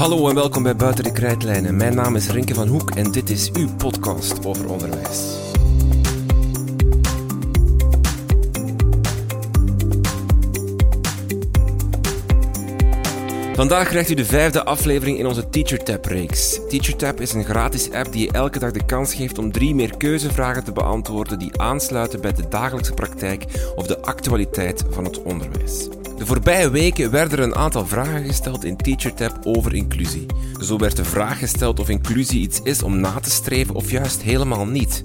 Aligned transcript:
Hallo 0.00 0.28
en 0.28 0.34
welkom 0.34 0.62
bij 0.62 0.76
Buiten 0.76 1.04
de 1.04 1.12
Krijtlijnen. 1.12 1.76
Mijn 1.76 1.94
naam 1.94 2.16
is 2.16 2.30
Rinke 2.30 2.54
van 2.54 2.68
Hoek 2.68 2.90
en 2.90 3.12
dit 3.12 3.30
is 3.30 3.52
uw 3.52 3.68
podcast 3.76 4.46
over 4.46 4.68
onderwijs. 4.68 5.49
Vandaag 13.60 13.88
krijgt 13.88 14.10
u 14.10 14.14
de 14.14 14.24
vijfde 14.24 14.64
aflevering 14.64 15.18
in 15.18 15.26
onze 15.26 15.48
TeacherTap-reeks. 15.48 16.60
TeacherTap 16.68 17.20
is 17.20 17.32
een 17.32 17.44
gratis 17.44 17.90
app 17.90 18.12
die 18.12 18.26
je 18.26 18.32
elke 18.32 18.58
dag 18.58 18.70
de 18.70 18.84
kans 18.84 19.14
geeft 19.14 19.38
om 19.38 19.52
drie 19.52 19.74
meer 19.74 19.96
keuzevragen 19.96 20.64
te 20.64 20.72
beantwoorden 20.72 21.38
die 21.38 21.60
aansluiten 21.60 22.20
bij 22.20 22.32
de 22.32 22.48
dagelijkse 22.48 22.92
praktijk 22.92 23.44
of 23.76 23.86
de 23.86 24.00
actualiteit 24.00 24.84
van 24.90 25.04
het 25.04 25.22
onderwijs. 25.22 25.88
De 26.18 26.26
voorbije 26.26 26.70
weken 26.70 27.10
werden 27.10 27.38
er 27.38 27.44
een 27.44 27.54
aantal 27.54 27.86
vragen 27.86 28.24
gesteld 28.24 28.64
in 28.64 28.76
TeacherTap 28.76 29.38
over 29.42 29.74
inclusie. 29.74 30.26
Zo 30.60 30.78
werd 30.78 30.96
de 30.96 31.04
vraag 31.04 31.38
gesteld 31.38 31.80
of 31.80 31.88
inclusie 31.88 32.40
iets 32.40 32.60
is 32.62 32.82
om 32.82 33.00
na 33.00 33.20
te 33.20 33.30
streven 33.30 33.74
of 33.74 33.90
juist 33.90 34.22
helemaal 34.22 34.66
niet. 34.66 35.00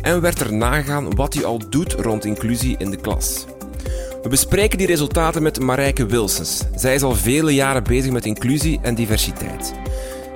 En 0.00 0.20
werd 0.20 0.40
er 0.40 0.52
nagegaan 0.52 1.14
wat 1.14 1.34
u 1.34 1.44
al 1.44 1.60
doet 1.70 1.92
rond 1.92 2.24
inclusie 2.24 2.74
in 2.78 2.90
de 2.90 3.00
klas. 3.00 3.46
We 4.22 4.28
bespreken 4.28 4.78
die 4.78 4.86
resultaten 4.86 5.42
met 5.42 5.60
Marijke 5.60 6.06
Wilsens. 6.06 6.62
Zij 6.76 6.94
is 6.94 7.02
al 7.02 7.14
vele 7.14 7.54
jaren 7.54 7.82
bezig 7.82 8.12
met 8.12 8.26
inclusie 8.26 8.78
en 8.82 8.94
diversiteit. 8.94 9.74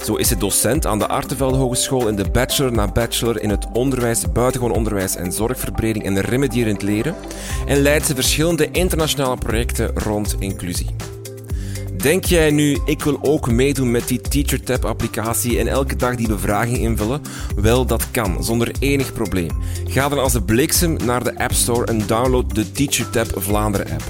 Zo 0.05 0.15
is 0.15 0.29
ze 0.29 0.37
docent 0.37 0.87
aan 0.87 0.99
de 0.99 1.07
Artevelde 1.07 1.57
Hogeschool 1.57 2.09
in 2.09 2.17
de 2.17 2.31
bachelor 2.31 2.73
na 2.73 2.93
bachelor 2.93 3.43
in 3.43 3.51
het 3.51 3.67
onderwijs, 3.73 4.33
buitengewoon 4.33 4.77
onderwijs 4.77 5.17
en 5.17 5.33
zorgverbreding 5.33 6.05
en 6.05 6.21
remedierend 6.21 6.83
leren 6.83 7.15
en 7.67 7.77
leidt 7.77 8.07
ze 8.07 8.15
verschillende 8.15 8.71
internationale 8.71 9.37
projecten 9.37 9.91
rond 9.95 10.37
inclusie. 10.39 11.16
Denk 11.97 12.25
jij 12.25 12.51
nu, 12.51 12.79
ik 12.85 13.03
wil 13.03 13.19
ook 13.23 13.51
meedoen 13.51 13.91
met 13.91 14.09
die 14.09 14.21
TeacherTap-applicatie 14.21 15.59
en 15.59 15.67
elke 15.67 15.97
dag 15.97 16.15
die 16.15 16.29
bevraging 16.29 16.79
invullen? 16.79 17.21
Wel, 17.57 17.87
dat 17.87 18.11
kan, 18.11 18.45
zonder 18.45 18.71
enig 18.79 19.13
probleem. 19.13 19.51
Ga 19.85 20.09
dan 20.09 20.19
als 20.19 20.33
de 20.33 20.43
bliksem 20.43 20.97
naar 21.05 21.25
de 21.25 21.39
App 21.39 21.53
Store 21.53 21.87
en 21.87 22.07
download 22.07 22.55
de 22.55 22.73
TeacherTap 22.73 23.43
Vlaanderen 23.43 23.93
app. 23.93 24.03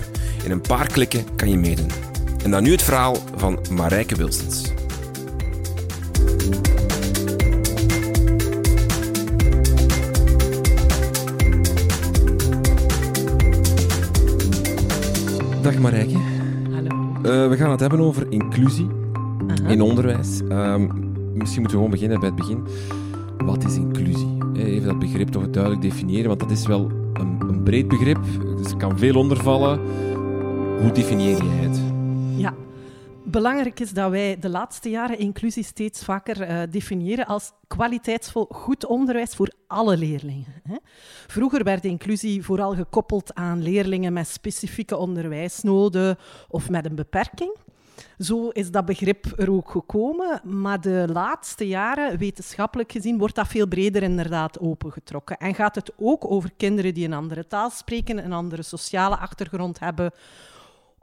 In 0.45 0.51
een 0.51 0.61
paar 0.61 0.87
klikken 0.87 1.25
kan 1.37 1.51
je 1.51 1.59
meedoen. 1.59 1.91
En 2.45 2.51
dan 2.51 2.63
nu 2.63 2.71
het 2.71 2.83
verhaal 2.83 3.17
van 3.37 3.59
Marijke 3.71 4.17
Wilsens. 4.17 4.73
Dag 15.63 15.79
Marijke. 15.79 16.36
Uh, 17.27 17.49
we 17.49 17.57
gaan 17.57 17.71
het 17.71 17.81
hebben 17.81 18.01
over 18.01 18.27
inclusie 18.29 18.87
Aha. 19.49 19.69
in 19.69 19.81
onderwijs. 19.81 20.41
Um, 20.41 20.91
misschien 21.35 21.61
moeten 21.61 21.79
we 21.79 21.85
gewoon 21.85 21.91
beginnen 21.91 22.21
bij 22.21 22.29
het 22.29 22.37
begin. 22.37 22.65
Wat 23.39 23.65
is 23.65 23.77
inclusie? 23.77 24.39
Even 24.55 24.89
dat 24.89 24.99
begrip 24.99 25.29
toch 25.29 25.51
duidelijk 25.51 25.83
definiëren, 25.83 26.29
want 26.29 26.41
dat 26.41 26.51
is 26.51 26.67
wel 26.67 26.91
een, 27.13 27.39
een 27.49 27.63
breed 27.63 27.89
begrip. 27.89 28.19
Dus 28.57 28.71
er 28.71 28.77
kan 28.77 28.99
veel 28.99 29.15
onder 29.15 29.37
vallen. 29.37 29.81
Hoe 30.81 30.93
definieer 30.93 31.45
jij 31.45 31.69
het? 31.69 31.81
Belangrijk 33.29 33.81
is 33.81 33.93
dat 33.93 34.11
wij 34.11 34.39
de 34.39 34.49
laatste 34.49 34.91
jaren 34.91 35.19
inclusie 35.19 35.65
steeds 35.65 36.05
vaker 36.05 36.51
uh, 36.51 36.63
definiëren 36.71 37.27
als 37.27 37.53
kwaliteitsvol 37.67 38.47
goed 38.51 38.87
onderwijs 38.87 39.35
voor 39.35 39.53
alle 39.67 39.97
leerlingen. 39.97 40.63
Hè. 40.63 40.77
Vroeger 41.27 41.65
werd 41.65 41.85
inclusie 41.85 42.45
vooral 42.45 42.75
gekoppeld 42.75 43.35
aan 43.35 43.63
leerlingen 43.63 44.13
met 44.13 44.29
specifieke 44.29 44.97
onderwijsnoden 44.97 46.17
of 46.49 46.71
met 46.71 46.85
een 46.85 46.95
beperking. 46.95 47.57
Zo 48.19 48.49
is 48.49 48.71
dat 48.71 48.85
begrip 48.85 49.33
er 49.37 49.51
ook 49.51 49.71
gekomen, 49.71 50.41
maar 50.45 50.81
de 50.81 51.09
laatste 51.13 51.69
jaren, 51.69 52.19
wetenschappelijk 52.19 52.93
gezien, 52.93 53.19
wordt 53.19 53.35
dat 53.35 53.49
veel 53.49 53.67
breder 53.67 54.03
inderdaad 54.03 54.61
opengetrokken. 54.61 55.37
En 55.37 55.55
gaat 55.55 55.75
het 55.75 55.93
ook 55.97 56.31
over 56.31 56.51
kinderen 56.57 56.95
die 56.95 57.05
een 57.05 57.13
andere 57.13 57.47
taal 57.47 57.71
spreken, 57.71 58.25
een 58.25 58.33
andere 58.33 58.63
sociale 58.63 59.17
achtergrond 59.17 59.79
hebben, 59.79 60.13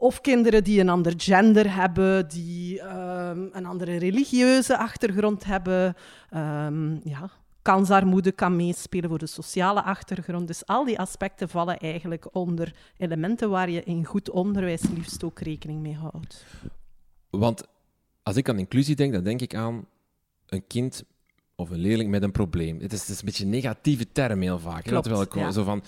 of 0.04 0.22
kinderen 0.22 0.64
die 0.64 0.80
een 0.80 0.90
ander 0.90 1.14
gender 1.18 1.76
hebben, 1.76 2.28
die 2.28 2.82
um, 2.82 3.50
een 3.52 3.66
andere 3.66 3.98
religieuze 3.98 4.78
achtergrond 4.78 5.44
hebben. 5.44 5.96
Um, 6.36 7.02
ja, 7.04 7.30
kansarmoede 7.62 8.32
kan 8.32 8.56
meespelen 8.56 9.10
voor 9.10 9.20
de 9.20 9.26
sociale 9.26 9.82
achtergrond. 9.82 10.48
Dus 10.48 10.66
al 10.66 10.86
die 10.86 11.00
aspecten 11.00 11.50
vallen 11.50 11.78
eigenlijk 11.78 12.36
onder 12.36 12.76
elementen 12.98 13.50
waar 13.50 13.70
je 13.70 13.84
in 13.84 14.06
goed 14.06 14.30
onderwijs 14.30 14.82
liefst 14.96 15.24
ook 15.24 15.40
rekening 15.40 15.82
mee 15.82 15.96
houdt. 15.96 16.46
Want 17.30 17.64
als 18.24 18.36
ik 18.36 18.50
aan 18.50 18.60
inclusie 18.60 18.96
denk, 18.96 19.14
dan 19.14 19.24
denk 19.24 19.42
ik 19.42 19.56
aan 19.56 19.86
een 20.46 20.68
kind 20.68 21.04
of 21.56 21.70
een 21.70 21.80
leerling 21.80 22.10
met 22.10 22.24
een 22.24 22.32
probleem. 22.32 22.80
Het 22.80 22.94
is, 22.94 23.00
het 23.00 23.10
is 23.10 23.20
een 23.20 23.26
beetje 23.26 23.44
een 23.44 23.50
negatieve 23.50 24.12
term 24.12 24.42
heel 24.42 24.60
vaak. 24.60 24.84
Klopt, 24.84 25.08
wel, 25.08 25.26
ja. 25.38 25.52
zo 25.52 25.64
van, 25.64 25.84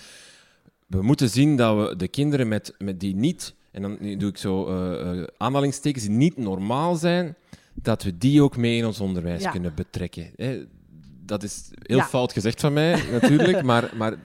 we 0.88 1.02
moeten 1.02 1.30
zien 1.30 1.56
dat 1.56 1.90
we 1.90 1.96
de 1.96 2.08
kinderen 2.08 2.48
met, 2.48 2.76
met 2.78 3.00
die 3.00 3.16
niet 3.16 3.56
en 3.76 3.82
dan 3.82 3.98
nu 4.00 4.18
doe 4.18 4.30
ik 4.30 4.38
zo 4.38 4.70
uh, 4.70 5.16
uh, 5.16 5.24
aanhalingstekens 5.38 6.04
die 6.04 6.14
niet 6.14 6.38
normaal 6.38 6.96
zijn, 6.96 7.36
dat 7.74 8.04
we 8.04 8.18
die 8.18 8.42
ook 8.44 8.58
mee 8.58 8.78
in 8.78 8.86
ons 8.86 9.00
onderwijs 9.00 9.42
Ja. 9.44 9.52
kunnen 9.52 9.76
betrekken. 9.76 10.32
Hè, 10.36 10.64
dat 11.26 11.44
is 11.44 11.70
heel 11.80 11.98
Ja. 11.98 12.04
fout 12.06 12.34
gezegd 12.34 12.62
van 12.62 12.74
mij, 12.74 13.04
natuurlijk, 13.12 13.64
maar, 13.72 13.92
maar 13.96 14.12
eh, 14.12 14.18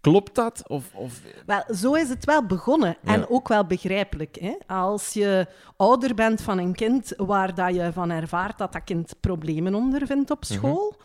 klopt 0.00 0.34
dat? 0.34 0.64
Of, 0.68 0.94
of... 0.94 1.20
Wel, 1.46 1.62
zo 1.74 1.94
is 1.94 2.08
het 2.08 2.24
wel 2.24 2.46
begonnen 2.46 2.96
Ja. 3.02 3.12
en 3.14 3.28
ook 3.28 3.48
wel 3.48 3.64
begrijpelijk. 3.66 4.36
Hè? 4.40 4.54
Als 4.66 5.12
je 5.12 5.46
ouder 5.76 6.14
bent 6.14 6.40
van 6.42 6.58
een 6.58 6.74
kind 6.74 7.12
waar 7.16 7.54
dat 7.54 7.74
je 7.74 7.90
van 7.92 8.10
ervaart 8.10 8.58
dat 8.58 8.72
dat 8.72 8.84
kind 8.84 9.14
problemen 9.20 9.74
ondervindt 9.74 10.30
op 10.30 10.44
school, 10.44 10.96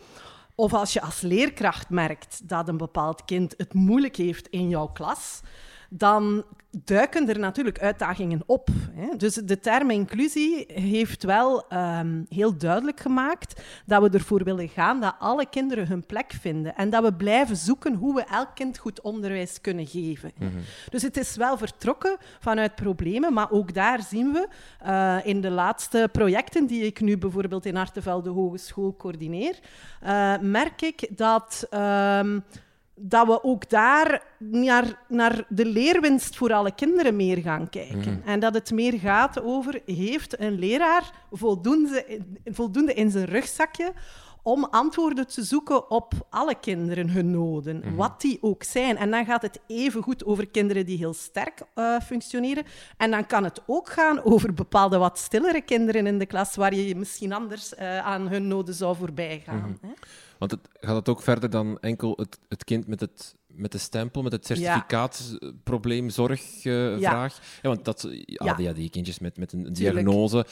of 0.56 0.74
als 0.74 0.94
je 0.94 1.02
als 1.02 1.22
leerkracht 1.22 1.90
merkt 1.90 2.50
dat 2.50 2.68
een 2.68 2.78
bepaald 2.78 3.26
kind 3.26 3.54
het 3.58 3.74
moeilijk 3.74 4.16
heeft 4.16 4.48
in 4.48 4.70
jouw 4.70 4.88
klas, 4.88 5.42
dan 5.90 6.44
duiken 6.84 7.30
er 7.30 7.40
natuurlijk 7.40 7.80
uitdagingen 7.80 8.44
op. 8.46 8.70
Hè? 8.92 9.16
Dus 9.16 9.34
de 9.34 9.59
term 9.59 9.90
inclusie 9.90 10.66
heeft 10.68 11.24
wel 11.24 11.68
ehm, 11.68 12.24
heel 12.30 12.58
duidelijk 12.58 13.00
gemaakt 13.00 13.62
dat 13.86 14.02
we 14.02 14.09
ervoor 14.09 14.44
willen 14.44 14.70
gaan 14.70 15.02
dat 15.02 15.16
alle 15.20 15.46
kinderen 15.50 15.88
hun 15.88 16.06
plek 16.06 16.34
vinden 16.42 16.75
en 16.75 16.90
dat 16.90 17.03
we 17.03 17.14
blijven 17.14 17.58
zoeken 17.58 17.94
hoe 17.94 18.16
we 18.16 18.24
elk 18.24 18.50
kind 18.53 18.78
goed 18.78 19.02
onderwijs 19.02 19.62
kunnen 19.62 19.88
geven. 19.88 20.31
Dus 20.90 21.02
het 21.02 21.18
is 21.18 21.36
wel 21.36 21.58
vertrokken 21.58 22.18
vanuit 22.40 22.75
problemen, 22.75 23.34
maar 23.34 23.52
ook 23.52 23.74
daar 23.74 24.04
zien 24.04 24.31
we 24.31 24.48
eh, 24.80 25.18
in 25.24 25.42
de 25.42 25.50
laatste 25.50 26.09
projecten 26.12 26.66
die 26.66 26.86
ik 26.86 27.02
nu 27.02 27.18
bijvoorbeeld 27.18 27.66
in 27.66 27.78
Artevelde 27.78 28.30
Hogeschool 28.30 28.96
coördineer, 28.96 29.59
eh, 30.02 30.38
merk 30.40 30.81
ik 30.81 31.18
dat... 31.18 31.68
ehm, 31.69 32.40
dat 33.00 33.28
we 33.28 33.44
ook 33.44 33.69
daar 33.69 34.24
naar, 34.40 35.00
naar 35.08 35.46
de 35.50 35.66
leerwinst 35.66 36.35
voor 36.35 36.53
alle 36.53 36.72
kinderen 36.75 37.16
meer 37.16 37.38
gaan 37.38 37.69
kijken. 37.69 38.22
En 38.25 38.40
dat 38.40 38.53
het 38.53 38.72
meer 38.72 39.00
gaat 39.00 39.41
over, 39.41 39.81
heeft 39.85 40.40
een 40.40 40.59
leraar 40.59 41.12
voldoende, 41.31 42.06
in- 42.06 42.38
voldoende 42.53 42.94
in 42.94 43.12
zijn 43.12 43.25
rugzakje 43.25 43.94
om 44.44 44.63
antwoorden 44.72 45.28
te 45.28 45.44
zoeken 45.44 45.90
op 45.91 46.13
alle 46.30 46.56
kinderen 46.59 47.09
hun 47.09 47.31
noden, 47.31 47.84
wat 47.96 48.22
die 48.22 48.38
ook 48.41 48.63
zijn. 48.63 48.97
En 48.97 49.12
dan 49.12 49.25
gaat 49.25 49.41
het 49.41 49.59
even 49.68 50.02
goed 50.03 50.25
over 50.25 50.47
kinderen 50.47 50.86
die 50.86 50.97
heel 50.97 51.13
sterk 51.13 51.62
eh, 51.74 52.00
functioneren. 52.00 52.63
En 52.97 53.12
dan 53.12 53.25
kan 53.25 53.44
het 53.44 53.62
ook 53.66 53.90
gaan 53.90 54.24
over 54.24 54.53
bepaalde 54.53 54.97
wat 54.97 55.18
stillere 55.18 55.62
kinderen 55.62 56.07
in 56.07 56.18
de 56.19 56.25
klas, 56.25 56.56
waar 56.56 56.74
je 56.74 56.96
misschien 56.96 57.34
anders 57.34 57.75
eh, 57.75 57.97
aan 58.06 58.28
hun 58.28 58.48
noden 58.48 58.74
zou 58.74 58.95
voorbij 58.95 59.42
gaan. 59.45 59.77
hè. 59.81 59.88
Want 60.39 60.51
het, 60.51 60.60
gaat 60.74 60.95
het 60.95 61.10
ook 61.10 61.22
verder 61.22 61.50
dan 61.50 61.80
enkel 61.80 62.13
het, 62.16 62.39
het 62.50 62.63
kind 62.63 62.88
met, 62.88 63.00
het, 63.00 63.36
met 63.48 63.72
de 63.72 63.78
stempel, 63.78 64.22
met 64.22 64.31
het 64.31 64.45
certificaatprobleem, 64.45 66.10
zorgvraag? 66.10 67.39
Ja. 67.62 67.69
want 67.69 67.86
dat, 67.86 68.07
ja, 68.10 68.56
Ja. 68.57 68.74
die, 68.74 68.89
kindjes 68.89 69.19
met, 69.19 69.38
met 69.38 69.54
een 69.54 69.74
diagnose. 69.74 70.45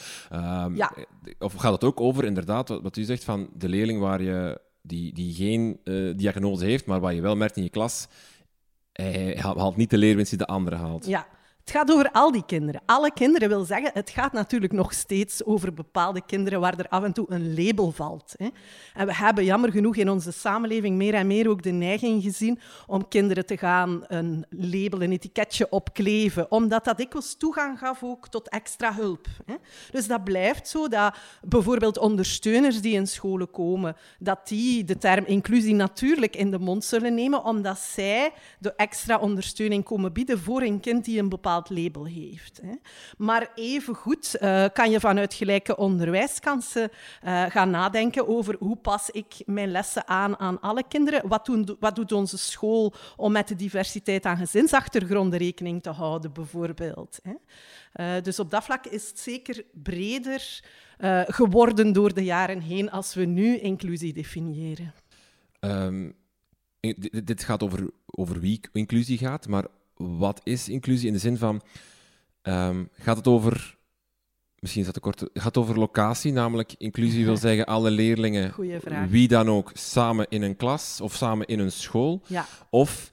Ja. 0.74 0.92
Of 1.38 1.54
gaat 1.54 1.72
het 1.72 1.84
ook 1.84 2.00
over, 2.00 2.24
inderdaad, 2.24 2.68
wat, 2.68 2.82
wat 2.82 2.96
u 2.96 3.02
zegt, 3.02 3.24
van 3.24 3.48
de 3.54 3.68
leerling 3.68 4.00
waar 4.00 4.22
je, 4.22 4.60
die, 4.82 5.12
die 5.12 5.34
geen 5.34 5.80
eh, 5.84 6.12
diagnose 6.16 6.64
heeft, 6.64 6.86
maar 6.86 7.00
waar 7.00 7.14
je 7.14 7.20
wel 7.20 7.36
merkt 7.36 7.56
in 7.56 7.62
je 7.62 7.70
klas, 7.70 8.06
hij 8.92 9.36
haalt 9.40 9.58
haalt 9.58 9.76
niet 9.76 9.90
de 9.90 9.98
leerwinst 9.98 10.30
die 10.30 10.38
de 10.38 10.46
andere 10.46 10.76
haalt. 10.76 11.06
Ja, 11.06 11.26
Het 11.66 11.74
gaat 11.74 11.92
over 11.92 12.10
al 12.12 12.32
die 12.32 12.44
kinderen. 12.46 12.80
Alle 12.84 13.12
kinderen 13.12 13.48
wil 13.48 13.64
zeggen, 13.64 13.90
het 13.94 14.10
gaat 14.10 14.32
natuurlijk 14.32 14.72
nog 14.72 14.92
steeds 14.92 15.44
over 15.44 15.74
bepaalde 15.74 16.22
kinderen 16.26 16.60
waar 16.60 16.78
er 16.78 16.88
af 16.88 17.04
en 17.04 17.12
toe 17.12 17.26
een 17.28 17.54
label 17.54 17.90
valt. 17.92 18.34
Hè. 18.36 18.48
En 18.94 19.06
we 19.06 19.14
hebben 19.14 19.44
jammer 19.44 19.70
genoeg 19.70 19.96
in 19.96 20.10
onze 20.10 20.32
samenleving 20.32 20.96
meer 20.96 21.14
en 21.14 21.26
meer 21.26 21.48
ook 21.48 21.62
de 21.62 21.70
neiging 21.70 22.22
gezien 22.22 22.58
om 22.86 23.08
kinderen 23.08 23.46
te 23.46 23.56
gaan 23.56 24.04
een 24.06 24.46
label, 24.50 25.02
een 25.02 25.12
etiketje 25.12 25.68
opkleven, 25.70 26.50
omdat 26.50 26.84
dat 26.84 26.96
dikwijls 26.96 27.36
toegang 27.36 27.78
gaf 27.78 28.02
ook 28.02 28.28
tot 28.28 28.48
extra 28.48 28.94
hulp. 28.94 29.26
Hè. 29.46 29.54
Dus 29.90 30.06
dat 30.06 30.24
blijft 30.24 30.68
zo, 30.68 30.88
dat 30.88 31.16
bijvoorbeeld 31.42 31.98
ondersteuners 31.98 32.80
die 32.80 32.94
in 32.94 33.06
scholen 33.06 33.50
komen, 33.50 33.96
dat 34.18 34.48
die 34.48 34.84
de 34.84 34.98
term 34.98 35.24
inclusie 35.24 35.74
natuurlijk 35.74 36.36
in 36.36 36.50
de 36.50 36.58
mond 36.58 36.84
zullen 36.84 37.14
nemen, 37.14 37.44
omdat 37.44 37.78
zij 37.78 38.32
de 38.58 38.74
extra 38.74 39.18
ondersteuning 39.18 39.84
komen 39.84 40.12
bieden 40.12 40.38
voor 40.38 40.62
een 40.62 40.80
kind 40.80 41.04
die 41.04 41.18
een 41.18 41.28
label 41.64 42.04
heeft. 42.04 42.60
Hè. 42.62 42.74
Maar 43.18 43.50
evengoed 43.54 44.36
uh, 44.40 44.64
kan 44.72 44.90
je 44.90 45.00
vanuit 45.00 45.34
gelijke 45.34 45.76
onderwijskansen 45.76 46.90
uh, 47.24 47.44
gaan 47.44 47.70
nadenken 47.70 48.28
over 48.28 48.56
hoe 48.58 48.76
pas 48.76 49.10
ik 49.10 49.34
mijn 49.44 49.70
lessen 49.70 50.08
aan 50.08 50.38
aan 50.38 50.60
alle 50.60 50.82
kinderen. 50.88 51.28
Wat, 51.28 51.46
doen, 51.46 51.76
wat 51.80 51.96
doet 51.96 52.12
onze 52.12 52.38
school 52.38 52.94
om 53.16 53.32
met 53.32 53.48
de 53.48 53.54
diversiteit 53.54 54.24
aan 54.24 54.36
gezinsachtergronden 54.36 55.38
rekening 55.38 55.82
te 55.82 55.90
houden, 55.90 56.32
bijvoorbeeld. 56.32 57.18
Hè. 57.22 57.34
Uh, 58.16 58.22
dus 58.22 58.38
op 58.38 58.50
dat 58.50 58.64
vlak 58.64 58.86
is 58.86 59.08
het 59.08 59.18
zeker 59.18 59.64
breder 59.72 60.60
geworden 61.26 61.92
door 61.92 62.14
de 62.14 62.24
jaren 62.24 62.60
heen 62.60 62.90
als 62.90 63.14
we 63.14 63.24
nu 63.24 63.58
inclusie 63.58 64.12
definiëren. 64.12 64.94
Dit, 66.94 67.26
dit 67.26 67.44
gaat 67.44 67.62
over, 67.62 67.90
over 68.06 68.40
wie 68.40 68.60
inclusie 68.72 69.18
gaat, 69.18 69.48
maar 69.48 69.66
wat 69.96 70.40
is 70.44 70.68
inclusie 70.68 71.06
in 71.06 71.12
de 71.12 71.18
zin 71.18 71.36
van, 71.36 71.62
um, 72.42 72.88
gaat 72.92 73.16
het 73.16 73.26
over, 73.26 73.78
misschien 74.58 74.80
is 74.80 74.92
dat 74.92 74.94
te 74.94 75.00
kort, 75.00 75.20
gaat 75.32 75.44
het 75.44 75.56
over 75.56 75.78
locatie, 75.78 76.32
namelijk 76.32 76.74
inclusie 76.78 77.24
wil 77.24 77.36
zeggen 77.36 77.66
alle 77.66 77.90
leerlingen, 77.90 78.54
wie 79.08 79.28
dan 79.28 79.48
ook, 79.48 79.70
samen 79.74 80.26
in 80.28 80.42
een 80.42 80.56
klas 80.56 81.00
of 81.00 81.14
samen 81.14 81.46
in 81.46 81.58
een 81.58 81.72
school? 81.72 82.22
Ja. 82.26 82.46
Of 82.70 83.12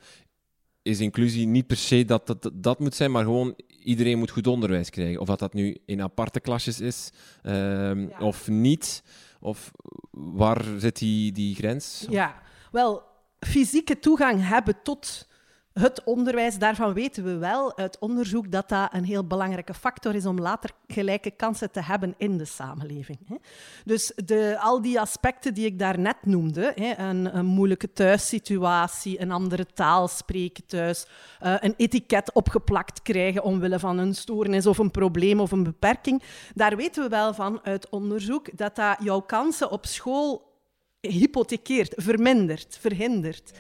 is 0.82 1.00
inclusie 1.00 1.48
niet 1.48 1.68
per 1.68 1.78
se 1.78 2.06
dat, 2.06 2.28
dat 2.28 2.50
dat 2.54 2.80
moet 2.80 2.96
zijn, 2.96 3.12
maar 3.12 3.24
gewoon 3.24 3.56
iedereen 3.84 4.18
moet 4.18 4.32
goed 4.32 4.48
onderwijs 4.48 4.90
krijgen. 4.90 5.20
Of 5.20 5.28
dat 5.28 5.40
dat 5.40 5.54
nu 5.54 5.78
in 5.86 6.02
aparte 6.02 6.40
klasjes 6.40 6.80
is 6.80 7.12
um, 7.44 8.10
ja. 8.10 8.20
of 8.20 8.48
niet. 8.48 9.04
Of 9.40 9.72
waar 10.12 10.64
zit 10.78 10.98
die, 10.98 11.32
die 11.32 11.56
grens? 11.56 12.06
Ja, 12.10 12.42
wel, 12.72 13.04
fysieke 13.40 14.00
toegang 14.00 14.48
hebben 14.48 14.76
tot 14.84 15.28
het 15.74 16.04
onderwijs, 16.04 16.58
daarvan 16.58 16.94
weten 16.94 17.24
we 17.24 17.38
wel 17.38 17.78
uit 17.78 18.00
onderzoek 18.00 18.52
dat 18.52 18.70
dat 18.70 18.94
een 18.94 19.04
heel 19.04 19.28
belangrijke 19.28 19.74
factor 19.74 20.16
is 20.16 20.26
om 20.26 20.40
later 20.40 20.70
gelijke 20.88 21.32
kansen 21.32 21.72
te 21.72 21.82
hebben 21.82 22.14
in 22.18 22.38
de 22.38 22.46
samenleving. 22.46 23.42
Dus 23.86 24.12
de, 24.26 24.58
al 24.60 24.82
die 24.82 25.00
aspecten 25.00 25.54
die 25.54 25.66
ik 25.66 25.80
daarnet 25.80 26.26
noemde, 26.26 26.74
een, 27.00 27.46
moeilijke 27.46 27.94
thuissituatie, 27.94 29.22
een 29.22 29.32
andere 29.32 29.66
taal 29.66 30.08
spreken 30.08 30.66
thuis, 30.66 31.06
uh, 31.44 31.56
een 31.60 31.74
etiket 31.78 32.34
opgeplakt 32.34 33.02
krijgen 33.02 33.44
omwille 33.44 33.80
van 33.80 33.98
een 33.98 34.16
stoornis 34.16 34.66
of 34.66 34.78
een 34.78 34.92
probleem 34.92 35.40
of 35.40 35.52
een 35.52 35.64
beperking, 35.64 36.24
daar 36.56 36.76
weten 36.76 37.04
we 37.04 37.10
wel 37.10 37.34
van 37.34 37.60
uit 37.64 37.90
onderzoek 37.90 38.58
dat 38.58 38.76
dat 38.76 38.98
jouw 39.04 39.20
kansen 39.20 39.72
op 39.72 39.86
school 39.86 40.52
hypothekeert, 41.00 41.94
vermindert, 41.96 42.78
verhindert. 42.80 43.52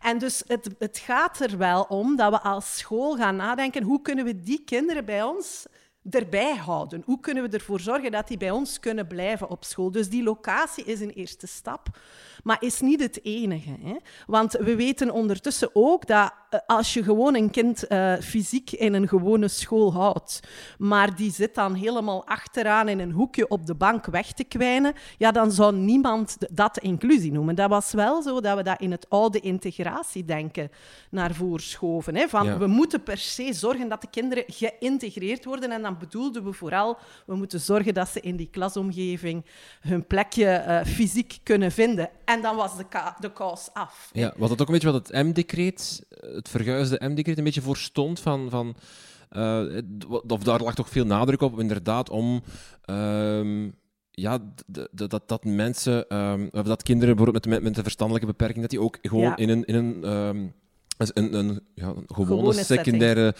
En 0.00 0.18
dus 0.18 0.42
het, 0.46 0.68
het 0.78 0.98
gaat 0.98 1.40
er 1.40 1.58
wel 1.58 1.82
om 1.82 2.16
dat 2.16 2.30
we 2.30 2.40
als 2.40 2.78
school 2.78 3.16
gaan 3.16 3.36
nadenken 3.36 3.82
hoe 3.82 4.02
kunnen 4.02 4.24
we 4.24 4.40
die 4.40 4.62
kinderen 4.64 5.04
bij 5.04 5.22
ons 5.22 5.66
erbij 6.10 6.56
houden? 6.56 7.02
Hoe 7.04 7.20
kunnen 7.20 7.42
we 7.42 7.56
ervoor 7.56 7.80
zorgen 7.80 8.10
dat 8.10 8.28
die 8.28 8.36
bij 8.36 8.50
ons 8.50 8.80
kunnen 8.80 9.06
blijven 9.06 9.50
op 9.50 9.64
school? 9.64 9.90
Dus 9.90 10.08
die 10.08 10.22
locatie 10.22 10.84
is 10.84 11.00
een 11.00 11.10
eerste 11.10 11.46
stap 11.46 11.88
maar 12.46 12.56
is 12.60 12.80
niet 12.80 13.00
het 13.00 13.24
enige. 13.24 13.76
Hè? 13.80 13.96
Want 14.26 14.52
we 14.52 14.76
weten 14.76 15.10
ondertussen 15.10 15.70
ook 15.72 16.06
dat 16.06 16.32
eh, 16.50 16.60
als 16.66 16.94
je 16.94 17.02
gewoon 17.02 17.34
een 17.34 17.50
kind 17.50 17.84
uh, 17.88 18.14
fysiek 18.14 18.70
in 18.70 18.94
een 18.94 19.08
gewone 19.08 19.48
school 19.48 19.92
houdt, 19.92 20.40
maar 20.78 21.16
die 21.16 21.32
zit 21.32 21.54
dan 21.54 21.74
helemaal 21.74 22.26
achteraan 22.26 22.88
in 22.88 22.98
een 22.98 23.10
hoekje 23.10 23.48
op 23.48 23.66
de 23.66 23.74
bank 23.74 24.06
weg 24.06 24.32
te 24.32 24.44
kwijnen, 24.44 24.94
ja, 25.18 25.32
dan 25.32 25.52
zou 25.52 25.74
niemand 25.74 26.36
dat 26.50 26.78
inclusie 26.78 27.32
noemen. 27.32 27.54
Dat 27.54 27.70
was 27.70 27.92
wel 27.92 28.22
zo 28.22 28.40
dat 28.40 28.56
we 28.56 28.62
dat 28.62 28.80
in 28.80 28.90
het 28.90 29.06
oude 29.08 29.40
integratiedenken 29.40 30.70
naar 31.10 31.34
voren 31.34 31.62
schoven. 31.62 32.16
Hè? 32.16 32.28
Van, 32.28 32.58
We 32.58 32.66
moeten 32.66 33.02
per 33.02 33.18
se 33.18 33.52
zorgen 33.52 33.88
dat 33.88 34.00
de 34.00 34.10
kinderen 34.10 34.44
geïntegreerd 34.46 35.44
worden 35.44 35.70
en 35.70 35.82
dan 35.82 35.95
bedoelden 35.98 36.44
we 36.44 36.52
vooral, 36.52 36.98
we 37.26 37.34
moeten 37.34 37.60
zorgen 37.60 37.94
dat 37.94 38.08
ze 38.08 38.20
in 38.20 38.36
die 38.36 38.48
klasomgeving 38.50 39.44
hun 39.80 40.06
plekje 40.06 40.64
uh, 40.66 40.84
fysiek 40.84 41.38
kunnen 41.42 41.72
vinden. 41.72 42.10
En 42.24 42.42
dan 42.42 42.56
was 42.56 42.76
de, 42.76 42.84
de 43.18 43.32
kous 43.32 43.68
af. 43.72 44.10
Ja, 44.12 44.34
was 44.36 44.48
dat 44.48 44.60
ook 44.60 44.66
een 44.66 44.72
beetje 44.72 44.92
wat 44.92 45.08
het 45.08 45.26
M-decreet, 45.26 46.06
het 46.20 46.48
verguisde 46.48 47.08
M-decreet, 47.08 47.38
een 47.38 47.44
beetje 47.44 47.62
voor 47.62 47.76
stond? 47.76 48.20
Van, 48.20 48.50
van, 48.50 48.76
uh, 49.32 49.80
of 50.26 50.42
daar 50.42 50.60
lag 50.60 50.74
toch 50.74 50.88
veel 50.88 51.04
nadruk 51.04 51.40
op, 51.40 51.58
inderdaad, 51.58 52.10
om... 52.10 52.42
Um, 52.90 53.74
ja, 54.10 54.38
dat, 54.92 55.22
dat 55.26 55.44
mensen, 55.44 56.16
um, 56.16 56.48
of 56.52 56.62
dat 56.62 56.82
kinderen 56.82 57.16
bijvoorbeeld 57.16 57.46
met, 57.46 57.62
met 57.62 57.76
een 57.76 57.82
verstandelijke 57.82 58.28
beperking, 58.28 58.60
dat 58.60 58.70
die 58.70 58.80
ook 58.80 58.98
gewoon 59.02 59.22
ja. 59.22 59.36
in 59.36 59.48
een, 59.48 59.64
in 59.64 59.74
een, 59.74 60.10
um, 60.10 60.54
een, 60.96 61.34
een, 61.34 61.60
ja, 61.74 61.86
een 61.86 62.04
gewone, 62.06 62.26
gewone 62.26 62.52
secundaire 62.52 63.34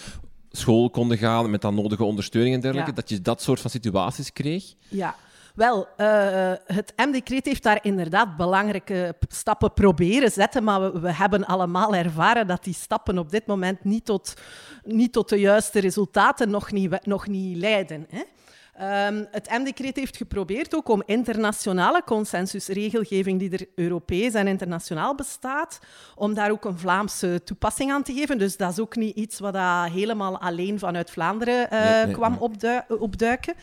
school 0.57 0.91
konden 0.91 1.19
gaan 1.19 1.51
met 1.51 1.61
dan 1.61 1.75
nodige 1.75 2.05
ondersteuning 2.05 2.55
en 2.55 2.61
dergelijke, 2.61 2.91
ja. 2.91 2.97
dat 2.97 3.09
je 3.09 3.21
dat 3.21 3.43
soort 3.43 3.61
van 3.61 3.71
situaties 3.71 4.33
kreeg. 4.33 4.75
Ja, 4.89 5.15
wel, 5.57 5.89
uh, 5.97 6.53
het 6.67 6.93
M-decreet 6.97 7.45
heeft 7.45 7.63
daar 7.63 7.79
inderdaad 7.83 8.37
belangrijke 8.37 9.17
stappen 9.29 9.73
proberen 9.73 10.31
zetten, 10.31 10.65
maar 10.65 10.81
we, 10.81 11.01
we, 11.01 11.13
hebben 11.13 11.47
allemaal 11.47 11.95
ervaren 11.95 12.47
dat 12.47 12.65
die 12.65 12.75
stappen 12.75 13.19
op 13.19 13.31
dit 13.31 13.47
moment 13.47 13.85
niet 13.85 14.05
tot, 14.05 14.35
niet 14.85 15.13
tot 15.13 15.29
de 15.29 15.41
juiste 15.41 15.81
resultaten 15.81 16.51
nog 16.51 16.73
niet, 16.73 17.07
nog 17.07 17.27
niet 17.27 17.57
leiden. 17.57 18.07
Hè? 18.11 18.23
Um, 18.81 19.27
het 19.31 19.51
M-decreet 19.51 19.97
heeft 19.97 20.17
geprobeerd 20.17 20.75
ook 20.75 20.89
om 20.89 21.03
internationale 21.07 22.03
consensusregelgeving 22.05 23.39
die 23.39 23.51
er 23.51 23.67
Europees 23.75 24.35
en 24.35 24.47
internationaal 24.47 25.15
bestaat, 25.15 25.79
om 26.15 26.35
daar 26.35 26.51
ook 26.51 26.65
een 26.65 26.79
Vlaamse 26.79 27.41
toepassing 27.45 27.93
aan 27.93 28.03
te 28.03 28.13
geven. 28.13 28.39
Dus 28.39 28.57
dat 28.57 28.71
is 28.71 28.81
ook 28.81 28.97
niet 28.97 29.17
iets 29.17 29.39
wat 29.39 29.57
helemaal 29.93 30.39
alleen 30.39 30.79
vanuit 30.79 31.11
Vlaanderen 31.11 31.69
uh, 31.73 31.81
nee, 31.81 32.05
nee, 32.05 32.15
kwam 32.15 32.31
nee. 32.31 32.99
opduiken. 32.99 33.55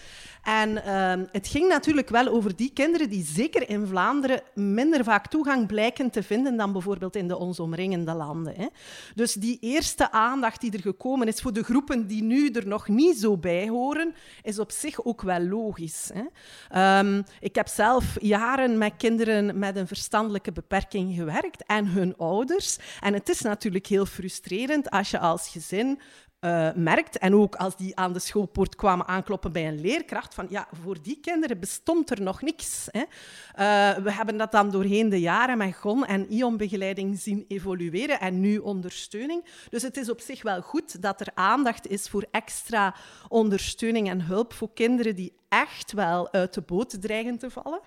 En 0.43 0.95
um, 0.95 1.27
het 1.31 1.47
ging 1.47 1.67
natuurlijk 1.67 2.09
wel 2.09 2.27
over 2.27 2.55
die 2.55 2.71
kinderen 2.73 3.09
die 3.09 3.25
zeker 3.25 3.69
in 3.69 3.87
Vlaanderen 3.87 4.41
minder 4.53 5.03
vaak 5.03 5.27
toegang 5.27 5.67
blijken 5.67 6.09
te 6.09 6.23
vinden 6.23 6.57
dan 6.57 6.71
bijvoorbeeld 6.71 7.15
in 7.15 7.27
de 7.27 7.37
ons 7.37 7.59
omringende 7.59 8.13
landen. 8.13 8.53
Hè. 8.55 8.67
Dus 9.15 9.33
die 9.33 9.57
eerste 9.61 10.11
aandacht 10.11 10.61
die 10.61 10.71
er 10.71 10.81
gekomen 10.81 11.27
is 11.27 11.41
voor 11.41 11.53
de 11.53 11.63
groepen 11.63 12.07
die 12.07 12.23
nu 12.23 12.49
er 12.49 12.67
nog 12.67 12.87
niet 12.87 13.17
zo 13.17 13.37
bij 13.37 13.67
horen, 13.67 14.15
is 14.41 14.59
op 14.59 14.71
zich 14.71 15.03
ook 15.03 15.21
wel 15.21 15.41
logisch. 15.41 16.11
Hè. 16.13 16.99
Um, 16.99 17.23
ik 17.39 17.55
heb 17.55 17.67
zelf 17.67 18.15
jaren 18.21 18.77
met 18.77 18.93
kinderen 18.97 19.59
met 19.59 19.75
een 19.75 19.87
verstandelijke 19.87 20.51
beperking 20.51 21.15
gewerkt 21.15 21.63
en 21.65 21.87
hun 21.87 22.17
ouders. 22.17 22.77
En 22.99 23.13
het 23.13 23.29
is 23.29 23.41
natuurlijk 23.41 23.87
heel 23.87 24.05
frustrerend 24.05 24.89
als 24.89 25.11
je 25.11 25.19
als 25.19 25.49
gezin 25.49 25.99
uh, 26.43 26.69
merkt. 26.75 27.17
En 27.17 27.35
ook 27.35 27.55
als 27.55 27.77
die 27.77 27.95
aan 27.95 28.13
de 28.13 28.19
schoolpoort 28.19 28.75
kwamen 28.75 29.07
aankloppen 29.07 29.51
bij 29.51 29.67
een 29.67 29.81
leerkracht, 29.81 30.33
van 30.33 30.45
ja, 30.49 30.67
voor 30.81 30.97
die 31.01 31.19
kinderen 31.21 31.59
bestond 31.59 32.09
er 32.09 32.21
nog 32.21 32.41
niks. 32.41 32.87
Hè. 32.91 32.99
Uh, 32.99 34.03
we 34.03 34.11
hebben 34.11 34.37
dat 34.37 34.51
dan 34.51 34.71
doorheen 34.71 35.09
de 35.09 35.19
jaren 35.19 35.57
met 35.57 35.75
GON 35.75 36.05
en 36.05 36.29
ION-begeleiding 36.29 37.19
zien 37.19 37.45
evolueren 37.47 38.19
en 38.19 38.39
nu 38.39 38.57
ondersteuning. 38.57 39.45
Dus 39.69 39.81
het 39.81 39.97
is 39.97 40.09
op 40.09 40.19
zich 40.19 40.41
wel 40.41 40.61
goed 40.61 41.01
dat 41.01 41.21
er 41.21 41.31
aandacht 41.33 41.87
is 41.87 42.09
voor 42.09 42.25
extra 42.31 42.95
ondersteuning 43.27 44.09
en 44.09 44.21
hulp 44.21 44.53
voor 44.53 44.73
kinderen 44.73 45.15
die 45.15 45.33
echt 45.61 45.91
wel 45.91 46.31
uit 46.31 46.53
de 46.53 46.61
boot 46.61 47.01
dreigen 47.01 47.37
te 47.37 47.49
vallen. 47.49 47.79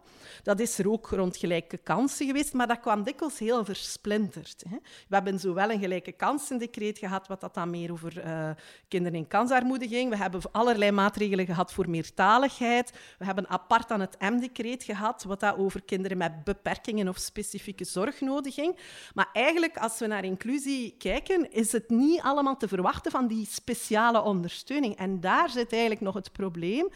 Dat 0.42 0.61
is 0.61 0.78
er 0.78 0.90
ook 0.90 1.08
rond 1.08 1.37
gelijke 1.37 1.76
kansen 1.76 2.26
geweest, 2.26 2.52
maar 2.52 2.66
dat 2.66 2.80
kwam 2.80 3.02
dikwijls 3.02 3.38
heel 3.38 3.64
versplinterd. 3.64 4.64
Hè. 4.68 4.76
We 5.08 5.14
hebben 5.14 5.38
zowel 5.38 5.70
een 5.70 5.80
gelijke 5.80 6.12
kansendecreet 6.12 6.99
gehad, 6.99 7.28
wat 7.28 7.40
dat 7.40 7.54
dan 7.54 7.70
meer 7.70 7.92
over 7.92 8.25
uh, 8.26 8.50
kinderen 8.88 9.18
in 9.18 9.28
kansarmoede 9.28 9.88
ging. 9.88 10.11
We 10.11 10.16
hebben 10.16 10.40
allerlei 10.52 10.90
maatregelen 10.90 11.46
gehad 11.46 11.73
voor 11.73 11.90
meertaligheid. 11.90 12.92
We 13.18 13.25
hebben 13.25 13.49
apart 13.49 13.90
aan 13.90 14.00
het 14.00 14.20
M-decreet 14.20 14.82
gehad, 14.85 15.23
wat 15.23 15.40
dat 15.40 15.56
over 15.56 15.82
kinderen 15.82 16.18
met 16.18 16.44
beperkingen 16.44 17.08
of 17.08 17.18
specifieke 17.18 17.85
zorg 17.85 18.20
nodig 18.20 18.54
ging. 18.54 18.78
Maar 19.14 19.28
eigenlijk, 19.32 19.76
als 19.76 19.99
we 19.99 20.06
naar 20.06 20.25
inclusie 20.25 20.94
kijken, 20.99 21.52
is 21.52 21.73
het 21.73 21.90
niet 21.90 22.20
allemaal 22.20 22.56
te 22.56 22.68
verwachten 22.68 23.11
van 23.11 23.26
die 23.26 23.46
speciale 23.50 24.23
ondersteuning. 24.23 24.96
En 24.96 25.20
daar 25.20 25.50
zit 25.50 25.73
eigenlijk 25.73 26.00
nog 26.00 26.14
het 26.14 26.32
probleem 26.32 26.88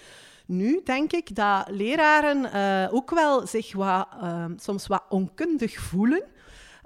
nu 0.50 0.80
denk 0.84 1.12
ik 1.12 1.34
dat 1.34 1.68
leraren 1.68 2.44
uh, 2.54 2.94
ook 2.94 3.10
wel 3.10 3.46
zich 3.46 3.72
wat, 3.72 4.08
uh, 4.22 4.44
soms 4.56 4.86
wat 4.86 5.02
onkundig 5.08 5.80
voelen. 5.80 6.22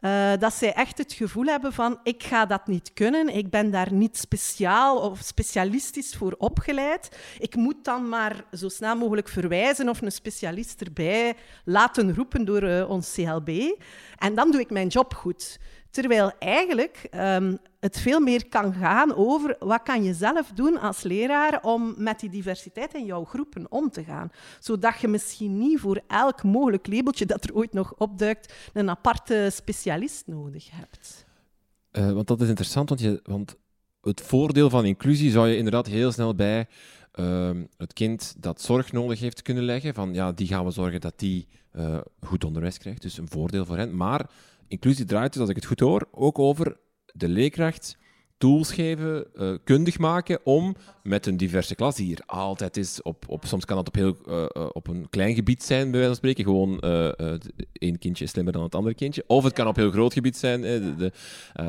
Uh, 0.00 0.33
dat 0.38 0.54
zij 0.54 0.73
echt 0.73 0.99
het 0.99 1.12
gevoel 1.12 1.44
hebben 1.44 1.73
van 1.73 1.99
ik 2.02 2.23
ga 2.23 2.47
dat 2.47 2.66
niet 2.66 2.92
kunnen, 2.92 3.28
ik 3.28 3.50
ben 3.50 3.71
daar 3.71 3.92
niet 3.92 4.18
speciaal 4.18 4.99
of 4.99 5.18
specialistisch 5.23 6.16
voor 6.16 6.35
opgeleid. 6.38 7.18
Ik 7.38 7.54
moet 7.54 7.85
dan 7.85 8.09
maar 8.09 8.44
zo 8.52 8.68
snel 8.68 8.97
mogelijk 8.97 9.28
verwijzen 9.28 9.88
of 9.88 10.00
een 10.00 10.12
specialist 10.12 10.80
erbij 10.80 11.37
laten 11.64 12.14
roepen 12.14 12.44
door 12.44 12.62
uh, 12.62 12.90
ons 12.90 13.14
CLB. 13.14 13.49
En 14.18 14.35
dan 14.35 14.50
doe 14.50 14.61
ik 14.61 14.71
mijn 14.71 14.88
job 14.88 15.14
goed. 15.14 15.59
Terwijl 15.94 16.32
eigenlijk 16.38 17.08
um, 17.14 17.58
het 17.80 17.98
veel 17.98 18.20
meer 18.20 18.48
kan 18.48 18.72
gaan 18.72 19.14
over 19.14 19.56
wat 19.58 19.82
kan 19.82 20.02
je 20.02 20.14
zelf 20.14 20.50
doen 20.54 20.80
als 20.80 21.02
leraar 21.02 21.62
om 21.62 21.94
met 21.96 22.20
die 22.20 22.30
diversiteit 22.30 22.94
in 22.94 23.04
jouw 23.04 23.24
groepen 23.24 23.66
om 23.68 23.90
te 23.90 24.04
gaan. 24.04 24.30
Zodat 24.60 25.00
je 25.00 25.08
misschien 25.08 25.58
niet 25.58 25.80
voor 25.80 26.00
elk 26.06 26.42
mogelijk 26.42 26.86
labeltje 26.86 27.26
dat 27.26 27.44
er 27.44 27.54
ooit 27.54 27.72
nog 27.72 27.94
opduikt 27.94 28.54
een 28.72 28.90
aparte 28.90 29.50
specialist 29.52 30.26
nodig 30.26 30.70
hebt. 30.70 31.26
Uh, 31.92 32.12
want 32.12 32.26
dat 32.26 32.40
is 32.40 32.48
interessant, 32.48 32.88
want, 32.88 33.00
je, 33.00 33.20
want 33.22 33.56
het 34.00 34.20
voordeel 34.20 34.70
van 34.70 34.84
inclusie 34.84 35.30
zou 35.30 35.48
je 35.48 35.56
inderdaad 35.56 35.86
heel 35.86 36.12
snel 36.12 36.34
bij 36.34 36.66
uh, 37.14 37.50
het 37.76 37.92
kind 37.92 38.34
dat 38.38 38.60
zorg 38.60 38.92
nodig 38.92 39.20
heeft 39.20 39.42
kunnen 39.42 39.64
leggen. 39.64 39.94
Van 39.94 40.14
ja, 40.14 40.32
die 40.32 40.46
gaan 40.46 40.64
we 40.64 40.70
zorgen 40.70 41.00
dat 41.00 41.18
die 41.18 41.48
uh, 41.72 41.98
goed 42.20 42.44
onderwijs 42.44 42.78
krijgt. 42.78 43.02
Dus 43.02 43.18
een 43.18 43.28
voordeel 43.28 43.64
voor 43.64 43.76
hen. 43.76 43.96
Maar 43.96 44.30
inclusie 44.74 45.04
draait 45.04 45.32
dus, 45.32 45.40
als 45.40 45.50
ik 45.50 45.56
het 45.56 45.64
goed 45.64 45.80
hoor, 45.80 46.08
ook 46.10 46.38
over 46.38 46.76
de 47.12 47.28
leerkracht 47.28 47.98
tools 48.38 48.72
geven, 48.72 49.26
uh, 49.34 49.54
kundig 49.64 49.98
maken 49.98 50.38
om 50.44 50.76
met 51.02 51.26
een 51.26 51.36
diverse 51.36 51.74
klas, 51.74 51.96
die 51.96 52.06
hier 52.06 52.22
altijd 52.26 52.76
is, 52.76 53.02
op, 53.02 53.24
op, 53.28 53.44
soms 53.46 53.64
kan 53.64 53.76
dat 53.76 53.86
op, 53.86 53.94
heel, 53.94 54.16
uh, 54.28 54.46
op 54.72 54.88
een 54.88 55.06
klein 55.10 55.34
gebied 55.34 55.62
zijn, 55.62 55.90
bij 55.90 56.00
wijze 56.00 56.06
van 56.06 56.16
spreken, 56.16 56.44
gewoon 56.44 56.80
één 57.72 57.98
kindje 57.98 58.24
is 58.24 58.30
slimmer 58.30 58.52
dan 58.52 58.62
het 58.62 58.74
andere 58.74 58.94
kindje. 58.94 59.24
Of 59.26 59.44
het 59.44 59.52
kan 59.52 59.66
op 59.66 59.76
heel 59.76 59.90
groot 59.90 60.12
gebied 60.12 60.36
zijn, 60.36 60.60
de, 60.60 60.94
de, 60.96 61.12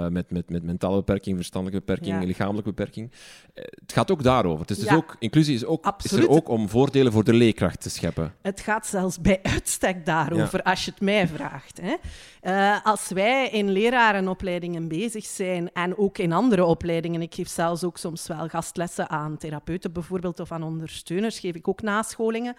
met, 0.09 0.31
met, 0.31 0.49
met 0.49 0.63
mentale 0.63 0.95
beperking, 0.95 1.35
verstandelijke 1.35 1.85
beperking, 1.85 2.19
ja. 2.19 2.25
lichamelijke 2.25 2.69
beperking. 2.69 3.11
het 3.53 3.93
gaat 3.93 4.11
ook 4.11 4.23
daarover. 4.23 4.59
Het 4.59 4.69
is 4.69 4.77
dus 4.77 4.91
ook, 4.91 5.15
inclusie 5.19 5.55
is, 5.55 5.65
ook, 5.65 5.95
is 6.03 6.11
er 6.11 6.29
ook 6.29 6.49
om 6.49 6.69
voordelen 6.69 7.11
voor 7.11 7.23
de 7.23 7.33
leerkracht 7.33 7.81
te 7.81 7.89
scheppen. 7.89 8.33
Het 8.41 8.59
gaat 8.59 8.87
zelfs 8.87 9.21
bij 9.21 9.39
uitstek 9.43 10.05
daarover, 10.05 10.63
als 10.63 10.85
je 10.85 10.91
het 10.91 11.01
mij 11.01 11.27
vraagt. 11.27 11.81
Hè. 11.81 12.75
als 12.83 13.09
wij 13.09 13.49
in 13.49 13.69
lerarenopleidingen 13.69 14.87
bezig 14.87 15.25
zijn 15.25 15.71
en 15.73 15.97
ook 15.97 16.17
in 16.17 16.31
andere 16.31 16.54
opleidingen. 16.63 17.21
Ik 17.21 17.33
geef 17.33 17.49
zelfs 17.49 17.83
ook 17.83 17.97
soms 17.97 18.27
wel 18.27 18.47
gastlessen 18.47 19.09
aan 19.09 19.37
therapeuten 19.37 19.91
bijvoorbeeld 19.91 20.39
of 20.39 20.51
aan 20.51 20.63
ondersteuners. 20.63 21.39
Geef 21.39 21.55
ik 21.55 21.67
ook 21.67 21.81
nascholingen 21.81 22.55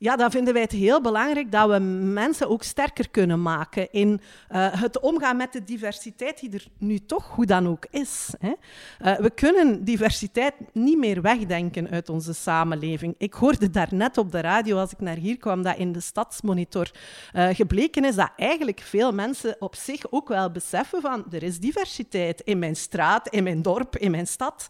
ja, 0.00 0.16
dan 0.16 0.30
vinden 0.30 0.52
wij 0.52 0.62
het 0.62 0.72
heel 0.72 1.00
belangrijk 1.00 1.52
dat 1.52 1.70
we 1.70 1.78
mensen 1.78 2.48
ook 2.48 2.62
sterker 2.62 3.10
kunnen 3.10 3.42
maken 3.42 3.92
in 3.92 4.20
uh, 4.50 4.80
het 4.80 5.00
omgaan 5.00 5.36
met 5.36 5.52
de 5.52 5.64
diversiteit 5.64 6.40
die 6.40 6.52
er 6.52 6.66
nu 6.78 6.98
toch 6.98 7.28
hoe 7.28 7.46
dan 7.46 7.68
ook 7.68 7.86
is. 7.90 8.34
Hè. 8.38 8.48
Uh, 8.48 9.18
we 9.18 9.30
kunnen 9.30 9.84
diversiteit 9.84 10.54
niet 10.72 10.98
meer 10.98 11.22
wegdenken 11.22 11.90
uit 11.90 12.08
onze 12.08 12.34
samenleving. 12.34 13.14
Ik 13.18 13.34
hoorde 13.34 13.70
daarnet 13.70 14.18
op 14.18 14.32
de 14.32 14.40
radio, 14.40 14.78
als 14.78 14.92
ik 14.92 15.00
naar 15.00 15.16
hier 15.16 15.36
kwam, 15.36 15.62
dat 15.62 15.76
in 15.76 15.92
de 15.92 16.00
Stadsmonitor 16.00 16.90
uh, 17.32 17.48
gebleken 17.48 18.04
is 18.04 18.14
dat 18.14 18.30
eigenlijk 18.36 18.80
veel 18.80 19.12
mensen 19.12 19.56
op 19.58 19.74
zich 19.74 20.12
ook 20.12 20.28
wel 20.28 20.50
beseffen 20.50 21.00
van 21.00 21.24
er 21.30 21.42
is 21.42 21.58
diversiteit 21.58 22.40
in 22.40 22.58
mijn 22.58 22.76
straat, 22.76 23.28
in 23.28 23.42
mijn 23.42 23.62
dorp, 23.62 23.96
in 23.96 24.10
mijn 24.10 24.26
stad. 24.26 24.66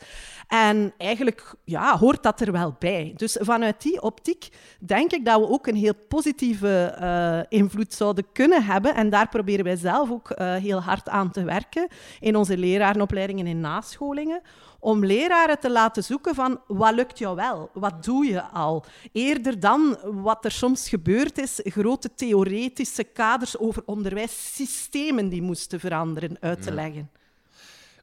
En 0.48 0.92
eigenlijk 0.98 1.54
ja, 1.64 1.98
hoort 1.98 2.22
dat 2.22 2.40
er 2.40 2.52
wel 2.52 2.76
bij. 2.78 3.12
Dus 3.16 3.36
vanuit 3.40 3.82
die 3.82 4.02
optiek 4.02 4.48
denk 4.78 5.12
ik 5.12 5.18
dat 5.24 5.40
we 5.40 5.48
ook 5.48 5.66
een 5.66 5.76
heel 5.76 5.94
positieve 6.08 6.96
uh, 7.00 7.58
invloed 7.60 7.94
zouden 7.94 8.26
kunnen 8.32 8.64
hebben. 8.64 8.94
En 8.94 9.10
daar 9.10 9.28
proberen 9.28 9.64
wij 9.64 9.76
zelf 9.76 10.10
ook 10.10 10.30
uh, 10.30 10.54
heel 10.54 10.82
hard 10.82 11.08
aan 11.08 11.30
te 11.30 11.44
werken 11.44 11.88
in 12.20 12.36
onze 12.36 12.56
lerarenopleidingen 12.58 13.46
en 13.46 13.60
nascholingen. 13.60 14.40
Om 14.78 15.04
leraren 15.04 15.58
te 15.58 15.70
laten 15.70 16.04
zoeken 16.04 16.34
van 16.34 16.60
wat 16.66 16.94
lukt 16.94 17.18
jou 17.18 17.36
wel, 17.36 17.70
wat 17.72 18.04
doe 18.04 18.24
je 18.24 18.42
al. 18.42 18.84
Eerder 19.12 19.60
dan 19.60 19.96
wat 20.02 20.44
er 20.44 20.50
soms 20.50 20.88
gebeurd 20.88 21.38
is, 21.38 21.60
grote 21.64 22.14
theoretische 22.14 23.04
kaders 23.04 23.58
over 23.58 23.82
onderwijssystemen 23.86 25.28
die 25.28 25.42
moesten 25.42 25.80
veranderen, 25.80 26.36
uit 26.40 26.62
te 26.62 26.72
leggen. 26.72 27.10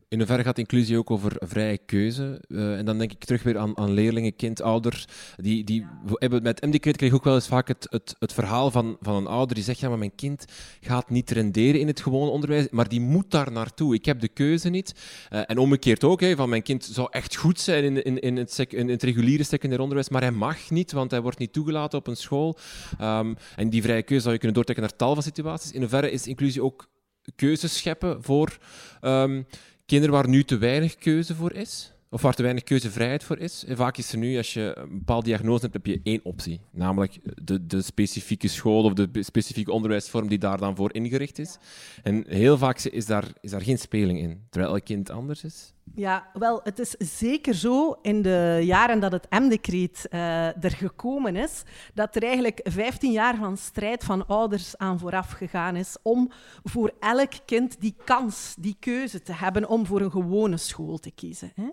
In 0.10 0.18
hoeverre 0.18 0.44
gaat 0.44 0.58
inclusie 0.58 0.98
ook 0.98 1.12
over 1.12 1.36
vrije 1.40 1.78
keuze? 1.78 2.42
Uh, 2.48 2.78
en 2.78 2.86
dan 2.86 2.98
denk 2.98 3.12
ik 3.12 3.24
terug 3.24 3.44
weer 3.44 3.58
aan, 3.58 3.78
aan 3.78 3.92
leerlingen, 3.92 4.36
kind, 4.36 4.62
ouders. 4.62 5.06
Die, 5.36 5.64
die 5.64 5.86
hebben, 6.12 6.44
met 6.44 6.60
krijg 6.60 7.02
ik 7.02 7.14
ook 7.14 7.24
wel 7.24 7.36
eens 7.36 7.48
vaak 7.48 7.68
het, 7.68 7.88
het, 7.90 8.16
het 8.20 8.34
verhaal 8.34 8.72
van, 8.72 8.98
van 9.02 9.16
een 9.16 9.28
ouder 9.28 9.56
die 9.56 9.64
zegt: 9.64 9.80
Ja, 9.80 9.90
maar 9.90 9.98
mijn 9.98 10.16
kind 10.16 10.46
gaat 10.82 11.10
niet 11.10 11.32
renderen 11.32 11.80
in 11.80 11.88
het 11.88 12.02
gewone 12.02 12.32
onderwijs, 12.32 12.70
maar 12.70 12.88
die 12.88 13.02
moet 13.02 13.32
daar 13.32 13.52
naartoe. 13.52 13.94
Ik 13.94 14.06
heb 14.06 14.20
de 14.20 14.28
keuze 14.28 14.70
niet. 14.70 14.94
Uh, 15.34 15.42
en 15.46 15.58
omgekeerd 15.58 16.04
ook, 16.04 16.22
hè, 16.22 16.36
van 16.36 16.50
mijn 16.50 16.64
kind 16.64 16.84
zou 16.84 17.08
echt 17.12 17.36
goed 17.36 17.60
zijn 17.60 17.84
in, 17.84 18.04
in, 18.04 18.20
in, 18.20 18.38
het, 18.38 18.54
sec, 18.54 18.72
in 18.72 18.90
het 18.90 19.04
reguliere 19.04 19.44
secundair 19.44 19.82
onderwijs, 19.82 20.10
maar 20.10 20.22
hij 20.22 20.32
mag 20.32 20.70
niet, 20.70 20.92
want 20.92 21.12
hij 21.12 21.22
wordt 21.22 21.38
niet 21.40 21.54
toegelaten 21.54 22.00
op 22.00 22.08
een 22.08 22.18
school. 22.18 22.58
Um, 23.02 23.36
en 23.56 23.70
die 23.70 23.82
vrije 23.82 24.04
keuze 24.04 24.22
zou 24.22 24.34
je 24.34 24.40
kunnen 24.40 24.56
doortrekken 24.56 24.88
naar 24.88 24.98
tal 24.98 25.14
van 25.14 25.24
situaties. 25.24 25.72
In 25.72 25.82
hoeverre 25.82 26.12
is 26.12 26.28
inclusie 26.28 26.64
ook 26.64 26.88
keuzes 27.36 27.78
scheppen 27.78 28.24
voor. 28.24 28.58
Um, 29.02 29.46
kinderen 29.88 30.15
waar 30.15 30.29
nu 30.29 30.44
te 30.44 30.58
weinig 30.58 30.96
keuze 30.96 31.36
voor 31.36 31.53
is, 31.53 31.91
of 32.10 32.22
waar 32.22 32.34
te 32.34 32.41
weinig 32.41 32.63
keuzevrijheid 32.63 33.24
voor 33.24 33.38
is. 33.38 33.63
En 33.67 33.77
vaak 33.77 33.98
is 33.98 34.12
er 34.12 34.17
nu, 34.17 34.38
als 34.38 34.53
je 34.53 34.74
een 34.75 34.98
bepaalde 34.98 35.25
diagnose 35.25 35.62
hebt, 35.62 35.74
heb 35.74 35.86
je 35.86 36.00
één 36.03 36.20
optie. 36.24 36.60
Namelijk 36.72 37.20
de, 37.44 37.65
de 37.67 37.82
specifieke 37.82 38.48
school 38.48 38.84
of 38.84 38.94
de 38.94 39.24
specifieke 39.24 39.72
onderwijsvorm 39.72 40.27
die 40.27 40.38
daar 40.38 40.58
dan 40.58 40.75
voor 40.75 40.94
ingericht 40.94 41.39
is. 41.39 41.58
En 42.03 42.24
heel 42.27 42.58
vaak 42.58 42.79
is 42.79 43.06
daar, 43.06 43.25
is 43.41 43.51
daar 43.51 43.62
geen 43.62 43.77
speling 43.77 44.20
in, 44.20 44.41
terwijl 44.50 44.74
elk 44.74 44.86
kind 44.86 45.10
anders 45.10 45.44
is. 45.44 45.74
Ja, 45.96 46.27
wel, 46.34 46.60
het 46.63 46.79
is 46.79 46.96
zeker 46.98 47.53
zo 47.53 47.98
in 48.01 48.22
de 48.22 48.60
jaren 48.63 49.00
dat 49.00 49.12
het 49.12 49.29
M-decreet 49.29 50.08
uh, 50.12 50.63
er 50.63 50.72
gekomen 50.72 51.36
is, 51.36 51.63
dat 51.94 52.15
er 52.15 52.24
eigenlijk 52.24 52.60
15 52.63 53.12
jaar 53.12 53.36
van 53.36 53.58
strijd 53.58 54.03
van 54.03 54.27
ouders 54.27 54.77
aan 54.77 55.00
vooraf 55.00 55.32
gegaan 55.32 55.75
is 55.75 55.96
om 56.01 56.32
voor 56.63 56.94
elk 57.00 57.32
kind 57.46 57.82
die 57.82 57.96
kans, 58.03 58.56
die 58.60 58.75
keuze 58.79 59.22
te 59.22 59.34
hebben 59.34 59.70
om 59.70 59.86
voor 59.86 60.01
een 60.01 60.12
gewone 60.12 60.58
school 60.58 60.98
te 60.98 61.12
kiezen. 61.12 61.51
Hè. 61.56 61.70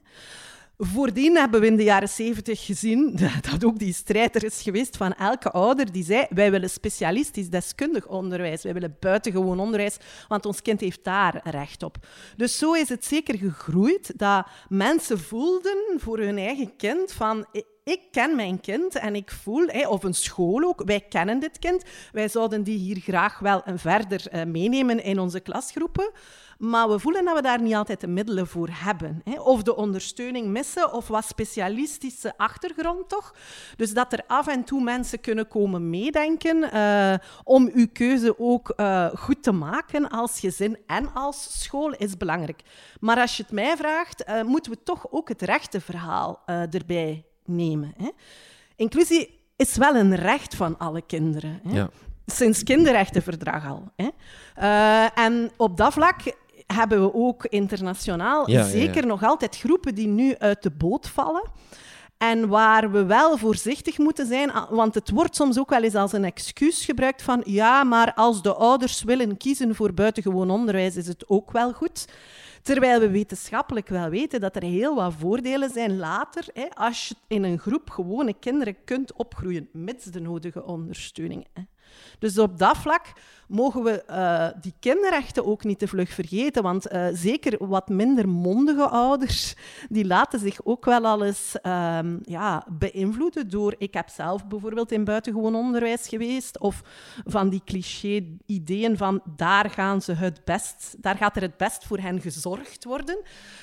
Voordien 0.79 1.37
hebben 1.37 1.61
we 1.61 1.67
in 1.67 1.77
de 1.77 1.83
jaren 1.83 2.09
zeventig 2.09 2.65
gezien 2.65 3.17
dat 3.51 3.65
ook 3.65 3.79
die 3.79 3.93
strijd 3.93 4.35
er 4.35 4.45
is 4.45 4.63
geweest 4.63 4.97
van 4.97 5.13
elke 5.13 5.51
ouder 5.51 5.93
die 5.93 6.05
zei 6.05 6.27
wij 6.31 6.51
willen 6.51 6.71
specialistisch 6.71 7.51
deskundig 7.51 8.07
onderwijs, 8.07 8.63
wij 8.63 8.73
willen 8.73 8.97
buitengewoon 9.01 9.61
onderwijs, 9.61 9.97
want 10.29 10.47
ons 10.47 10.63
kind 10.63 10.81
heeft 10.81 11.05
daar 11.05 11.41
recht 11.45 11.83
op. 11.83 11.97
Dus 12.37 12.59
zo 12.59 12.73
is 12.73 12.89
het 12.89 13.05
zeker 13.05 13.39
gegroeid 13.39 14.19
dat 14.19 14.47
mensen 14.69 15.19
voelden 15.19 15.79
voor 15.97 16.19
hun 16.19 16.39
eigen 16.39 16.77
kind 16.77 17.13
van 17.13 17.47
ik 17.85 18.01
ken 18.11 18.37
mijn 18.37 18.61
kind 18.61 18.95
en 18.95 19.15
ik 19.15 19.31
voel, 19.31 19.67
of 19.67 20.05
een 20.05 20.15
school 20.15 20.63
ook, 20.63 20.83
wij 20.85 21.01
kennen 21.01 21.39
dit 21.39 21.59
kind, 21.59 21.83
wij 22.13 22.29
zouden 22.29 22.63
die 22.63 22.79
hier 22.79 22.97
graag 22.97 23.39
wel 23.39 23.63
verder 23.75 24.29
eh, 24.29 24.45
meenemen 24.45 25.03
in 25.03 25.19
onze 25.19 25.41
klasgroepen. 25.41 26.11
Maar 26.59 26.89
we 26.89 26.99
voelen 26.99 27.25
dat 27.25 27.35
we 27.35 27.43
daar 27.43 27.61
niet 27.61 27.75
altijd 27.75 28.01
de 28.01 28.07
middelen 28.07 28.47
voor 28.47 28.69
hebben. 28.73 29.21
Hè? 29.25 29.41
Of 29.41 29.63
de 29.63 29.77
ondersteuning 29.77 30.47
missen, 30.47 30.93
of 30.93 31.09
wat 31.09 31.25
specialistische 31.25 32.37
achtergrond 32.37 33.09
toch. 33.09 33.35
Dus 33.77 33.95
dat 33.95 34.13
er 34.13 34.25
af 34.27 34.47
en 34.47 34.65
toe 34.65 34.83
mensen 34.83 35.21
kunnen 35.21 35.49
komen 35.49 35.91
meedenken 35.91 36.75
uh, 36.75 37.15
om 37.45 37.71
uw 37.75 37.87
keuze 37.93 38.39
ook 38.39 38.73
uh, 38.77 39.07
goed 39.15 39.43
te 39.43 39.53
maken 39.53 40.09
als 40.09 40.41
gezin 40.41 40.79
en 40.87 41.13
als 41.13 41.63
school 41.63 41.93
is 41.93 42.17
belangrijk. 42.17 42.63
Maar 43.01 43.21
als 43.21 43.37
je 43.37 43.43
het 43.43 43.53
mij 43.53 43.77
vraagt, 43.77 44.29
uh, 44.29 44.43
moeten 44.43 44.73
we 44.73 44.83
toch 44.83 45.07
ook 45.11 45.29
het 45.29 45.43
rechte 45.43 45.81
verhaal 45.81 46.43
erbij 46.47 47.25
nemen. 47.45 47.95
Hè? 47.97 48.09
Inclusie 48.77 49.41
is 49.57 49.77
wel 49.77 49.97
een 49.97 50.17
recht 50.17 50.55
van 50.55 50.79
alle 50.79 51.03
kinderen. 51.03 51.61
Hè? 51.63 51.77
Ja 51.77 51.91
sinds 52.27 52.63
kinderrechtenverdrag 52.63 53.67
al. 53.67 53.93
Hè. 53.97 54.09
Uh, 54.59 55.19
en 55.19 55.51
op 55.57 55.77
dat 55.77 55.93
vlak 55.93 56.21
hebben 56.67 57.03
we 57.03 57.15
ook 57.15 57.45
internationaal 57.45 58.45
zeker 58.49 59.07
nog 59.07 59.23
altijd 59.23 59.57
groepen 59.57 59.95
die 59.95 60.09
nu 60.09 60.35
uit 60.39 60.63
de 60.63 60.71
boot 60.71 61.09
vallen. 61.09 61.51
En 62.19 62.49
waar 62.49 62.91
we 62.91 63.05
wel 63.05 63.39
voorzichtig 63.39 63.99
moeten 63.99 64.27
zijn, 64.27 64.53
want 64.71 64.95
het 64.95 65.11
wordt 65.11 65.37
soms 65.37 65.59
ook 65.59 65.71
wel 65.71 65.83
eens 65.83 65.95
als 65.95 66.13
een 66.13 66.25
excuus 66.25 66.85
gebruikt 66.85 67.23
van 67.23 67.43
ja, 67.45 67.85
maar 67.85 68.15
als 68.15 68.43
de 68.43 68.55
ouders 68.55 69.03
willen 69.03 69.37
kiezen 69.37 69.75
voor 69.75 69.95
buitengewoon 69.95 70.51
onderwijs, 70.51 70.97
is 70.97 71.07
het 71.07 71.29
ook 71.29 71.51
wel 71.51 71.73
goed. 71.73 72.07
Terwijl 72.63 73.01
we 73.01 73.11
wetenschappelijk 73.11 73.89
wel 73.89 74.09
weten 74.09 74.41
dat 74.41 74.57
er 74.57 74.63
heel 74.63 74.95
wat 74.95 75.15
voordelen 75.19 75.71
zijn 75.71 75.97
later, 75.97 76.45
hè, 76.53 76.67
als 76.75 77.09
je 77.09 77.15
in 77.27 77.45
een 77.45 77.59
groep 77.59 77.91
gewone 77.91 78.35
kinderen 78.41 78.77
kunt 78.85 79.13
opgroeien, 79.13 79.69
met 79.73 80.13
de 80.13 80.21
nodige 80.21 80.65
ondersteuning. 80.65 81.47
Hè. 81.53 81.63
Dus 82.19 82.39
op 82.39 82.59
dat 82.59 82.77
vlak 82.77 83.13
mogen 83.49 83.83
we 83.83 84.05
uh, 84.11 84.63
die 84.63 84.75
kinderrechten 84.81 85.47
ook 85.47 85.65
niet 85.65 85.79
te 85.79 85.89
vlug 85.89 86.11
vergeten. 86.11 86.63
Want 86.63 86.93
uh, 86.93 87.07
zeker 87.13 87.67
wat 87.67 87.89
minder 87.89 88.29
mondige 88.29 88.89
ouders, 88.89 89.55
die 89.89 90.07
laten 90.07 90.39
zich 90.39 90.65
ook 90.65 90.85
wel 90.85 91.07
al 91.07 91.25
eens 91.25 91.57
um, 91.63 92.21
ja, 92.23 92.67
beïnvloeden 92.71 93.51
door... 93.51 93.75
Ik 93.79 93.95
heb 93.95 94.09
zelf 94.09 94.47
bijvoorbeeld 94.47 94.93
in 94.93 95.05
buitengewoon 95.05 95.55
onderwijs 95.55 96.09
geweest, 96.09 96.59
of 96.59 96.83
van 97.25 97.49
die 97.49 97.63
cliché-ideeën 97.65 98.97
van 98.97 99.23
daar 99.37 99.71
gaan 99.71 100.03
ze 100.03 100.13
het 100.13 100.45
best, 100.45 100.97
daar 100.99 101.17
gaat 101.17 101.37
er 101.37 101.43
het 101.43 101.57
best 101.57 101.87
voor 101.87 101.99
hen 101.99 102.21
gezorgd 102.21 102.85
worden. 102.85 103.19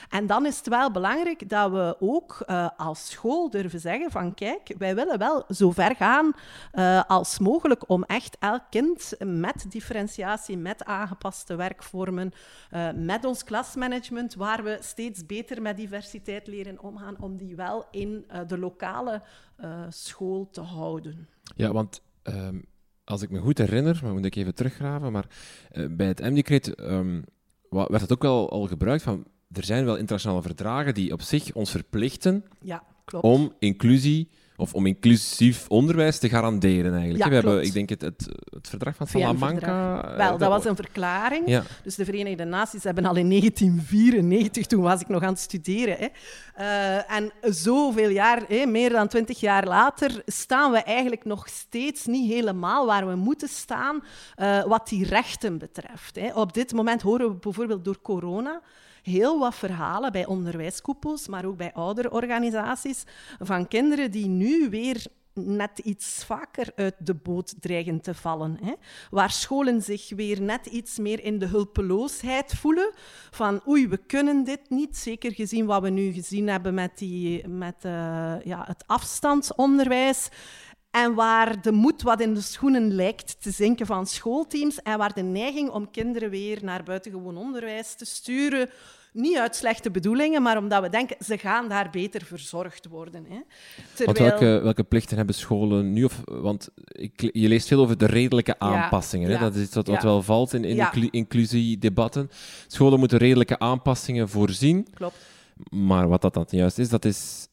En 0.10 0.28
dan 0.28 0.46
is 0.46 0.58
het 0.58 0.68
wel 0.68 0.92
belangrijk 0.92 1.50
dat 1.50 1.72
we 1.72 1.96
ook 2.00 2.44
uh, 2.48 2.68
als 2.78 3.10
school 3.10 3.50
durven 3.50 3.80
zeggen 3.80 4.12
van 4.12 4.34
kijk, 4.34 4.74
wij 4.78 4.96
willen 4.96 5.18
wel 5.18 5.44
zo 5.50 5.72
ver 5.72 5.96
gaan 5.96 6.34
als 7.08 7.40
mogelijk 7.40 7.90
om 7.90 8.04
echt 8.12 8.38
elk 8.40 8.64
kind 8.70 9.14
met 9.26 9.66
differentiatie, 9.70 10.58
met 10.58 10.84
aangepaste 10.84 11.56
werkvormen, 11.56 12.32
uh, 12.74 12.90
met 12.96 13.26
ons 13.26 13.44
klasmanagement, 13.44 14.36
waar 14.36 14.64
we 14.64 14.78
steeds 14.82 15.26
beter 15.26 15.62
met 15.62 15.78
diversiteit 15.78 16.48
leren 16.48 16.82
omgaan, 16.82 17.16
om 17.20 17.38
die 17.38 17.56
wel 17.56 17.86
in 17.92 18.26
de 18.48 18.58
lokale 18.58 19.22
school 19.90 20.50
te 20.52 20.62
houden. 20.62 21.28
Ja, 21.56 21.72
want 21.72 22.02
um, 22.24 22.66
als 23.04 23.22
ik 23.22 23.30
me 23.30 23.40
goed 23.40 23.58
herinner, 23.58 24.00
maar 24.04 24.14
moet 24.14 24.26
ik 24.26 24.36
even 24.36 24.56
teruggraven, 24.56 25.12
maar 25.12 25.26
bij 25.90 26.08
het 26.08 26.20
M-decreet 26.20 26.80
um, 26.80 27.24
werd 27.70 28.02
het 28.02 28.12
ook 28.12 28.22
wel 28.22 28.50
al 28.50 28.68
gebruikt 28.68 29.04
van 29.04 29.26
er 29.52 29.64
zijn 29.64 29.86
wel 29.86 29.96
internationale 29.96 30.42
verdragen 30.42 30.94
die 30.94 31.14
op 31.14 31.22
zich 31.22 31.54
ons 31.54 31.72
verplichten 31.72 32.46
ja, 32.62 32.84
klopt. 33.06 33.26
om 33.26 33.54
inclusie 33.60 34.30
of 34.62 34.74
om 34.74 34.86
inclusief 34.86 35.66
onderwijs 35.68 36.20
te 36.20 36.30
garanderen 36.30 36.94
eigenlijk. 36.94 37.24
Ja, 37.24 37.30
we 37.30 37.36
hebben, 37.36 37.64
ik 37.64 37.74
denk, 37.74 37.90
het, 37.90 38.02
het, 38.02 38.30
het 38.50 38.70
verdrag 38.70 38.96
van 38.96 39.08
Salamanca... 39.08 40.04
Eh, 40.04 40.18
wel, 40.18 40.38
dat 40.38 40.50
was 40.50 40.66
een 40.66 40.76
verklaring. 40.76 41.48
Ja. 41.48 41.64
Dus 41.84 41.96
de 41.96 42.06
Verenigde 42.06 42.44
Naties 42.44 42.84
hebben 42.84 43.06
al 43.06 43.16
in 43.16 43.30
1994, 43.30 44.66
toen 44.66 44.82
was 44.82 45.02
ik 45.02 45.08
nog 45.08 45.24
aan 45.24 45.30
het 45.30 45.40
studeren, 45.40 45.98
hè, 45.98 46.08
uh, 46.60 47.12
en 47.12 47.32
zoveel 47.42 48.10
jaar, 48.10 48.44
hè, 48.48 48.66
meer 48.66 48.90
dan 48.90 49.08
twintig 49.08 49.40
jaar 49.40 49.68
later, 49.68 50.22
staan 50.26 50.72
we 50.72 50.78
eigenlijk 50.78 51.26
nog 51.26 51.48
steeds 51.48 52.06
niet 52.06 52.32
helemaal 52.32 52.86
waar 52.86 53.08
we 53.08 53.16
moeten 53.16 53.50
staan 53.50 54.04
uh, 54.38 54.64
wat 54.64 54.88
die 54.88 55.06
rechten 55.06 55.58
betreft. 55.58 56.16
Hè. 56.16 56.34
Op 56.34 56.54
dit 56.54 56.74
moment 56.74 57.02
horen 57.02 57.28
we 57.28 57.36
bijvoorbeeld 57.36 57.86
door 57.86 58.02
corona 58.02 58.62
heel 59.02 59.40
wat 59.40 59.56
verhalen 59.56 60.12
bij 60.12 60.26
onderwijskoepels, 60.26 61.28
maar 61.28 61.46
ook 61.46 61.58
bij 61.58 61.74
ouderorganisaties, 61.74 63.04
van 63.40 63.68
kinderen 63.68 64.12
die 64.12 64.28
nu 64.28 64.70
weer 64.70 65.06
net 65.34 65.80
iets 65.80 66.24
vaker 66.26 66.72
uit 66.76 66.96
de 67.00 67.14
boot 67.14 67.54
dreigen 67.60 68.02
te 68.02 68.14
vallen. 68.14 68.58
Hè? 68.62 68.74
Waar 69.10 69.32
scholen 69.32 69.82
zich 69.82 70.10
weer 70.10 70.42
net 70.42 70.66
iets 70.66 70.98
meer 70.98 71.24
in 71.24 71.40
de 71.40 71.46
hulpeloosheid 71.46 72.54
voelen. 72.54 72.92
Van 73.32 73.62
oei, 73.68 73.88
we 73.88 73.98
kunnen 73.98 74.44
dit 74.44 74.70
niet. 74.70 74.98
Zeker 74.98 75.34
gezien 75.34 75.66
wat 75.66 75.82
we 75.82 75.90
nu 75.90 76.12
gezien 76.12 76.48
hebben 76.48 76.74
met, 76.74 76.98
die, 76.98 77.48
met 77.48 77.76
uh, 77.86 77.92
ja, 78.44 78.64
het 78.68 78.84
afstandsonderwijs. 78.88 80.30
En 80.92 81.14
waar 81.14 81.62
de 81.62 81.72
moed 81.72 82.02
wat 82.02 82.22
in 82.22 82.34
de 82.34 82.42
schoenen 82.42 82.94
lijkt 82.94 83.42
te 83.42 83.52
zinken 83.52 83.86
van 83.86 84.08
schoolteams 84.08 84.82
en 84.82 84.98
waar 84.98 85.14
de 85.14 85.22
neiging 85.22 85.70
om 85.70 85.92
kinderen 85.92 86.30
weer 86.30 86.60
naar 86.62 86.84
buitengewoon 86.84 87.38
onderwijs 87.38 87.94
te 87.94 88.06
sturen, 88.06 88.70
niet 89.14 89.38
uit 89.38 89.56
slechte 89.56 89.92
bedoelingen, 89.92 90.42
maar 90.42 90.58
omdat 90.58 90.82
we 90.82 90.90
denken, 90.90 91.26
ze 91.26 91.38
gaan 91.38 91.70
daar 91.70 91.90
beter 91.90 92.26
verzorgd 92.26 92.88
worden. 92.88 93.26
Hè. 93.30 93.40
Terwijl... 93.94 94.30
welke, 94.30 94.60
welke 94.64 94.84
plichten 94.84 95.18
hebben 95.18 95.36
scholen 95.36 95.94
nu? 95.94 96.04
Of, 96.04 96.22
want 96.26 96.70
ik, 96.86 97.30
je 97.34 97.48
leest 97.48 97.68
veel 97.68 97.82
over 97.82 97.98
de 97.98 98.06
redelijke 98.06 98.60
aanpassingen. 98.60 99.30
hè? 99.30 99.38
Dat 99.40 99.56
is 99.56 99.64
iets 99.64 99.76
wat, 99.76 99.88
wat 99.88 100.04
wel 100.04 100.22
valt 100.22 100.54
in, 100.54 100.64
in 100.64 101.12
inclusiedebatten. 101.12 102.30
Scholen 102.68 103.00
moeten 103.00 103.18
redelijke 103.18 103.60
aanpassingen 103.60 104.30
voorzien. 104.30 104.88
Klopt. 104.94 105.18
Maar 105.70 106.08
wat 106.08 106.22
dat 106.22 106.34
dan 106.34 106.46
juist 106.50 106.78
is, 106.80 106.90
dat 106.90 107.06
is 107.06 107.48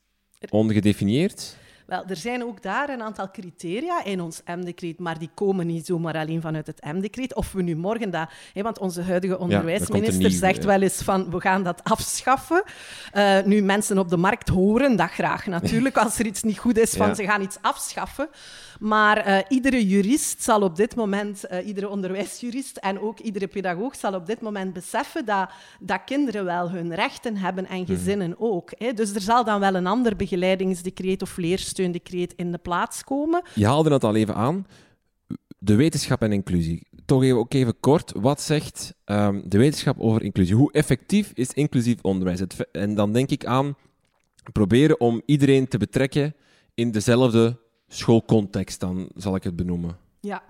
ongedefinieerd. 0.50 1.57
Wel, 1.88 2.04
er 2.07 2.16
zijn 2.16 2.45
ook 2.45 2.62
daar 2.62 2.88
een 2.88 3.02
aantal 3.02 3.30
criteria 3.30 4.04
in 4.04 4.21
ons 4.21 4.42
M-decreet, 4.45 4.99
maar 4.99 5.18
die 5.18 5.30
komen 5.35 5.66
niet 5.66 5.87
zomaar 5.87 6.16
alleen 6.16 6.40
vanuit 6.40 6.66
het 6.66 6.85
M-decreet. 6.85 7.35
Of 7.35 7.52
we 7.52 7.62
nu 7.62 7.76
morgen 7.76 8.11
dat... 8.11 8.30
Hè, 8.52 8.62
want 8.62 8.78
onze 8.78 9.02
huidige 9.02 9.38
onderwijsminister 9.38 10.30
zegt 10.30 10.64
wel 10.64 10.83
eens 10.83 11.02
van, 11.02 11.30
we 11.30 11.40
gaan 11.40 11.62
dat 11.62 11.85
afschaffen. 11.85 12.62
Uh, 13.14 13.42
nu, 13.45 13.62
mensen 13.62 13.99
op 13.99 14.09
de 14.09 14.16
markt 14.16 14.49
horen 14.49 14.97
dat 14.97 15.11
graag 15.11 15.47
natuurlijk, 15.47 15.97
als 15.97 16.18
er 16.18 16.26
iets 16.26 16.42
niet 16.42 16.59
goed 16.59 16.78
is, 16.78 16.95
van 16.95 17.14
ze 17.14 17.25
gaan 17.25 17.42
iets 17.42 17.59
afschaffen. 17.61 18.28
Maar 18.78 19.28
uh, 19.28 19.38
iedere 19.49 19.87
jurist 19.87 20.42
zal 20.42 20.62
op 20.62 20.76
dit 20.76 20.97
moment, 20.97 21.44
uh, 21.50 21.66
iedere 21.66 21.88
onderwijsjurist 21.88 22.76
en 22.76 23.00
ook 23.00 23.18
iedere 23.18 23.47
pedagoog 23.47 23.97
zal 23.97 24.14
op 24.14 24.26
dit 24.26 24.40
moment 24.40 24.73
beseffen 24.73 25.25
dat, 25.25 25.50
dat 25.80 26.04
kinderen 26.04 26.44
wel 26.44 26.70
hun 26.70 26.94
rechten 26.94 27.37
hebben 27.37 27.66
en 27.66 27.80
mhm. 27.80 27.92
gezinnen 27.92 28.35
ook. 28.38 28.70
Hè. 28.76 28.92
Dus 28.92 29.14
er 29.14 29.20
zal 29.20 29.44
dan 29.44 29.61
wel 29.61 29.75
een 29.75 29.87
ander 29.87 30.16
begeleidingsdecreet 30.16 31.23
of 31.23 31.37
leersteundecreet 31.37 32.32
in 32.37 32.52
de 32.52 32.58
plaats 32.58 33.04
komen. 33.04 33.42
Je 33.54 33.66
haalde 33.66 33.92
het 33.92 34.04
al 34.04 34.14
even 34.14 34.35
aan. 34.35 34.66
De 35.58 35.75
wetenschap 35.75 36.23
en 36.23 36.32
inclusie. 36.32 36.87
Toch 37.04 37.23
even, 37.23 37.38
ook 37.38 37.54
even 37.54 37.80
kort, 37.80 38.12
wat 38.16 38.40
zegt 38.40 38.94
um, 39.04 39.42
de 39.44 39.58
wetenschap 39.58 39.99
over 39.99 40.23
inclusie? 40.23 40.54
Hoe 40.54 40.73
effectief 40.73 41.30
is 41.34 41.52
inclusief 41.52 41.97
onderwijs? 42.02 42.41
Het, 42.41 42.69
en 42.73 42.95
dan 42.95 43.12
denk 43.12 43.30
ik 43.30 43.45
aan 43.45 43.76
proberen 44.52 45.00
om 45.00 45.23
iedereen 45.26 45.69
te 45.69 45.78
betrekken 45.78 46.34
in 46.75 46.91
dezelfde 46.91 47.58
schoolcontext, 47.89 48.81
dan 48.81 49.09
zal 49.15 49.35
ik 49.35 49.45
het 49.45 49.57
benoemen. 49.57 49.99
Ja. 50.21 50.43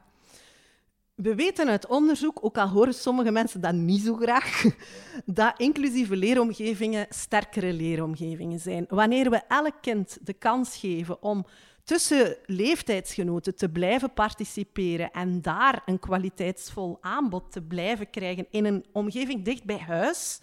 We 1.14 1.34
weten 1.34 1.68
uit 1.68 1.86
onderzoek, 1.86 2.44
ook 2.44 2.58
al 2.58 2.68
horen 2.68 2.94
sommige 2.94 3.30
mensen 3.30 3.60
dat 3.60 3.74
niet 3.74 4.02
zo 4.02 4.14
graag, 4.14 4.64
dat 5.24 5.54
inclusieve 5.56 6.16
leeromgevingen 6.16 7.06
sterkere 7.08 7.72
leeromgevingen 7.72 8.60
zijn. 8.60 8.84
Wanneer 8.88 9.30
we 9.30 9.40
elk 9.48 9.74
kind 9.80 10.18
de 10.22 10.32
kans 10.32 10.76
geven 10.76 11.22
om 11.22 11.46
tussen 11.84 12.36
leeftijdsgenoten 12.46 13.56
te 13.56 13.68
blijven 13.68 14.12
participeren 14.12 15.10
en 15.10 15.42
daar 15.42 15.82
een 15.86 15.98
kwaliteitsvol 15.98 16.98
aanbod 17.00 17.52
te 17.52 17.62
blijven 17.62 18.10
krijgen 18.10 18.46
in 18.50 18.64
een 18.64 18.84
omgeving 18.92 19.44
dicht 19.44 19.64
bij 19.64 19.78
huis, 19.78 20.40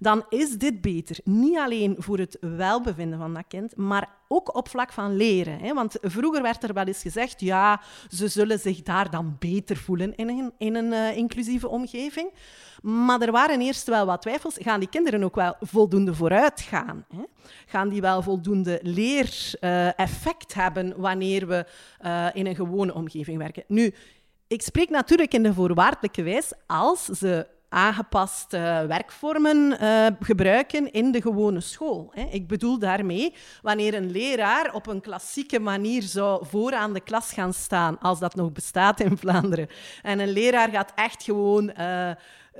dan 0.00 0.24
is 0.28 0.50
dit 0.50 0.80
beter. 0.80 1.18
Niet 1.24 1.58
alleen 1.58 1.96
voor 1.98 2.18
het 2.18 2.36
welbevinden 2.40 3.18
van 3.18 3.34
dat 3.34 3.44
kind, 3.48 3.76
maar 3.76 4.08
ook 4.28 4.56
op 4.56 4.68
vlak 4.68 4.92
van 4.92 5.16
leren. 5.16 5.58
Hè? 5.58 5.74
Want 5.74 5.96
vroeger 6.00 6.42
werd 6.42 6.62
er 6.62 6.72
wel 6.72 6.84
eens 6.84 7.02
gezegd, 7.02 7.40
ja, 7.40 7.80
ze 8.10 8.28
zullen 8.28 8.58
zich 8.58 8.82
daar 8.82 9.10
dan 9.10 9.36
beter 9.38 9.76
voelen 9.76 10.16
in 10.16 10.28
een, 10.28 10.52
in 10.58 10.74
een 10.74 10.92
uh, 10.92 11.16
inclusieve 11.16 11.68
omgeving. 11.68 12.30
Maar 12.82 13.20
er 13.20 13.32
waren 13.32 13.60
eerst 13.60 13.86
wel 13.86 14.06
wat 14.06 14.22
twijfels. 14.22 14.56
Gaan 14.58 14.80
die 14.80 14.88
kinderen 14.88 15.24
ook 15.24 15.34
wel 15.34 15.56
voldoende 15.60 16.14
vooruit 16.14 16.60
gaan? 16.60 17.04
Hè? 17.16 17.22
Gaan 17.66 17.88
die 17.88 18.00
wel 18.00 18.22
voldoende 18.22 18.80
leereffect 18.82 20.50
uh, 20.50 20.62
hebben 20.62 20.94
wanneer 20.96 21.46
we 21.46 21.66
uh, 22.04 22.26
in 22.32 22.46
een 22.46 22.54
gewone 22.54 22.94
omgeving 22.94 23.38
werken? 23.38 23.64
Nu, 23.68 23.94
ik 24.46 24.62
spreek 24.62 24.90
natuurlijk 24.90 25.34
in 25.34 25.42
de 25.42 25.54
voorwaardelijke 25.54 26.22
wijs 26.22 26.52
als 26.66 27.04
ze 27.04 27.46
aangepaste 27.68 28.84
werkvormen 28.88 29.78
uh, 29.82 30.06
gebruiken 30.20 30.92
in 30.92 31.12
de 31.12 31.20
gewone 31.20 31.60
school. 31.60 32.10
Hè. 32.14 32.22
Ik 32.30 32.48
bedoel 32.48 32.78
daarmee, 32.78 33.34
wanneer 33.62 33.94
een 33.94 34.10
leraar 34.10 34.74
op 34.74 34.86
een 34.86 35.00
klassieke 35.00 35.58
manier 35.58 36.02
zou 36.02 36.46
vooraan 36.46 36.92
de 36.92 37.00
klas 37.00 37.32
gaan 37.32 37.54
staan, 37.54 37.98
als 37.98 38.18
dat 38.18 38.34
nog 38.34 38.52
bestaat 38.52 39.00
in 39.00 39.18
Vlaanderen, 39.18 39.68
en 40.02 40.18
een 40.18 40.32
leraar 40.32 40.70
gaat 40.70 40.92
echt 40.94 41.22
gewoon... 41.22 41.72
Uh, 41.78 42.10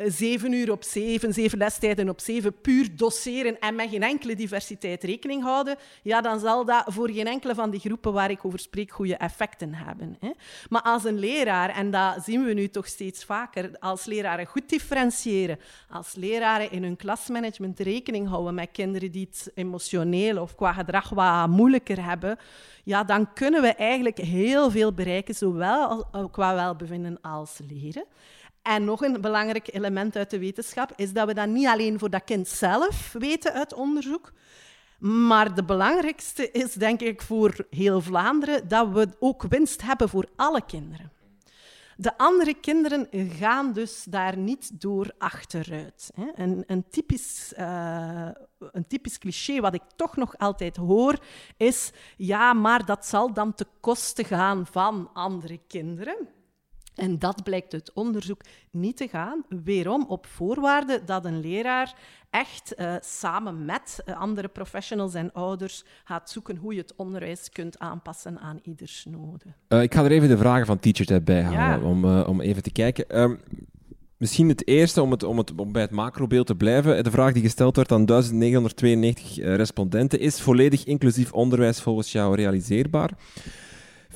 zeven 0.05 0.53
uur 0.53 0.71
op 0.71 0.83
zeven, 0.83 1.33
zeven 1.33 1.59
lestijden 1.59 2.09
op 2.09 2.21
zeven, 2.21 2.61
puur 2.61 2.97
doseren 2.97 3.61
en 3.61 3.75
met 3.75 3.89
geen 3.91 4.03
enkele 4.03 4.35
diversiteit 4.35 5.03
rekening 5.05 5.43
houden, 5.43 5.77
ja, 6.03 6.21
dan 6.21 6.41
zal 6.41 6.65
dat 6.65 6.85
voor 6.87 7.11
geen 7.11 7.27
enkele 7.27 7.55
van 7.55 7.71
die 7.71 7.81
groepen 7.81 8.13
waar 8.13 8.31
ik 8.31 8.45
over 8.45 8.59
spreek 8.59 8.91
goede 8.91 9.17
effecten 9.17 9.75
hebben. 9.75 10.17
Hè. 10.21 10.31
Maar 10.69 10.83
als 10.83 11.05
een 11.05 11.19
leraar, 11.19 11.71
en 11.71 11.91
dat 11.91 12.25
zien 12.25 12.45
we 12.45 12.53
nu 12.53 12.69
toch 12.69 12.87
steeds 12.87 13.25
vaker, 13.25 13.71
als 13.79 14.05
leraren 14.05 14.47
goed 14.47 14.69
differentiëren, 14.69 15.59
als 15.91 16.15
leraren 16.15 16.71
in 16.71 16.83
hun 16.83 16.97
klasmanagement 16.97 17.81
rekening 17.81 18.29
houden 18.29 18.55
met 18.55 18.69
kinderen 18.73 19.13
die 19.13 19.29
het 19.31 19.51
emotioneel 19.55 20.41
of 20.41 20.55
qua 20.55 20.73
gedrag 20.73 21.09
wat 21.09 21.49
moeilijker 21.49 22.05
hebben, 22.05 22.39
ja, 22.85 23.05
dan 23.05 23.33
kunnen 23.33 23.63
we 23.63 23.75
eigenlijk 23.75 24.19
heel 24.19 24.71
veel 24.71 24.93
bereiken, 24.93 25.35
zowel 25.35 26.05
qua 26.31 26.55
welbevinden 26.55 27.21
als 27.21 27.59
leren. 27.69 28.05
En 28.67 28.85
nog 28.85 29.03
een 29.03 29.21
belangrijk 29.21 29.69
element 29.73 30.17
uit 30.17 30.31
de 30.31 30.39
wetenschap 30.39 30.93
is 30.97 31.13
dat 31.13 31.27
we 31.27 31.35
dat 31.35 31.49
niet 31.49 31.67
alleen 31.67 31.99
voor 31.99 32.11
dat 32.11 32.25
kind 32.25 32.49
zelf 32.49 33.13
weten 33.13 33.53
uit 33.53 33.75
onderzoek, 33.75 34.33
maar 34.99 35.55
de 35.55 35.65
belangrijkste 35.65 36.51
is, 36.51 36.73
denk 36.73 37.01
ik, 37.01 37.23
voor 37.23 37.67
heel 37.71 38.01
Vlaanderen 38.01 38.69
dat 38.69 38.89
we 38.89 39.09
ook 39.19 39.43
winst 39.43 39.83
hebben 39.83 40.09
voor 40.09 40.27
alle 40.37 40.63
kinderen. 40.67 41.13
De 41.97 42.19
andere 42.19 42.55
kinderen 42.55 43.09
gaan 43.39 43.73
dus 43.73 44.05
daar 44.05 44.37
niet 44.37 44.81
door 44.81 45.11
achteruit. 45.19 46.11
Een, 46.35 46.65
een, 46.67 46.85
typisch, 46.91 47.53
uh, 47.59 48.29
een 48.59 48.87
typisch 48.87 49.19
cliché 49.19 49.61
wat 49.61 49.75
ik 49.75 49.83
toch 49.97 50.17
nog 50.17 50.39
altijd 50.39 50.77
hoor 50.77 51.19
is: 51.57 51.93
ja, 52.17 52.53
maar 52.53 52.85
dat 52.85 53.07
zal 53.07 53.33
dan 53.33 53.55
te 53.55 53.67
kosten 53.81 54.25
gaan 54.25 54.67
van 54.67 55.11
andere 55.13 55.61
kinderen. 55.67 56.36
En 56.97 57.19
dat 57.19 57.43
blijkt 57.43 57.73
uit 57.73 57.93
onderzoek 57.93 58.41
niet 58.71 58.97
te 58.97 59.09
gaan. 59.09 59.45
Weerom 59.65 60.05
op 60.09 60.27
voorwaarde 60.27 61.03
dat 61.05 61.25
een 61.25 61.41
leraar 61.41 61.95
echt 62.31 62.75
uh, 62.77 62.95
samen 63.01 63.65
met 63.65 64.03
uh, 64.07 64.21
andere 64.21 64.49
professionals 64.49 65.15
en 65.15 65.33
ouders 65.33 65.85
gaat 66.05 66.31
zoeken 66.31 66.57
hoe 66.57 66.75
je 66.75 66.81
het 66.81 66.95
onderwijs 66.97 67.51
kunt 67.51 67.79
aanpassen 67.79 68.39
aan 68.39 68.59
ieders 68.63 69.07
noden. 69.11 69.55
Uh, 69.69 69.83
ik 69.83 69.95
ga 69.95 70.05
er 70.05 70.11
even 70.11 70.29
de 70.29 70.39
vragen 70.39 70.67
van 70.67 70.79
TeacherTap 70.79 71.25
bij 71.25 71.43
halen 71.43 71.81
ja. 71.81 71.89
om, 71.89 72.05
om 72.05 72.41
even 72.41 72.63
te 72.63 72.73
kijken. 72.73 73.21
Um, 73.21 73.41
misschien 74.17 74.49
het 74.49 74.67
eerste, 74.67 75.03
om, 75.03 75.11
het, 75.11 75.23
om, 75.23 75.39
het, 75.39 75.55
om 75.57 75.73
bij 75.73 75.83
het 75.83 75.91
macrobeeld 75.91 76.47
te 76.47 76.55
blijven. 76.55 77.05
De 77.05 77.11
vraag 77.11 77.33
die 77.33 77.43
gesteld 77.43 77.77
werd 77.77 77.93
aan 77.93 78.07
1992 78.07 79.37
respondenten. 79.57 80.21
Is 80.21 80.41
volledig 80.41 80.85
inclusief 80.85 81.33
onderwijs 81.33 81.81
volgens 81.81 82.13
jou 82.13 82.37
realiseerbaar? 82.37 83.11
50% 84.11 84.15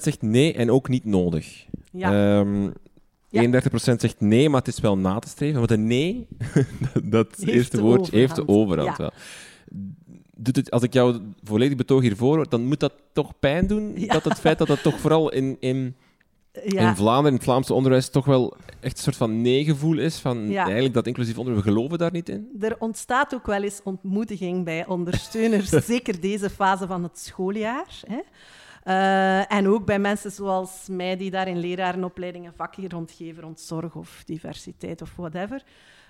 zegt 0.00 0.22
nee 0.22 0.54
en 0.54 0.70
ook 0.70 0.88
niet 0.88 1.04
nodig. 1.04 1.66
Ja. 1.92 2.38
Um, 2.38 2.72
ja. 3.28 3.60
31% 3.62 3.70
zegt 3.76 4.20
nee, 4.20 4.48
maar 4.48 4.58
het 4.60 4.68
is 4.68 4.80
wel 4.80 4.98
na 4.98 5.18
te 5.18 5.28
streven. 5.28 5.58
Want 5.58 5.70
een 5.70 5.86
nee, 5.86 6.26
dat 7.02 7.28
heeft 7.36 7.54
eerste 7.54 7.80
woord 7.80 8.10
heeft 8.10 8.36
de 8.36 8.48
overhand 8.48 8.96
wel. 8.96 9.12
Doet 10.36 10.56
het, 10.56 10.70
als 10.70 10.82
ik 10.82 10.92
jou 10.92 11.20
volledig 11.42 11.76
betoog 11.76 12.02
hiervoor, 12.02 12.48
dan 12.48 12.64
moet 12.64 12.80
dat 12.80 12.92
toch 13.12 13.38
pijn 13.38 13.66
doen? 13.66 14.06
Dat 14.06 14.24
het 14.24 14.38
feit 14.38 14.58
dat 14.58 14.68
het 14.68 14.82
toch 14.82 15.00
vooral 15.00 15.32
in, 15.32 15.56
in, 15.60 15.96
in 16.52 16.96
Vlaanderen, 16.96 17.26
in 17.26 17.34
het 17.34 17.42
Vlaamse 17.42 17.74
onderwijs, 17.74 18.08
toch 18.08 18.24
wel 18.24 18.56
echt 18.80 18.96
een 18.96 19.02
soort 19.02 19.16
van 19.16 19.42
nee-gevoel 19.42 19.98
is. 19.98 20.18
Van 20.18 20.54
eigenlijk 20.54 20.94
dat 20.94 21.06
inclusief 21.06 21.38
onderwijs, 21.38 21.64
we 21.64 21.70
geloven 21.70 21.98
daar 21.98 22.12
niet 22.12 22.28
in. 22.28 22.48
Er 22.60 22.76
ontstaat 22.78 23.34
ook 23.34 23.46
wel 23.46 23.62
eens 23.62 23.80
ontmoediging 23.84 24.64
bij 24.64 24.86
ondersteuners, 24.86 25.68
zeker 25.86 26.20
deze 26.20 26.50
fase 26.50 26.86
van 26.86 27.02
het 27.02 27.18
schooljaar. 27.18 28.00
Hè. 28.06 28.20
Uh, 28.88 29.52
en 29.52 29.68
ook 29.68 29.84
bij 29.84 29.98
mensen 29.98 30.30
zoals 30.30 30.86
mij 30.90 31.16
die 31.16 31.30
daar 31.30 31.48
in 31.48 31.58
lerarenopleidingen 31.58 32.52
vakken 32.54 32.90
rondgeven 32.90 33.42
rond 33.42 33.60
zorg 33.60 33.94
of 33.94 34.22
diversiteit 34.24 35.02
of 35.02 35.16
whatever. 35.16 35.62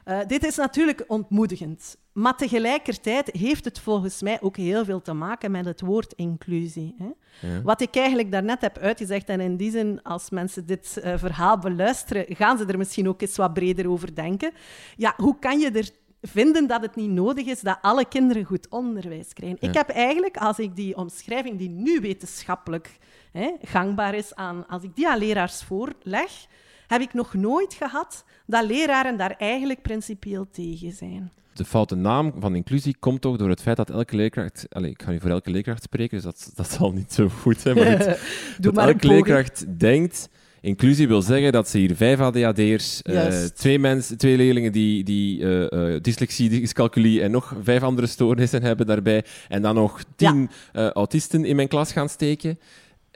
Uh, 0.05 0.19
dit 0.27 0.45
is 0.45 0.57
natuurlijk 0.57 1.05
ontmoedigend. 1.07 1.97
Maar 2.13 2.37
tegelijkertijd 2.37 3.31
heeft 3.33 3.65
het 3.65 3.81
volgens 3.81 4.23
mij 4.23 4.39
ook 4.41 4.57
heel 4.57 4.85
veel 4.85 5.03
te 5.03 5.13
maken 5.13 5.51
met 5.51 5.65
het 5.65 5.81
woord 5.81 6.13
inclusie. 6.13 6.95
Hè? 6.99 7.11
Ja. 7.49 7.63
Wat 7.63 7.81
ik 7.81 7.97
eigenlijk 7.97 8.33
daarnet 8.33 8.61
heb 8.61 8.79
uitgezegd, 8.79 9.29
en 9.29 9.41
in 9.41 9.57
die 9.57 9.71
zin, 9.71 10.03
als 10.03 10.31
mensen 10.31 10.67
dit 10.67 11.01
uh, 11.05 11.19
verhaal 11.19 11.59
beluisteren, 11.59 12.37
gaan 12.37 12.59
ze 12.59 12.65
er 12.65 12.79
misschien 12.79 13.09
ook 13.09 13.21
eens 13.21 13.37
wat 13.37 13.55
breder 13.55 13.91
over 13.91 14.15
denken. 14.15 14.53
Ja, 14.97 15.15
hoe 15.17 15.39
kan 15.39 15.59
je 15.59 15.71
er 15.71 15.91
vinden 16.21 16.67
dat 16.67 16.83
het 16.83 16.97
niet 16.97 17.11
nodig 17.11 17.47
is 17.47 17.61
dat 17.61 17.79
alle 17.81 18.09
kinderen 18.09 18.45
goed 18.45 18.69
onderwijs 18.69 19.33
krijgen. 19.33 19.59
Ik 19.61 19.75
heb 19.75 19.89
eigenlijk, 19.89 20.37
als 20.37 20.59
ik 20.59 20.77
die 20.77 20.97
omschrijving 20.97 21.59
die 21.59 21.69
nu 21.69 22.01
wetenschappelijk 22.01 22.99
hè, 23.33 23.51
gangbaar 23.63 24.15
is, 24.15 24.35
aan, 24.35 24.67
als 24.67 24.83
ik 24.83 24.97
die 24.97 25.09
aan 25.09 25.19
leraars 25.19 25.63
voorleg, 25.63 26.47
heb 26.87 27.01
ik 27.01 27.15
nog 27.15 27.35
nooit 27.35 27.75
gehad 27.75 28.25
dat 28.47 28.65
leraren 28.65 29.17
daar 29.17 29.35
eigenlijk 29.39 29.83
principieel 29.83 30.51
tegen 30.51 30.93
zijn. 30.93 31.33
De 31.53 31.65
foute 31.65 31.95
naam 31.95 32.33
van 32.39 32.55
inclusie 32.55 32.97
komt 32.99 33.21
toch 33.21 33.37
door 33.37 33.49
het 33.49 33.63
feit 33.63 33.77
dat 33.77 33.91
elke 33.91 34.17
leerkracht... 34.17 34.67
Allez, 34.69 34.91
ik 34.91 35.03
ga 35.03 35.11
nu 35.11 35.21
voor 35.21 35.31
elke 35.31 35.51
leerkracht 35.51 35.83
spreken, 35.83 36.17
dus 36.17 36.25
dat, 36.25 36.53
dat 36.55 36.71
zal 36.71 36.93
niet 36.93 37.13
zo 37.13 37.29
goed 37.29 37.61
zijn, 37.61 37.77
maar 37.77 37.99
dat 38.61 38.77
elke 38.77 39.07
leerkracht 39.07 39.79
denkt 39.79 40.29
Inclusie 40.61 41.09
wil 41.09 41.23
zeggen 41.23 41.53
dat 41.53 41.69
ze 41.69 41.79
hier 41.79 41.97
vijf 41.97 42.21
ADHD'ers, 42.21 43.01
uh, 43.05 43.45
eh, 43.45 43.51
twee, 43.51 43.79
mensen, 43.79 44.19
twee 44.19 44.37
leerlingen 44.37 44.73
die, 44.73 45.05
die 45.05 45.41
uh, 45.41 45.67
uh, 45.71 46.01
dyslexie, 46.03 46.49
dyscalculie 46.49 47.23
en 47.23 47.31
nog 47.31 47.55
vijf 47.63 47.83
andere 47.83 48.07
stoornissen 48.07 48.63
hebben 48.63 48.87
daarbij, 48.87 49.25
en 49.49 49.63
dan 49.63 49.75
nog 49.75 50.03
tien 50.17 50.51
ja. 50.73 50.91
autisten 50.93 51.45
in 51.45 51.57
mijn 51.57 51.69
klas 51.69 51.93
gaan 51.93 52.09
steken. 52.09 52.59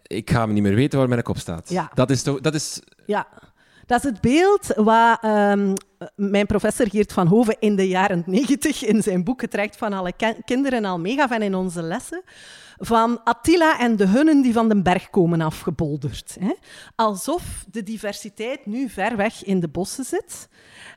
Ik 0.03 0.31
ga 0.31 0.47
me 0.47 0.53
niet 0.53 0.63
meer 0.63 0.75
weten 0.75 0.99
waar 0.99 1.09
mijn 1.09 1.23
kop 1.23 1.39
staat. 1.39 1.69
Ja. 1.69 1.91
Dat 1.95 2.11
is 2.11 2.23
toch... 2.23 2.41
Dat 2.41 2.55
is... 2.55 2.81
Ja. 3.07 3.27
Dat 3.87 4.05
is 4.05 4.11
het 4.11 4.21
beeld 4.21 4.67
waar 4.75 5.51
um, 5.53 5.75
mijn 6.15 6.47
professor 6.47 6.89
Geert 6.89 7.13
van 7.13 7.27
Hoven 7.27 7.57
in 7.59 7.77
de 7.77 7.89
jaren 7.89 8.23
negentig 8.27 8.85
in 8.85 9.03
zijn 9.03 9.25
boek 9.25 9.47
trekt 9.47 9.77
van 9.77 9.93
alle 9.93 10.13
kinderen 10.45 10.85
al 10.85 10.99
meegaf 10.99 11.31
en 11.31 11.43
in 11.43 11.55
onze 11.55 11.83
lessen 11.83 12.23
van 12.85 13.21
Attila 13.25 13.79
en 13.79 13.97
de 13.97 14.07
hunnen 14.07 14.43
die 14.43 14.53
van 14.53 14.69
den 14.69 14.83
berg 14.83 15.11
komen 15.11 15.41
afgebolderd. 15.41 16.37
Hè? 16.41 16.53
Alsof 16.97 17.65
de 17.71 17.83
diversiteit 17.83 18.67
nu 18.67 18.89
ver 18.89 19.17
weg 19.17 19.45
in 19.45 19.61
de 19.61 19.69
bossen 19.69 20.05
zit. 20.05 20.49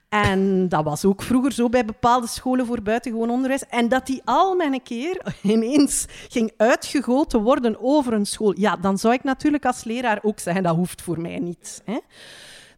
En 0.09 0.69
dat 0.69 0.83
was 0.83 1.05
ook 1.05 1.21
vroeger 1.21 1.51
zo 1.51 1.69
bij 1.69 1.85
bepaalde 1.85 2.27
scholen 2.27 2.65
voor 2.65 2.81
buitengewoon 2.81 3.29
onderwijs. 3.29 3.65
En 3.65 3.89
dat 3.89 4.05
die 4.05 4.21
al 4.25 4.55
mijn 4.55 4.83
keer 4.83 5.21
ineens 5.41 6.05
ging 6.29 6.51
uitgegoten 6.57 7.41
worden 7.41 7.77
over 7.79 8.13
een 8.13 8.25
school. 8.25 8.59
Ja, 8.59 8.75
dan 8.75 8.97
zou 8.97 9.13
ik 9.13 9.23
natuurlijk 9.23 9.65
als 9.65 9.83
leraar 9.83 10.19
ook 10.21 10.39
zeggen, 10.39 10.63
dat 10.63 10.75
hoeft 10.75 11.01
voor 11.01 11.21
mij 11.21 11.39
niet. 11.39 11.81
Hè? 11.85 11.99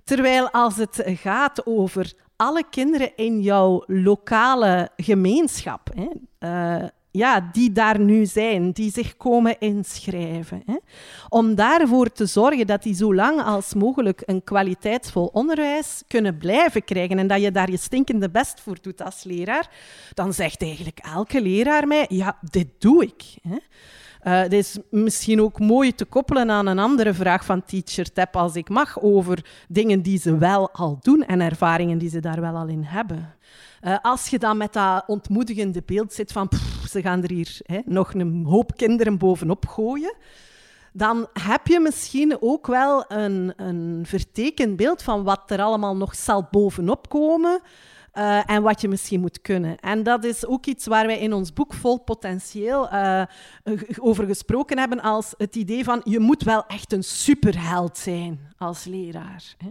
Terwijl 0.04 0.52
als 0.52 0.78
het 0.78 1.04
gaat 1.06 1.65
over 1.65 2.13
alle 2.36 2.63
kinderen 2.70 3.15
in 3.15 3.41
jouw 3.41 3.84
lokale 3.86 4.89
gemeenschap, 4.96 5.89
hè, 5.96 6.08
uh, 6.80 6.88
ja, 7.17 7.49
die 7.51 7.71
daar 7.71 7.99
nu 7.99 8.25
zijn, 8.25 8.71
die 8.71 8.91
zich 8.91 9.17
komen 9.17 9.60
inschrijven. 9.60 10.63
Hè. 10.65 10.75
Om 11.30 11.56
daarvoor 11.56 12.12
te 12.12 12.25
zorgen 12.25 12.67
dat 12.67 12.84
die 12.84 12.95
zo 12.95 13.15
lang 13.15 13.41
als 13.41 13.73
mogelijk 13.73 14.21
een 14.25 14.43
kwaliteitsvol 14.43 15.30
onderwijs 15.34 16.03
kunnen 16.08 16.38
blijven 16.38 16.84
krijgen 16.84 17.19
en 17.19 17.27
dat 17.27 17.41
je 17.41 17.51
daar 17.51 17.71
je 17.71 17.77
stinkende 17.77 18.30
best 18.30 18.62
voor 18.62 18.77
doet 18.82 19.03
als 19.03 19.23
leraar, 19.23 19.69
dan 20.13 20.34
zegt 20.34 20.62
eigenlijk 20.62 20.99
elke 20.99 21.41
leraar 21.41 21.88
mij, 21.88 22.06
ja, 22.10 22.38
dit 22.41 22.67
doe 22.77 23.03
ik. 23.03 23.23
Hè. 23.41 23.58
Dit 24.41 24.53
is 24.53 24.77
misschien 24.89 25.41
ook 25.41 25.60
mooi 25.60 25.95
te 25.95 26.06
koppelen 26.06 26.51
aan 26.51 26.67
een 26.67 26.80
andere 26.80 27.13
vraag 27.13 27.45
van 27.45 27.65
Teacher 27.65 28.13
Tap, 28.13 28.36
als 28.36 28.56
ik 28.56 28.69
mag, 28.69 29.01
over 29.01 29.45
dingen 29.67 30.01
die 30.01 30.19
ze 30.19 30.38
wel 30.38 30.71
al 30.71 30.97
doen 31.01 31.23
en 31.25 31.41
ervaringen 31.41 31.97
die 31.97 32.10
ze 32.10 32.19
daar 32.19 32.41
wel 32.41 32.56
al 32.56 32.67
in 32.67 32.84
hebben. 32.84 33.36
Uh, 33.88 33.97
als 34.02 34.28
je 34.28 34.39
dan 34.39 34.58
met 34.58 34.73
dat 34.73 35.04
ontmoedigende 35.08 35.84
beeld 35.86 36.13
zit 36.13 36.32
van 36.32 36.50
ze 36.89 37.02
gaan 37.02 37.23
er 37.23 37.32
hier 37.32 37.60
hè, 37.65 37.80
nog 37.86 38.13
een 38.13 38.45
hoop 38.45 38.76
kinderen 38.76 39.17
bovenop 39.17 39.67
gooien, 39.67 40.13
dan 40.93 41.28
heb 41.34 41.67
je 41.67 41.80
misschien 41.80 42.41
ook 42.41 42.67
wel 42.67 43.06
een, 43.08 43.54
een 43.56 44.04
vertekend 44.06 44.76
beeld 44.76 45.04
van 45.04 45.23
wat 45.23 45.52
er 45.52 45.62
allemaal 45.62 45.95
nog 45.95 46.15
zal 46.15 46.47
bovenop 46.52 47.10
komen. 47.10 47.62
Uh, 48.13 48.50
en 48.50 48.62
wat 48.62 48.82
je 48.82 48.88
misschien 48.88 49.19
moet 49.19 49.41
kunnen. 49.41 49.80
En 49.80 50.04
dat 50.04 50.23
is 50.23 50.45
ook 50.45 50.65
iets 50.65 50.86
waar 50.86 51.06
wij 51.06 51.19
in 51.19 51.34
ons 51.34 51.54
boek 51.54 51.73
Vol 51.73 52.00
Potentieel 52.00 52.93
uh, 52.93 53.23
over 54.00 54.26
gesproken 54.26 54.78
hebben 54.78 55.02
als 55.02 55.34
het 55.38 55.56
idee 55.56 55.84
van 55.84 56.02
je 56.04 56.19
moet 56.19 56.43
wel 56.43 56.65
echt 56.67 56.93
een 56.93 57.04
superheld 57.04 57.97
zijn 57.97 58.39
als 58.58 58.86
leraar. 58.86 59.56
Hè? 59.58 59.69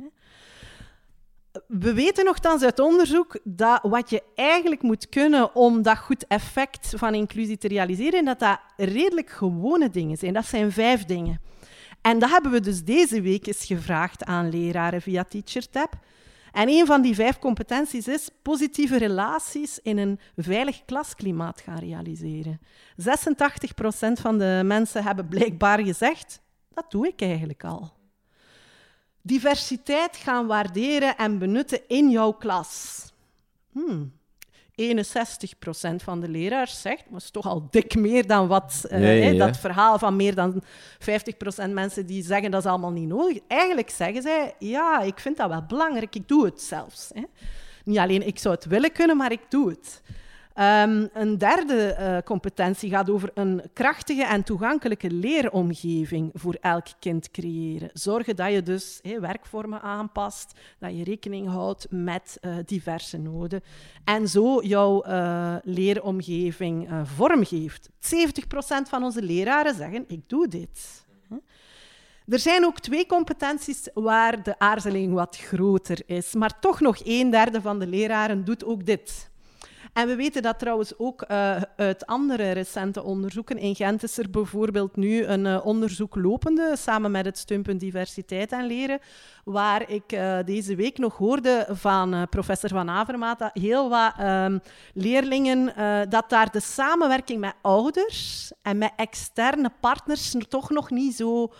We 1.69 1.95
weten 1.95 2.25
nogthans 2.25 2.63
uit 2.63 2.79
onderzoek 2.79 3.39
dat 3.45 3.79
wat 3.83 4.11
je 4.11 4.23
eigenlijk 4.35 4.83
moet 4.83 5.09
kunnen 5.09 5.55
om 5.55 5.83
dat 5.83 5.99
goed 5.99 6.27
effect 6.27 6.93
van 6.97 7.15
inclusie 7.15 7.59
te 7.59 7.69
realiseren, 7.69 8.25
dat 8.25 8.39
dat 8.39 8.59
redelijk 8.77 9.31
gewone 9.31 9.91
dingen 9.91 10.17
zijn. 10.17 10.33
Dat 10.33 10.47
zijn 10.47 10.73
vijf 10.73 11.05
dingen. 11.05 11.41
En 12.01 12.19
dat 12.19 12.31
hebben 12.31 12.51
we 12.51 12.61
dus 12.61 12.85
deze 12.85 13.21
week 13.21 13.47
eens 13.47 13.65
gevraagd 13.65 14.25
aan 14.25 14.51
leraren 14.51 15.03
via 15.03 15.25
TeacherTap. 15.25 15.95
En 16.53 16.69
een 16.69 16.87
van 16.87 17.03
die 17.03 17.15
vijf 17.15 17.39
competenties 17.39 18.09
is 18.09 18.29
positieve 18.43 18.99
relaties 18.99 19.79
in 19.83 19.99
een 19.99 20.21
veilig 20.37 20.85
klasklimaat 20.85 21.61
gaan 21.61 21.79
realiseren. 21.79 22.61
86% 22.97 24.13
van 24.13 24.39
de 24.39 24.61
mensen 24.65 25.05
hebben 25.05 25.29
blijkbaar 25.29 25.85
gezegd, 25.85 26.41
dat 26.69 26.91
doe 26.91 27.07
ik 27.07 27.21
eigenlijk 27.21 27.65
al 27.65 27.96
diversiteit 29.27 30.17
gaan 30.17 30.47
waarderen 30.47 31.17
en 31.17 31.39
benutten 31.39 31.81
in 31.89 32.11
jouw 32.11 32.33
klas. 32.33 33.05
Hmm. 33.73 34.13
61% 34.83 34.85
van 35.97 36.21
de 36.21 36.29
leraars 36.29 36.81
zegt, 36.81 37.11
maar 37.11 37.21
is 37.21 37.31
toch 37.31 37.47
al 37.47 37.69
dik 37.71 37.95
meer 37.95 38.27
dan 38.27 38.49
wat 38.49 38.85
uh, 38.93 39.39
dat 39.39 39.57
verhaal 39.57 39.99
van 39.99 40.17
meer 40.17 40.35
dan 40.35 40.63
50% 41.67 41.71
mensen 41.71 42.07
die 42.07 42.23
zeggen 42.23 42.51
dat 42.51 42.65
is 42.65 42.71
allemaal 42.71 42.91
niet 42.91 43.09
nodig. 43.09 43.39
Eigenlijk 43.49 43.91
zeggen 43.91 44.23
zij, 44.23 44.55
ja, 44.59 45.01
ik 45.01 45.19
vind 45.19 45.37
dat 45.37 45.49
wel 45.49 45.65
belangrijk, 45.69 46.15
ik 46.15 46.29
doe 46.29 46.45
het 46.45 46.63
zelfs. 46.63 47.11
Hè. 47.15 47.23
Niet 47.85 47.99
alleen 47.99 48.27
ik 48.27 48.39
zou 48.39 48.55
het 48.55 48.65
willen 48.65 48.93
kunnen, 48.93 49.17
maar 49.17 49.33
ik 49.33 49.43
doe 49.49 49.69
het. 49.69 50.03
Um, 50.59 51.09
een 51.13 51.39
derde 51.39 51.97
uh, 51.99 52.19
competentie 52.25 52.91
gaat 52.91 53.11
over 53.11 53.31
een 53.35 53.63
krachtige 53.73 54.25
en 54.25 54.43
toegankelijke 54.43 55.11
leeromgeving 55.11 56.31
voor 56.35 56.57
elk 56.61 56.87
kind 57.01 57.31
creëren. 57.31 57.91
Zorgen 57.93 58.37
dat 58.37 58.53
je 58.53 58.63
dus 58.63 59.01
werkvormen 59.21 59.81
aanpast, 59.81 60.53
dat 60.79 60.97
je 60.97 61.05
rekening 61.05 61.49
houdt 61.49 61.87
met 61.91 62.39
uh, 62.41 62.57
diverse 62.67 63.19
noden 63.19 63.63
en 64.05 64.29
zo 64.29 64.63
jouw 64.63 65.07
uh, 65.07 65.57
leeromgeving 65.63 66.89
vormgeeft. 67.05 67.89
70% 67.89 67.91
van 68.89 69.03
onze 69.03 69.23
leraren 69.23 69.75
zeggen: 69.75 70.05
Ik 70.09 70.29
doe 70.29 70.49
dit. 70.49 71.05
Er 72.29 72.39
zijn 72.39 72.65
ook 72.65 72.81
twee 72.81 73.07
competenties 73.07 73.89
waar 73.95 74.43
de 74.43 74.59
aarzeling 74.59 75.13
wat 75.13 75.37
groter 75.37 76.03
is, 76.07 76.35
maar 76.35 76.61
toch 76.61 76.81
nog 76.81 76.97
een 77.05 77.31
derde 77.31 77.61
van 77.61 77.79
de 77.79 77.87
leraren 77.87 78.45
doet 78.45 78.65
ook 78.65 78.87
dit. 78.87 79.35
En 79.97 80.07
we 80.07 80.17
weten 80.17 80.43
dat 80.43 80.59
trouwens 80.59 80.99
ook 80.99 81.25
uh, 81.31 81.57
uit 81.77 82.07
andere 82.07 82.51
recente 82.51 83.03
onderzoeken. 83.03 83.59
In 83.59 83.75
Gent 83.75 84.03
is 84.03 84.19
er 84.19 84.31
bijvoorbeeld 84.31 84.97
nu 84.97 85.25
een 85.25 85.45
uh, 85.45 85.67
onderzoek 85.67 86.15
lopende, 86.17 86.75
samen 86.79 87.11
met 87.11 87.25
het 87.25 87.39
steunpunt 87.39 87.81
Diversiteit 87.81 88.53
en 88.53 88.67
Leren, 88.67 88.99
waar 89.45 89.91
ik 89.91 90.13
uh, 90.13 90.39
deze 90.45 90.75
week 90.75 90.99
nog 90.99 91.17
hoorde 91.17 91.67
van 91.71 92.27
professor 92.31 92.69
Van 92.69 92.91
Avermaat 92.91 93.39
dat 93.39 93.51
heel 93.53 93.89
wat 93.89 94.13
ehm, 94.19 94.59
leerlingen, 94.95 95.73
dat 96.11 96.31
daar 96.31 96.51
de 96.51 96.61
samenwerking 96.61 97.41
met 97.41 97.55
ouders 97.63 98.53
en 98.63 98.79
met 98.79 98.93
externe 98.97 99.71
partners 99.81 100.35
er 100.35 100.49
toch 100.49 100.71
nog 100.71 100.91
niet 100.91 101.15
zo 101.15 101.53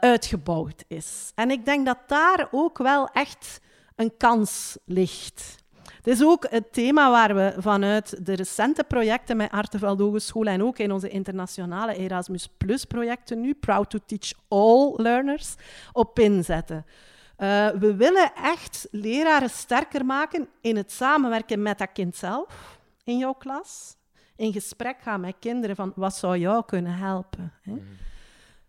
uitgebouwd 0.00 0.84
is. 0.88 1.32
En 1.34 1.50
ik 1.50 1.64
denk 1.64 1.86
dat 1.86 1.98
daar 2.06 2.48
ook 2.50 2.78
wel 2.78 3.08
echt 3.12 3.60
een 3.96 4.16
kans 4.16 4.78
ligt. 4.84 5.63
Het 6.04 6.14
is 6.14 6.24
ook 6.24 6.46
het 6.50 6.72
thema 6.72 7.10
waar 7.10 7.34
we 7.34 7.54
vanuit 7.58 8.26
de 8.26 8.34
recente 8.34 8.84
projecten 8.84 9.36
met 9.36 9.50
Artevelde 9.50 10.02
Hogeschool 10.02 10.46
en 10.46 10.62
ook 10.62 10.78
in 10.78 10.92
onze 10.92 11.08
internationale 11.08 11.96
Erasmus 11.96 12.48
Plus 12.56 12.84
projecten 12.84 13.40
nu, 13.40 13.54
Proud 13.54 13.90
to 13.90 13.98
Teach 14.06 14.32
All 14.48 14.94
Learners, 14.96 15.54
op 15.92 16.18
inzetten. 16.18 16.86
Uh, 17.38 17.68
we 17.68 17.94
willen 17.96 18.32
echt 18.34 18.88
leraren 18.90 19.50
sterker 19.50 20.04
maken 20.04 20.48
in 20.60 20.76
het 20.76 20.92
samenwerken 20.92 21.62
met 21.62 21.78
dat 21.78 21.92
kind 21.92 22.16
zelf 22.16 22.78
in 23.04 23.18
jouw 23.18 23.34
klas. 23.34 23.96
In 24.36 24.52
gesprek 24.52 24.96
gaan 25.00 25.20
met 25.20 25.34
kinderen 25.38 25.76
van 25.76 25.92
wat 25.96 26.16
zou 26.16 26.38
jou 26.38 26.64
kunnen 26.66 26.94
helpen. 26.94 27.52
Hè? 27.62 27.72
Mm. 27.72 27.82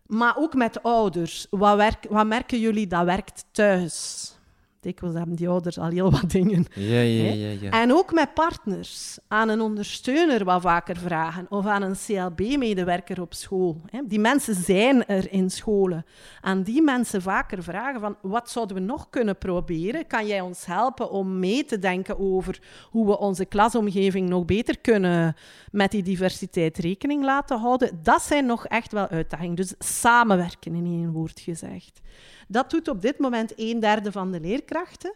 Maar 0.06 0.36
ook 0.36 0.54
met 0.54 0.82
ouders. 0.82 1.46
Wat, 1.50 1.76
werk, 1.76 2.06
wat 2.08 2.26
merken 2.26 2.60
jullie 2.60 2.86
dat 2.86 3.04
werkt 3.04 3.44
thuis? 3.50 4.35
Dikwijls 4.80 5.16
hebben 5.16 5.36
die 5.36 5.48
ouders 5.48 5.78
al 5.78 5.88
heel 5.88 6.10
wat 6.10 6.30
dingen. 6.30 6.64
Ja, 6.74 7.00
ja, 7.00 7.32
ja, 7.32 7.58
ja. 7.60 7.70
En 7.70 7.92
ook 7.92 8.12
met 8.12 8.34
partners. 8.34 9.18
Aan 9.28 9.48
een 9.48 9.60
ondersteuner 9.60 10.44
wat 10.44 10.62
vaker 10.62 10.96
vragen. 10.96 11.46
Of 11.48 11.66
aan 11.66 11.82
een 11.82 11.96
CLB-medewerker 12.06 13.20
op 13.20 13.34
school. 13.34 13.80
Die 14.04 14.18
mensen 14.18 14.54
zijn 14.54 15.06
er 15.06 15.32
in 15.32 15.50
scholen. 15.50 16.04
Aan 16.40 16.62
die 16.62 16.82
mensen 16.82 17.22
vaker 17.22 17.62
vragen 17.62 18.00
van... 18.00 18.16
Wat 18.22 18.50
zouden 18.50 18.76
we 18.76 18.82
nog 18.82 19.10
kunnen 19.10 19.38
proberen? 19.38 20.06
Kan 20.06 20.26
jij 20.26 20.40
ons 20.40 20.66
helpen 20.66 21.10
om 21.10 21.38
mee 21.38 21.64
te 21.64 21.78
denken 21.78 22.18
over 22.18 22.58
hoe 22.90 23.06
we 23.06 23.18
onze 23.18 23.44
klasomgeving 23.44 24.28
nog 24.28 24.44
beter 24.44 24.78
kunnen 24.78 25.36
met 25.70 25.90
die 25.90 26.02
diversiteit 26.02 26.78
rekening 26.78 27.24
laten 27.24 27.58
houden? 27.58 27.98
Dat 28.02 28.22
zijn 28.22 28.46
nog 28.46 28.66
echt 28.66 28.92
wel 28.92 29.08
uitdagingen. 29.08 29.54
Dus 29.56 29.74
samenwerken 29.78 30.74
in 30.74 30.84
één 30.84 31.12
woord 31.12 31.40
gezegd. 31.40 32.00
Dat 32.46 32.70
doet 32.70 32.88
op 32.88 33.02
dit 33.02 33.18
moment 33.18 33.52
een 33.56 33.80
derde 33.80 34.12
van 34.12 34.32
de 34.32 34.40
leerkrachten. 34.40 35.14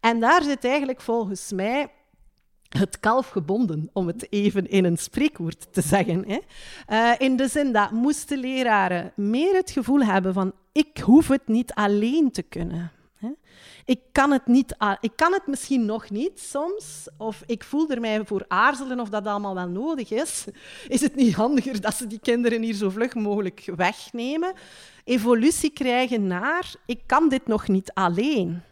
En 0.00 0.20
daar 0.20 0.42
zit 0.42 0.64
eigenlijk 0.64 1.00
volgens 1.00 1.52
mij 1.52 1.90
het 2.68 3.00
kalf 3.00 3.28
gebonden, 3.28 3.90
om 3.92 4.06
het 4.06 4.32
even 4.32 4.70
in 4.70 4.84
een 4.84 4.96
spreekwoord 4.96 5.72
te 5.72 5.80
zeggen. 5.80 6.24
Hè. 6.26 6.38
Uh, 6.92 7.14
in 7.18 7.36
de 7.36 7.48
zin 7.48 7.72
dat 7.72 7.90
moesten 7.90 8.38
leraren 8.38 9.12
meer 9.16 9.54
het 9.54 9.70
gevoel 9.70 10.02
hebben 10.02 10.34
van 10.34 10.52
ik 10.72 10.98
hoef 10.98 11.28
het 11.28 11.48
niet 11.48 11.72
alleen 11.72 12.30
te 12.30 12.42
kunnen. 12.42 12.92
Ik 13.88 14.00
kan, 14.12 14.30
het 14.30 14.46
niet, 14.46 14.76
ik 15.00 15.12
kan 15.16 15.32
het 15.32 15.46
misschien 15.46 15.84
nog 15.84 16.10
niet 16.10 16.40
soms, 16.40 17.08
of 17.16 17.42
ik 17.46 17.64
voel 17.64 17.90
er 17.90 18.00
mij 18.00 18.24
voor 18.24 18.44
aarzelen 18.48 19.00
of 19.00 19.08
dat 19.08 19.26
allemaal 19.26 19.54
wel 19.54 19.68
nodig 19.68 20.10
is. 20.10 20.44
Is 20.88 21.00
het 21.00 21.14
niet 21.14 21.34
handiger 21.34 21.80
dat 21.80 21.94
ze 21.94 22.06
die 22.06 22.20
kinderen 22.20 22.62
hier 22.62 22.74
zo 22.74 22.90
vlug 22.90 23.14
mogelijk 23.14 23.72
wegnemen? 23.76 24.52
evolutie 25.04 25.70
krijgen 25.70 26.26
naar 26.26 26.74
ik 26.86 27.00
kan 27.06 27.28
dit 27.28 27.46
nog 27.46 27.68
niet 27.68 27.90
alleen. 27.94 28.62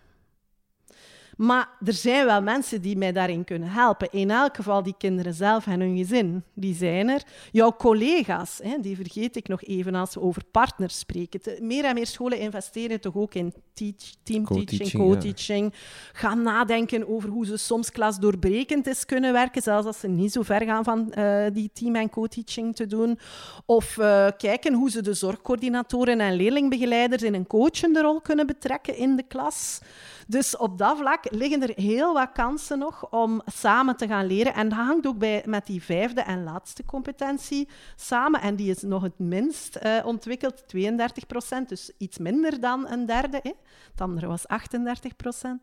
Maar 1.37 1.69
er 1.85 1.93
zijn 1.93 2.25
wel 2.25 2.43
mensen 2.43 2.83
die 2.83 2.97
mij 2.97 3.13
daarin 3.13 3.45
kunnen 3.45 3.69
helpen. 3.69 4.09
In 4.11 4.31
elk 4.31 4.57
geval 4.57 4.83
die 4.83 4.95
kinderen 4.99 5.35
zelf 5.35 5.67
en 5.67 5.81
hun 5.81 5.97
gezin. 5.97 6.43
Die 6.55 6.75
zijn 6.75 7.09
er. 7.09 7.23
Jouw 7.53 7.73
collega's, 7.73 8.61
hè, 8.63 8.77
die 8.81 8.97
vergeet 8.97 9.37
ik 9.37 9.49
nog 9.49 9.63
even 9.63 9.95
als 9.95 10.15
we 10.15 10.21
over 10.21 10.43
partners 10.51 10.99
spreken. 10.99 11.41
Meer 11.61 11.85
en 11.85 11.95
meer 11.95 12.07
scholen 12.07 12.39
investeren 12.39 13.01
toch 13.01 13.17
ook 13.17 13.35
in 13.35 13.55
teach, 13.75 14.15
teamteaching, 14.23 14.93
co-teaching. 14.93 15.75
Gaan 16.13 16.43
nadenken 16.43 17.09
over 17.09 17.29
hoe 17.29 17.47
ze 17.47 17.57
soms 17.57 17.91
klasdoorbrekend 17.91 18.87
is 18.87 19.05
kunnen 19.05 19.33
werken, 19.33 19.63
zelfs 19.63 19.87
als 19.87 20.01
ze 20.01 20.09
niet 20.09 20.33
zo 20.33 20.43
ver 20.43 20.63
gaan 20.63 20.85
van 20.85 21.13
uh, 21.19 21.45
die 21.53 21.71
team- 21.73 21.97
en 21.97 22.11
co-teaching 22.11 22.77
te 22.77 22.87
doen. 22.87 23.19
Of 23.67 23.97
uh, 23.97 24.27
kijken 24.37 24.75
hoe 24.75 24.91
ze 24.91 25.03
de 25.03 25.15
zorgcoördinatoren 25.15 26.21
en 26.21 26.35
leerlingbegeleiders 26.35 27.23
in 27.23 27.35
een 27.35 27.47
coachende 27.47 28.01
rol 28.01 28.21
kunnen 28.21 28.47
betrekken 28.47 28.97
in 28.97 29.17
de 29.17 29.23
klas. 29.23 29.81
Dus 30.27 30.57
op 30.57 30.79
dat 30.79 30.99
vlak 30.99 31.25
liggen 31.31 31.63
er 31.63 31.73
heel 31.75 32.13
wat 32.15 32.33
kansen 32.33 32.79
nog 32.79 33.11
om 33.11 33.43
samen 33.45 33.97
te 33.97 34.07
gaan 34.07 34.27
leren. 34.27 34.55
En 34.55 34.69
dat 34.69 34.79
hangt 34.79 35.07
ook 35.07 35.19
bij, 35.19 35.43
met 35.47 35.67
die 35.67 35.83
vijfde 35.83 36.21
en 36.21 36.45
laatste 36.45 36.85
competentie 36.85 37.69
samen. 37.97 38.41
En 38.41 38.57
die 38.57 38.71
is 38.71 38.83
nog 38.83 39.03
het 39.03 39.19
minst 39.19 39.79
uh, 39.83 40.07
ontwikkeld, 40.07 40.69
32 40.69 41.27
procent. 41.27 41.69
Dus 41.69 41.91
iets 41.99 42.19
minder 42.19 42.61
dan 42.61 42.89
een 42.89 43.07
derde. 43.07 43.41
Hè. 43.43 43.53
Het 43.91 44.01
andere 44.01 44.27
was 44.27 44.47
38 44.47 45.17
procent. 45.17 45.63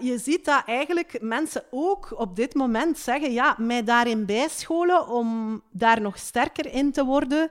Je 0.00 0.18
ziet 0.18 0.44
dat 0.44 0.62
eigenlijk 0.66 1.18
mensen 1.20 1.62
ook 1.70 2.14
op 2.16 2.36
dit 2.36 2.54
moment 2.54 2.98
zeggen: 2.98 3.32
ja, 3.32 3.54
mij 3.58 3.84
daarin 3.84 4.26
bijscholen 4.26 5.08
om 5.08 5.62
daar 5.70 6.00
nog 6.00 6.18
sterker 6.18 6.72
in 6.72 6.92
te 6.92 7.04
worden. 7.04 7.50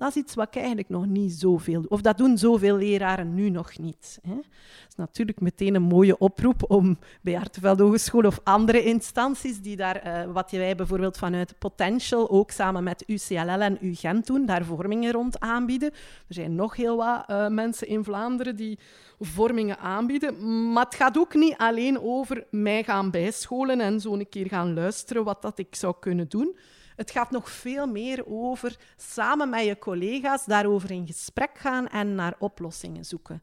Dat 0.00 0.08
is 0.08 0.14
iets 0.14 0.34
wat 0.34 0.46
ik 0.46 0.56
eigenlijk 0.56 0.88
nog 0.88 1.06
niet 1.06 1.32
zoveel 1.32 1.80
doe. 1.80 1.90
Of 1.90 2.00
dat 2.00 2.18
doen 2.18 2.38
zoveel 2.38 2.76
leraren 2.76 3.34
nu 3.34 3.50
nog 3.50 3.78
niet. 3.78 4.18
Hè. 4.22 4.34
Dat 4.34 4.88
is 4.88 4.96
natuurlijk 4.96 5.40
meteen 5.40 5.74
een 5.74 5.82
mooie 5.82 6.18
oproep 6.18 6.70
om 6.70 6.98
bij 7.22 7.38
Arteveld 7.38 7.78
Hogeschool 7.78 8.24
of 8.24 8.40
andere 8.44 8.82
instanties 8.82 9.60
die 9.60 9.76
daar, 9.76 10.06
uh, 10.06 10.32
wat 10.32 10.50
wij 10.50 10.74
bijvoorbeeld 10.74 11.18
vanuit 11.18 11.58
Potential, 11.58 12.30
ook 12.30 12.50
samen 12.50 12.84
met 12.84 13.04
UCLL 13.06 13.60
en 13.60 13.78
UGent 13.80 14.26
doen, 14.26 14.46
daar 14.46 14.64
vormingen 14.64 15.12
rond 15.12 15.40
aanbieden. 15.40 15.90
Er 16.28 16.34
zijn 16.34 16.54
nog 16.54 16.76
heel 16.76 16.96
wat 16.96 17.24
uh, 17.30 17.48
mensen 17.48 17.86
in 17.86 18.04
Vlaanderen 18.04 18.56
die 18.56 18.78
vormingen 19.18 19.78
aanbieden. 19.78 20.72
Maar 20.72 20.84
het 20.84 20.94
gaat 20.94 21.18
ook 21.18 21.34
niet 21.34 21.54
alleen 21.56 22.00
over 22.00 22.46
mij 22.50 22.84
gaan 22.84 23.10
bijscholen 23.10 23.80
en 23.80 24.00
zo 24.00 24.12
een 24.12 24.28
keer 24.28 24.46
gaan 24.46 24.74
luisteren 24.74 25.24
wat 25.24 25.42
dat 25.42 25.58
ik 25.58 25.74
zou 25.74 25.94
kunnen 26.00 26.28
doen. 26.28 26.56
Het 27.00 27.10
gaat 27.10 27.30
nog 27.30 27.50
veel 27.50 27.86
meer 27.86 28.26
over 28.26 28.76
samen 28.96 29.48
met 29.48 29.64
je 29.64 29.78
collega's 29.78 30.44
daarover 30.44 30.90
in 30.90 31.06
gesprek 31.06 31.50
gaan 31.58 31.88
en 31.88 32.14
naar 32.14 32.34
oplossingen 32.38 33.04
zoeken. 33.04 33.42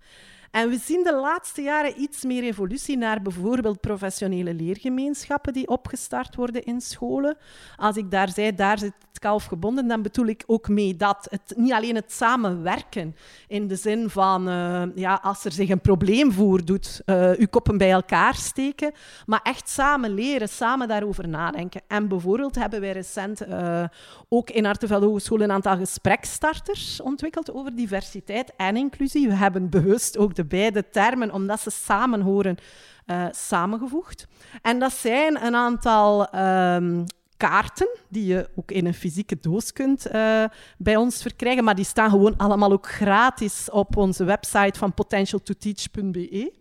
En 0.52 0.70
we 0.70 0.78
zien 0.78 1.04
de 1.04 1.16
laatste 1.16 1.62
jaren 1.62 2.02
iets 2.02 2.24
meer 2.24 2.44
evolutie 2.44 2.98
naar 2.98 3.22
bijvoorbeeld 3.22 3.82
professionele 3.82 4.54
leergemeenschappen 4.54 5.54
die 5.54 5.68
opgestart 5.68 6.36
worden 6.36 6.64
in 6.64 6.82
scholen. 6.82 7.38
Als 7.76 7.98
ik 7.98 8.12
daar 8.12 8.30
zei, 8.30 8.56
daar 8.56 8.80
zit 8.80 8.94
het 9.10 9.20
kalf 9.20 9.46
gebonden, 9.46 9.88
dan 9.88 10.02
bedoel 10.02 10.26
ik 10.26 10.44
ook 10.46 10.68
mee 10.68 10.96
dat 10.96 11.28
het 11.30 11.54
niet 11.58 11.74
alleen 11.74 11.96
het 11.96 12.12
samenwerken 12.12 13.16
in 13.48 13.68
de 13.68 13.76
zin 13.76 14.10
van 14.10 14.50
uh, 14.50 14.84
ja, 14.96 15.20
als 15.24 15.46
er 15.46 15.52
zich 15.52 15.70
een 15.70 15.82
probleem 15.82 16.32
voordoet, 16.32 17.02
uh, 17.06 17.32
uw 17.32 17.48
koppen 17.50 17.78
bij 17.78 17.92
elkaar 17.92 18.36
steken, 18.36 18.92
maar 19.26 19.40
echt 19.44 19.70
samen 19.70 20.14
leren, 20.14 20.50
samen 20.50 20.88
daarover 20.88 21.28
nadenken. 21.28 21.82
En 21.88 22.08
bijvoorbeeld 22.08 22.56
hebben 22.56 22.82
wij 22.82 22.92
recent 22.92 23.48
uh, 23.48 23.84
ook 24.30 24.50
in 24.50 24.66
Artevelde 24.66 25.06
Hogeschool 25.06 25.42
een 25.42 25.52
aantal 25.52 25.78
gesprekstarters 25.78 27.02
ontwikkeld 27.02 27.54
over 27.54 27.76
diversiteit 27.76 28.52
en 28.58 28.78
inclusie. 28.78 29.28
We 29.28 29.36
hebben 29.36 29.70
bewust 29.70 30.18
ook 30.18 30.36
de 30.38 30.46
beide 30.46 30.90
termen, 30.90 31.32
omdat 31.32 31.60
ze 31.60 31.70
samen 31.70 32.22
horen, 32.22 32.58
uh, 33.06 33.26
samengevoegd. 33.32 34.28
En 34.62 34.80
dat 34.80 34.94
zijn 34.94 35.46
een 35.46 35.56
aantal 35.56 36.36
um, 36.36 37.06
kaarten 37.38 37.88
die 38.10 38.26
je 38.26 38.50
ook 38.56 38.72
in 38.72 38.86
een 38.86 38.94
fysieke 38.94 39.38
doos 39.42 39.74
kunt 39.74 40.08
uh, 40.08 40.44
bij 40.78 40.96
ons 40.96 41.22
verkrijgen, 41.22 41.64
maar 41.64 41.76
die 41.76 41.86
staan 41.86 42.10
gewoon 42.10 42.38
allemaal 42.38 42.72
ook 42.72 42.88
gratis 42.88 43.70
op 43.70 43.98
onze 43.98 44.24
website 44.24 44.80
van 44.80 44.94
potentialtoteach.be. 44.94 46.54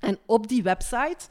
En 0.00 0.18
op 0.26 0.48
die 0.48 0.62
website 0.62 1.28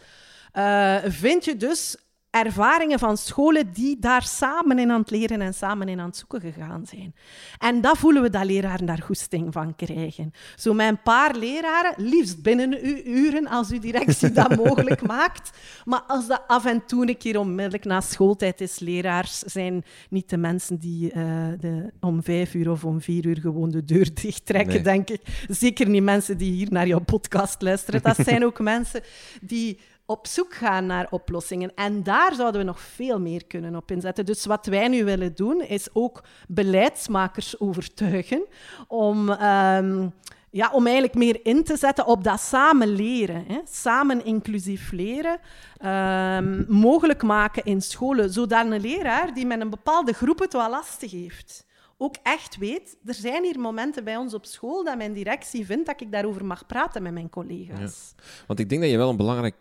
uh, 0.53 0.97
vind 1.03 1.45
je 1.45 1.57
dus 1.57 1.97
ervaringen 2.33 2.99
van 2.99 3.17
scholen 3.17 3.71
die 3.73 3.97
daar 3.99 4.23
samen 4.23 4.79
in 4.79 4.91
aan 4.91 4.99
het 4.99 5.11
leren 5.11 5.41
en 5.41 5.53
samen 5.53 5.87
in 5.89 5.99
aan 5.99 6.07
het 6.07 6.17
zoeken 6.17 6.41
gegaan 6.41 6.85
zijn. 6.85 7.15
En 7.57 7.81
dat 7.81 7.97
voelen 7.97 8.21
we 8.21 8.29
dat 8.29 8.45
leraren 8.45 8.85
daar 8.85 9.01
goesting 9.01 9.53
van 9.53 9.75
krijgen. 9.75 10.31
Zo 10.55 10.73
met 10.73 10.87
een 10.87 11.01
paar 11.01 11.35
leraren, 11.35 11.93
liefst 11.97 12.41
binnen 12.41 12.77
uw 12.81 13.01
uren, 13.05 13.47
als 13.47 13.71
uw 13.71 13.79
directie 13.79 14.31
dat 14.31 14.55
mogelijk 14.65 15.07
maakt. 15.07 15.51
Maar 15.85 16.01
als 16.07 16.27
dat 16.27 16.43
af 16.47 16.65
en 16.65 16.85
toe 16.85 17.07
een 17.07 17.17
keer 17.17 17.39
onmiddellijk 17.39 17.85
na 17.85 18.01
schooltijd 18.01 18.61
is, 18.61 18.79
leraars 18.79 19.39
zijn 19.39 19.83
niet 20.09 20.29
de 20.29 20.37
mensen 20.37 20.77
die 20.77 21.13
uh, 21.15 21.47
de, 21.59 21.91
om 21.99 22.23
vijf 22.23 22.53
uur 22.53 22.71
of 22.71 22.85
om 22.85 23.01
vier 23.01 23.25
uur 23.25 23.39
gewoon 23.39 23.71
de 23.71 23.85
deur 23.85 24.13
dicht 24.21 24.45
trekken, 24.45 24.83
denk 24.83 25.09
ik. 25.09 25.21
Zeker 25.47 25.89
niet 25.89 26.03
mensen 26.03 26.37
die 26.37 26.51
hier 26.51 26.71
naar 26.71 26.87
jouw 26.87 26.99
podcast 26.99 27.61
luisteren. 27.61 28.01
Dat 28.01 28.17
zijn 28.25 28.45
ook 28.49 28.59
mensen 28.59 29.01
die 29.41 29.79
op 30.13 30.27
zoek 30.27 30.53
gaan 30.53 30.85
naar 30.85 31.07
oplossingen. 31.09 31.71
En 31.75 32.03
daar 32.03 32.33
zouden 32.35 32.61
we 32.61 32.67
nog 32.67 32.79
veel 32.79 33.19
meer 33.19 33.45
kunnen 33.45 33.75
op 33.75 33.91
inzetten. 33.91 34.25
Dus 34.25 34.45
wat 34.45 34.65
wij 34.65 34.87
nu 34.87 35.05
willen 35.05 35.35
doen, 35.35 35.61
is 35.61 35.87
ook 35.93 36.23
beleidsmakers 36.47 37.59
overtuigen 37.59 38.45
om. 38.87 39.29
Um, 39.29 40.13
ja, 40.49 40.71
om 40.71 40.85
eigenlijk 40.85 41.15
meer 41.15 41.39
in 41.43 41.63
te 41.63 41.77
zetten 41.77 42.05
op 42.05 42.23
dat 42.23 42.39
samen 42.39 42.87
leren. 42.87 43.45
Hè. 43.47 43.59
Samen 43.69 44.25
inclusief 44.25 44.91
leren. 44.91 45.39
ehm, 45.77 46.63
mogelijk 46.67 47.23
maken 47.23 47.63
in 47.63 47.81
scholen, 47.81 48.29
zodat 48.29 48.65
een 48.65 48.81
leraar 48.81 49.33
die 49.33 49.45
met 49.45 49.61
een 49.61 49.69
bepaalde 49.69 50.13
groep 50.13 50.39
het 50.39 50.53
wel 50.53 50.69
lastig 50.69 51.11
heeft, 51.11 51.65
ook 51.97 52.15
echt 52.23 52.57
weet, 52.57 52.97
er 53.05 53.13
zijn 53.13 53.43
hier 53.43 53.59
momenten 53.59 54.03
bij 54.03 54.17
ons 54.17 54.33
op 54.33 54.45
school 54.45 54.83
dat 54.83 54.97
mijn 54.97 55.13
directie 55.13 55.65
vindt 55.65 55.85
dat 55.85 56.01
ik 56.01 56.11
daarover 56.11 56.45
mag 56.45 56.65
praten 56.65 57.03
met 57.03 57.13
mijn 57.13 57.29
collega's. 57.29 58.13
Want 58.47 58.59
ik 58.59 58.69
denk 58.69 58.81
dat 58.81 58.89
je 58.89 58.97
wel 58.97 59.09
een 59.09 59.17
belangrijk... 59.17 59.55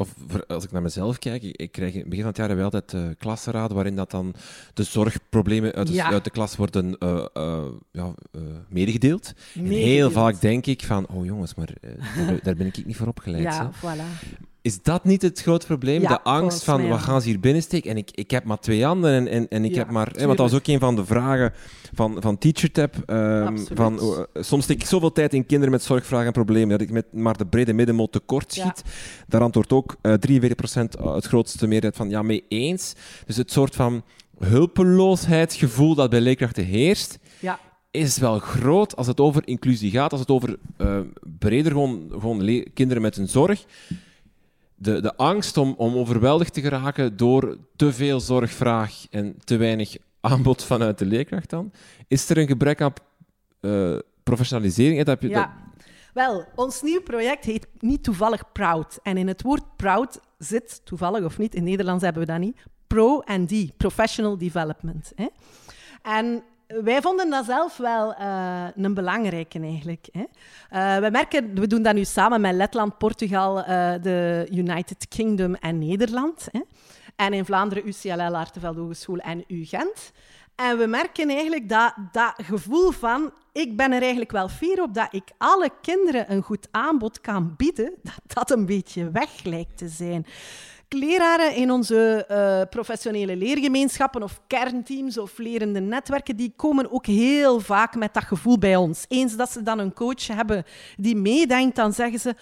Of 0.00 0.14
als 0.48 0.64
ik 0.64 0.72
naar 0.72 0.82
mezelf 0.82 1.18
kijk, 1.18 1.42
ik, 1.42 1.72
krijg 1.72 1.92
in 1.92 1.98
het 2.00 2.08
begin 2.08 2.20
van 2.24 2.28
het 2.28 2.36
jaar 2.38 2.48
hebben 2.48 2.66
we 2.70 2.72
altijd 2.76 3.04
uh, 3.04 3.14
klassenraden 3.18 3.74
waarin 3.74 3.96
dat 3.96 4.10
dan 4.10 4.34
de 4.74 4.82
zorgproblemen 4.82 5.72
uit 5.72 5.86
de, 5.86 5.92
Ja. 5.92 6.10
uit 6.12 6.24
de 6.24 6.30
klas 6.30 6.56
worden 6.56 6.98
eh, 6.98 7.24
eh, 7.32 7.64
ja, 7.92 8.14
eh, 8.32 8.40
medegedeeld. 8.68 9.32
En 9.54 9.64
heel 9.64 10.10
vaak 10.10 10.40
denk 10.40 10.66
ik 10.66 10.84
van, 10.84 11.06
oh 11.08 11.24
jongens, 11.24 11.54
maar 11.54 11.68
eh, 11.80 11.90
daar, 12.26 12.38
daar 12.42 12.54
ben 12.54 12.66
ik 12.66 12.86
niet 12.86 12.96
voor 12.96 13.06
opgeleid. 13.06 13.42
Ja, 13.42 13.70
voilà. 13.72 14.28
Is 14.62 14.82
dat 14.82 15.04
niet 15.04 15.22
het 15.22 15.40
groot 15.40 15.66
probleem? 15.66 16.02
Ja, 16.02 16.08
de 16.08 16.22
angst 16.22 16.64
van, 16.64 16.88
wat 16.88 16.98
gaan 17.00 17.22
ze 17.22 17.28
hier 17.28 17.40
binnensteken? 17.40 17.90
En 17.90 17.96
ik, 17.96 18.10
ik 18.14 18.30
heb 18.30 18.44
maar 18.44 18.58
twee 18.58 18.84
handen 18.84 19.10
en, 19.12 19.28
en, 19.28 19.48
en 19.48 19.64
ik 19.64 19.70
Ja, 19.70 19.78
heb 19.78 19.90
maar... 19.90 20.08
Hè, 20.16 20.26
want 20.26 20.38
dat 20.38 20.50
was 20.50 20.60
ook 20.60 20.66
een 20.66 20.78
van 20.78 20.96
de 20.96 21.04
vragen 21.04 21.52
van, 21.94 22.16
van 22.20 22.38
TeacherTap. 22.38 22.96
Absoluut. 23.10 23.70
van, 23.74 24.00
oh, 24.00 24.18
eh, 24.32 24.42
soms 24.42 24.64
steek 24.64 24.80
ik 24.80 24.86
zoveel 24.86 25.12
tijd 25.12 25.34
in 25.34 25.46
kinderen 25.46 25.70
met 25.72 25.82
zorgvragen 25.82 26.26
en 26.26 26.32
problemen 26.32 26.68
dat 26.68 26.80
ik 26.80 26.90
met 26.90 27.06
maar 27.12 27.36
de 27.36 27.46
brede 27.46 27.72
middenmoot 27.72 28.12
tekort 28.12 28.54
Ja. 28.54 28.62
schiet. 28.62 28.82
Daar 29.28 29.40
antwoordt 29.42 29.72
ook 29.72 29.96
eh 30.00 30.12
43% 30.12 30.98
het 31.14 31.26
grootste 31.26 31.66
meerderheid 31.66 31.96
van 31.96 32.10
ja, 32.10 32.22
mee 32.22 32.44
eens. 32.48 32.94
Dus 33.26 33.36
het 33.36 33.52
soort 33.52 33.74
van 33.74 34.02
hulpeloosheidsgevoel 34.38 35.94
dat 35.94 36.10
bij 36.10 36.20
leerkrachten 36.20 36.64
heerst, 36.64 37.18
Ja. 37.38 37.58
is 37.90 38.18
wel 38.18 38.38
groot 38.38 38.96
als 38.96 39.06
het 39.06 39.20
over 39.20 39.42
inclusie 39.46 39.90
gaat, 39.90 40.10
als 40.12 40.20
het 40.20 40.30
over 40.30 40.58
eh, 40.76 40.98
breder 41.38 41.72
gewoon, 41.72 42.06
gewoon 42.10 42.64
kinderen 42.74 43.02
met 43.02 43.16
een 43.16 43.28
zorg. 43.28 43.64
De, 44.82 45.00
de 45.00 45.16
angst 45.16 45.56
om, 45.56 45.74
om 45.76 45.96
overweldigd 45.96 46.54
te 46.54 46.60
geraken 46.60 47.16
door 47.16 47.58
te 47.76 47.92
veel 47.92 48.20
zorgvraag 48.20 49.06
en 49.10 49.36
te 49.44 49.56
weinig 49.56 49.96
aanbod 50.20 50.64
vanuit 50.64 50.98
de 50.98 51.04
leerkracht 51.06 51.50
dan. 51.50 51.72
Is 52.08 52.28
er 52.28 52.38
een 52.38 52.46
gebrek 52.46 52.80
aan 52.80 52.92
eh, 53.60 53.98
professionalisering? 54.22 54.96
Dat 54.96 55.06
heb 55.06 55.22
je, 55.22 55.28
Ja. 55.28 55.56
Wel, 56.14 56.44
ons 56.54 56.82
nieuw 56.82 57.02
project 57.02 57.44
heet 57.44 57.66
niet 57.78 58.02
toevallig 58.02 58.52
Proud. 58.52 58.98
En 59.02 59.16
in 59.16 59.28
het 59.28 59.42
woord 59.42 59.76
Proud 59.76 60.20
zit, 60.38 60.80
toevallig 60.84 61.24
of 61.24 61.38
niet, 61.38 61.54
in 61.54 61.64
Nederlands 61.64 62.04
hebben 62.04 62.22
we 62.22 62.28
dat 62.28 62.40
niet, 62.40 62.56
Pro 62.86 63.20
en 63.20 63.46
D, 63.46 63.76
Professional 63.76 64.38
Development. 64.38 65.12
Hè? 65.14 65.26
En 66.02 66.42
wij 66.70 67.02
vonden 67.02 67.30
dat 67.30 67.44
zelf 67.44 67.76
wel 67.76 68.14
eh, 68.14 68.64
een 68.76 68.94
belangrijke 68.94 69.60
eigenlijk. 69.60 70.08
Hè? 70.12 70.24
Eh, 70.70 71.02
we 71.02 71.10
merken, 71.10 71.54
we 71.54 71.66
doen 71.66 71.82
dat 71.82 71.94
nu 71.94 72.04
samen 72.04 72.40
met 72.40 72.54
Letland, 72.54 72.98
Portugal, 72.98 73.62
eh, 73.62 73.92
de 74.02 74.48
United 74.50 75.08
Kingdom 75.08 75.54
en 75.54 75.78
Nederland. 75.78 76.48
Hè? 76.50 76.60
En 77.16 77.32
in 77.32 77.44
Vlaanderen 77.44 77.88
UCLL, 77.88 78.36
Artevelde 78.36 78.80
Hogeschool 78.80 79.18
en 79.18 79.44
UGent. 79.46 80.12
En 80.54 80.78
we 80.78 80.86
merken 80.86 81.28
eigenlijk 81.28 81.68
dat 81.68 81.94
dat 82.12 82.34
gevoel 82.36 82.90
van 82.90 83.32
ik 83.52 83.76
ben 83.76 83.92
er 83.92 84.00
eigenlijk 84.00 84.32
wel 84.32 84.48
fier 84.48 84.82
op 84.82 84.94
dat 84.94 85.08
ik 85.10 85.30
alle 85.38 85.70
kinderen 85.82 86.32
een 86.32 86.42
goed 86.42 86.68
aanbod 86.70 87.20
kan 87.20 87.54
bieden, 87.56 87.94
dat 88.02 88.20
dat 88.48 88.58
een 88.58 88.66
beetje 88.66 89.10
weg 89.10 89.44
lijkt 89.44 89.76
te 89.76 89.88
zijn. 89.88 90.26
Leraren 90.94 91.54
in 91.54 91.70
onze 91.70 92.24
eh, 92.28 92.60
professionele 92.70 93.36
leergemeenschappen 93.36 94.22
of 94.22 94.40
kernteams 94.46 95.18
of 95.18 95.38
lerende 95.38 95.80
netwerken, 95.80 96.36
die 96.36 96.52
komen 96.56 96.92
ook 96.92 97.06
heel 97.06 97.60
vaak 97.60 97.96
met 97.96 98.14
dat 98.14 98.24
gevoel 98.24 98.58
bij 98.58 98.76
ons. 98.76 99.04
Eens 99.08 99.36
dat 99.36 99.50
ze 99.50 99.62
dan 99.62 99.78
een 99.78 99.92
coach 99.92 100.26
hebben 100.26 100.64
die 100.96 101.16
meedenkt, 101.16 101.76
dan 101.76 101.92
zeggen 101.92 102.20
ze... 102.20 102.34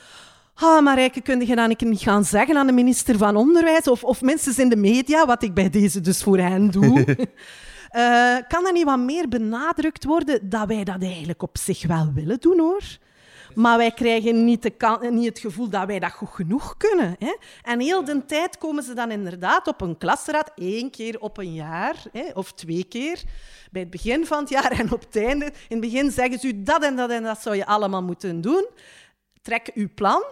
Ah, 0.55 0.83
Marijke, 0.83 1.21
kun 1.21 1.47
je 1.47 1.57
dan 1.57 1.75
niet 1.79 2.01
gaan 2.01 2.25
zeggen 2.25 2.57
aan 2.57 2.67
de 2.67 2.73
minister 2.73 3.19
van 3.19 3.37
Onderwijs 3.37 3.89
of, 3.89 4.05
of 4.05 4.23
minstens 4.23 4.59
in 4.59 4.69
de 4.69 4.77
media, 4.77 5.27
wat 5.27 5.43
ik 5.43 5.55
bij 5.55 5.71
deze 5.71 6.01
dus 6.01 6.23
voor 6.23 6.39
hen 6.39 6.71
doe. 6.71 7.05
Eh, 7.89 8.37
kan 8.49 8.65
dat 8.65 8.73
niet 8.73 8.85
wat 8.85 8.99
meer 8.99 9.29
benadrukt 9.29 10.05
worden 10.05 10.49
dat 10.49 10.69
wij 10.69 10.85
dat 10.85 11.03
eigenlijk 11.03 11.43
op 11.43 11.59
zich 11.59 11.87
wel 11.87 12.13
willen 12.15 12.41
doen, 12.41 12.59
hoor? 12.59 12.83
Maar 13.59 13.77
wij 13.77 13.91
krijgen 13.91 14.45
niet, 14.45 14.63
de 14.63 15.09
niet 15.11 15.29
het 15.29 15.39
gevoel 15.39 15.69
dat 15.69 15.87
wij 15.87 15.99
dat 15.99 16.13
goed 16.13 16.29
genoeg 16.29 16.77
kunnen. 16.77 17.17
Hè? 17.19 17.37
En 17.63 17.81
heel 17.81 18.05
de 18.05 18.25
tijd 18.27 18.59
komen 18.59 18.83
ze 18.83 18.95
dan 18.95 19.11
inderdaad 19.11 19.67
op 19.67 19.81
een 19.81 19.99
klasraad, 19.99 20.53
één 20.55 20.91
keer 20.91 21.21
op 21.21 21.39
een 21.39 21.55
jaar, 21.55 22.03
hè? 22.13 22.25
of 22.35 22.53
twee 22.53 22.85
keer, 22.85 23.23
bij 23.71 23.83
het 23.83 23.91
begin 23.91 24.27
van 24.27 24.39
het 24.39 24.49
jaar 24.49 24.71
en 24.71 24.93
op 24.93 25.01
het 25.01 25.17
einde. 25.17 25.45
In 25.45 25.53
het 25.69 25.81
begin 25.81 26.11
zeggen 26.11 26.39
ze 26.39 26.47
u 26.47 26.63
dat 26.63 26.83
en 26.83 26.97
dat 26.97 27.11
en 27.11 27.23
dat 27.23 27.43
zou 27.43 27.57
je 27.57 27.67
allemaal 27.67 28.03
moeten 28.03 28.41
doen. 28.41 28.67
Trek 29.49 29.71
uw 29.75 29.89
plan. 29.95 30.23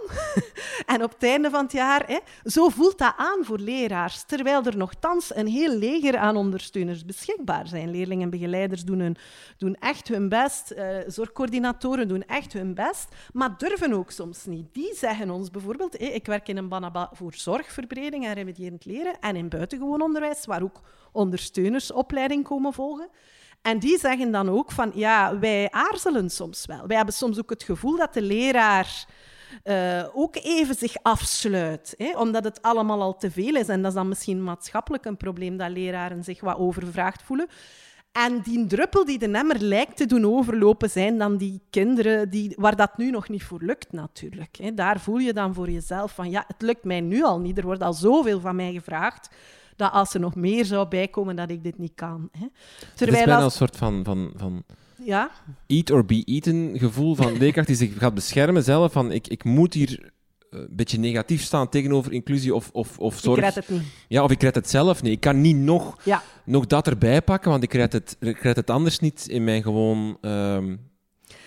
en 0.95 1.03
op 1.03 1.13
het 1.13 1.23
einde 1.23 1.51
van 1.51 1.63
het 1.63 1.73
jaar, 1.73 2.07
hè, 2.07 2.19
zo 2.45 2.69
voelt 2.69 2.99
dat 2.99 3.15
aan 3.17 3.45
voor 3.45 3.59
leraars. 3.59 4.23
Terwijl 4.23 4.65
er 4.65 4.77
nogthans 4.77 5.37
een 5.37 5.47
heel 5.47 5.77
leger 5.77 6.17
aan 6.17 6.37
ondersteuners 6.37 7.05
beschikbaar 7.05 7.67
zijn. 7.67 7.91
Leerlingen 7.91 8.25
en 8.25 8.31
begeleiders 8.31 8.85
doen, 8.85 8.99
hun, 8.99 9.17
doen 9.59 9.75
echt 9.75 10.09
hun 10.09 10.29
best. 10.29 10.71
eh, 10.71 10.97
zorgcoördinatoren 11.07 12.09
doen 12.09 12.25
echt 12.27 12.53
hun 12.53 12.75
best. 12.75 13.09
Maar 13.33 13.59
durven 13.59 13.93
ook 13.93 14.11
soms 14.11 14.45
niet. 14.45 14.75
Die 14.75 14.95
zeggen 14.95 15.31
ons 15.31 15.51
bijvoorbeeld... 15.51 16.01
ik 16.01 16.27
werk 16.27 16.49
in 16.49 16.57
een 16.57 16.69
banaba 16.69 17.11
voor 17.13 17.35
zorgverbreding 17.35 18.27
en 18.27 18.35
remedierend 18.35 18.85
leren. 18.85 19.21
En 19.21 19.37
in 19.37 19.49
buitengewoon 19.49 20.03
onderwijs, 20.03 20.47
waar 20.47 20.63
ook 20.63 20.81
ondersteunersopleiding 21.13 22.45
komen 22.45 22.73
volgen. 22.73 23.09
En 23.67 23.79
die 23.79 23.99
zeggen 23.99 24.31
dan 24.31 24.49
ook 24.49 24.73
van, 24.73 24.91
ja, 24.95 25.39
wij 25.39 25.71
aarzelen 25.71 26.31
soms 26.31 26.67
wel. 26.67 26.87
Wij 26.87 26.97
hebben 26.97 27.15
soms 27.15 27.39
ook 27.39 27.51
het 27.51 27.63
gevoel 27.63 27.97
dat 27.97 28.15
de 28.15 28.23
leraar 28.23 29.07
eh, 29.63 30.05
ook 30.15 30.37
even 30.37 30.75
zich 30.75 30.97
afsluit, 31.03 31.95
hè, 31.97 32.19
omdat 32.19 32.45
het 32.45 32.63
allemaal 32.63 33.03
al 33.03 33.17
te 33.17 33.31
veel 33.31 33.55
is. 33.55 33.69
En 33.69 33.83
dat 33.83 33.91
is 33.91 33.97
dan 33.97 34.09
misschien 34.09 34.45
maatschappelijk 34.45 35.05
een 35.05 35.17
probleem, 35.17 35.57
dat 35.57 35.71
leraren 35.71 36.25
zich 36.25 36.41
wat 36.41 36.57
overvraagd 36.57 37.23
voelen. 37.23 37.47
En 38.13 38.41
die 38.41 38.67
druppel 38.67 39.05
die 39.05 39.19
de 39.19 39.31
emmer 39.31 39.59
lijkt 39.59 39.97
te 39.97 40.07
doen 40.07 40.25
overlopen, 40.25 40.91
zijn 40.91 41.19
dan 41.19 41.37
die 41.37 41.61
kinderen 41.71 42.31
die, 42.31 42.55
waar 42.59 42.77
dat 42.77 42.97
nu 42.97 43.11
nog 43.11 43.29
niet 43.29 43.45
voor 43.45 43.63
lukt, 43.63 43.93
natuurlijk. 43.93 44.77
Daar 44.77 45.01
voel 45.01 45.19
je 45.19 45.33
dan 45.33 45.55
voor 45.55 45.71
jezelf 45.71 46.15
van, 46.15 46.31
ja, 46.31 46.45
het 46.47 46.63
lukt 46.63 46.85
mij 46.85 47.01
nu 47.01 47.23
al 47.23 47.41
niet. 47.41 47.59
Er 47.59 47.65
wordt 47.65 47.83
al 47.83 47.93
zoveel 47.93 48.41
van 48.41 48.57
mij 48.57 48.73
gevraagd, 48.73 49.29
dat 49.77 49.93
als 49.93 50.15
er 50.15 50.21
nog 50.21 50.35
meer 50.35 50.65
zou 50.65 50.89
bijkomen, 50.89 51.37
dat 51.37 51.51
ik 51.51 51.63
dit 51.63 51.79
niet 51.79 51.93
kan. 51.95 52.29
Hè. 52.33 52.47
Het 52.91 53.01
is 53.01 53.11
bijna 53.11 53.35
als- 53.37 53.45
een 53.45 53.51
soort 53.51 53.77
van, 53.77 54.05
van, 54.05 54.33
van 54.37 54.63
ja, 55.05 55.31
eat 55.67 55.91
or 55.91 56.05
be 56.05 56.23
eaten 56.25 56.79
gevoel 56.79 57.15
van 57.15 57.39
leerkracht 57.39 57.67
die 57.67 57.77
zich 57.77 57.99
gaat 57.99 58.15
beschermen 58.15 58.63
zelf. 58.63 58.93
Van 58.93 59.13
ik, 59.13 59.29
ik 59.29 59.45
moet 59.45 59.75
hier 59.75 60.13
eh, 60.51 60.61
een 60.61 60.67
beetje 60.71 60.99
negatief 60.99 61.43
staan 61.43 61.69
tegenover 61.69 62.13
inclusie 62.13 62.55
of, 62.55 62.71
of, 62.73 62.99
of 62.99 63.15
ik 63.17 63.21
zorg. 63.23 63.41
red 63.41 63.55
het 63.55 63.69
niet. 63.69 63.83
Ja, 64.09 64.23
of 64.23 64.31
ik 64.31 64.43
red 64.43 64.55
het 64.55 64.71
zelf 64.71 65.03
niet. 65.03 65.13
Ik 65.13 65.21
kan 65.21 65.41
niet 65.41 65.57
nog, 65.57 65.97
Ja. 66.05 66.23
nog 66.45 66.67
dat 66.67 66.87
erbij 66.87 67.23
pakken, 67.23 67.51
want 67.51 67.63
ik 67.63 67.73
red 67.73 67.93
het, 67.93 68.17
ik 68.21 68.39
red 68.43 68.57
het 68.57 68.71
anders 68.71 68.99
niet 68.99 69.27
in 69.29 69.45
mijn 69.45 69.63
gewoon 69.63 70.19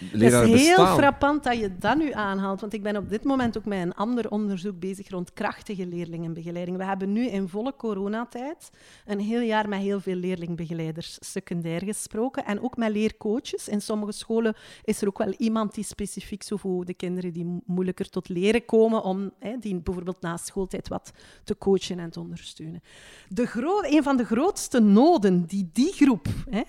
Het 0.06 0.22
is 0.22 0.68
heel 0.68 0.86
frappant 0.86 1.44
dat 1.44 1.58
je 1.58 1.78
dat 1.78 1.98
nu 1.98 2.12
aanhaalt, 2.12 2.62
want 2.62 2.74
ik 2.74 2.84
ben 2.84 2.98
op 2.98 3.10
dit 3.10 3.24
moment 3.24 3.58
ook 3.58 3.66
met 3.66 3.82
een 3.82 3.94
ander 3.94 4.32
onderzoek 4.32 4.80
bezig 4.80 5.10
rond 5.10 5.34
krachtige 5.34 5.88
leerlingenbegeleiding. 5.88 6.78
We 6.78 6.84
hebben 6.84 7.12
nu 7.12 7.28
in 7.28 7.48
volle 7.48 7.76
coronatijd 7.78 8.70
een 9.06 9.20
heel 9.20 9.42
jaar 9.42 9.70
met 9.70 9.80
heel 9.80 10.00
veel 10.00 10.16
leerlingbegeleiders 10.16 11.18
secundair 11.20 11.84
gesproken 11.84 12.46
en 12.46 12.62
ook 12.62 12.78
met 12.78 12.92
leercoaches. 12.92 13.68
In 13.68 13.82
sommige 13.82 14.12
scholen 14.12 14.56
is 14.84 15.02
er 15.02 15.08
ook 15.08 15.18
wel 15.18 15.34
iemand 15.38 15.74
die 15.74 15.84
specifiek 15.84 16.44
zo 16.44 16.58
voor 16.58 16.86
de 16.86 16.94
kinderen 16.94 17.34
die 17.34 17.46
mo- 17.46 17.62
moeilijker 17.66 18.10
tot 18.10 18.30
leren 18.30 18.66
komen, 18.66 19.04
om 19.04 19.32
hè, 19.40 19.58
die 19.60 19.76
bijvoorbeeld 19.76 20.22
na 20.22 20.38
schooltijd 20.38 20.88
wat 20.88 21.12
te 21.44 21.58
coachen 21.58 22.00
en 22.00 22.10
te 22.10 22.20
ondersteunen. 22.20 22.82
De 23.28 23.48
een 23.82 24.04
van 24.04 24.18
de 24.18 24.26
grootste 24.26 24.80
noden 24.80 25.46
die 25.46 25.70
die 25.74 25.92
groep 25.92 26.28
hè, 26.50 26.62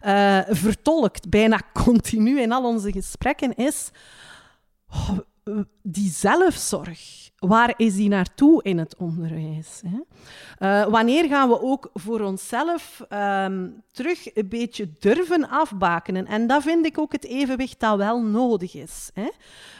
eh, 0.00 0.54
vertolkt, 0.54 1.28
bijna 1.28 1.60
continu 1.72 2.40
in 2.40 2.52
al 2.52 2.64
onze 2.64 2.77
gesprekken, 2.82 3.54
is 3.54 3.90
oh, 4.92 5.18
die 5.82 6.10
zelfzorg. 6.10 7.28
Waar 7.38 7.74
is 7.76 7.94
die 7.94 8.08
naartoe 8.08 8.62
in 8.62 8.78
het 8.78 8.96
onderwijs? 8.96 9.82
Hè? 9.86 9.98
Eh, 10.58 10.90
wanneer 10.90 11.28
gaan 11.28 11.48
we 11.48 11.62
ook 11.62 11.90
voor 11.94 12.20
onszelf 12.20 13.04
ehm, 13.08 13.68
terug 13.92 14.36
een 14.36 14.48
beetje 14.48 14.88
durven 14.98 15.48
afbakenen? 15.48 16.26
En 16.26 16.46
dat 16.46 16.62
vind 16.62 16.86
ik 16.86 16.98
ook 16.98 17.12
het 17.12 17.24
evenwicht 17.24 17.80
dat 17.80 17.96
wel 17.96 18.22
nodig 18.22 18.74
is. 18.74 19.10
Hè? 19.14 19.28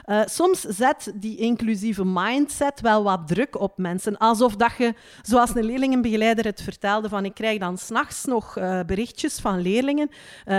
Eh, 0.05 0.21
soms 0.27 0.61
zet 0.61 1.13
die 1.15 1.37
inclusieve 1.37 2.05
mindset 2.05 2.81
wel 2.81 3.03
wat 3.03 3.29
druk 3.29 3.61
op 3.61 3.79
mensen. 3.79 4.19
Alsof 4.19 4.57
dat 4.57 4.73
je, 4.79 4.95
zoals 5.23 5.55
een 5.55 5.65
leerlingenbegeleider 5.65 6.45
het 6.45 6.63
vertelde, 6.63 7.09
van 7.09 7.25
ik 7.25 7.35
krijg 7.35 7.59
dan 7.59 7.79
s'nachts 7.79 8.25
nog 8.25 8.57
eh, 8.57 8.81
berichtjes 8.87 9.39
van 9.39 9.61
leerlingen 9.61 10.11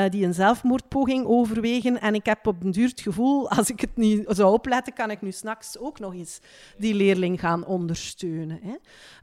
die 0.10 0.26
een 0.26 0.34
zelfmoordpoging 0.34 1.26
overwegen. 1.26 2.02
En 2.02 2.14
ik 2.14 2.26
heb 2.26 2.48
op 2.48 2.62
den 2.62 2.72
duur 2.72 2.88
het 2.88 3.02
gevoel, 3.02 3.50
als 3.50 3.70
ik 3.70 3.82
het 3.82 3.98
niet 3.98 4.24
zou 4.28 4.54
opletten, 4.54 4.94
kan 5.00 5.12
ik 5.12 5.22
nu 5.22 5.32
s'nachts 5.32 5.78
ook 5.78 6.00
nog 6.00 6.14
eens 6.14 6.40
die 6.78 6.94
leerling 6.94 7.40
gaan 7.40 7.66
ondersteunen. 7.66 8.60
Hè? 8.64 8.76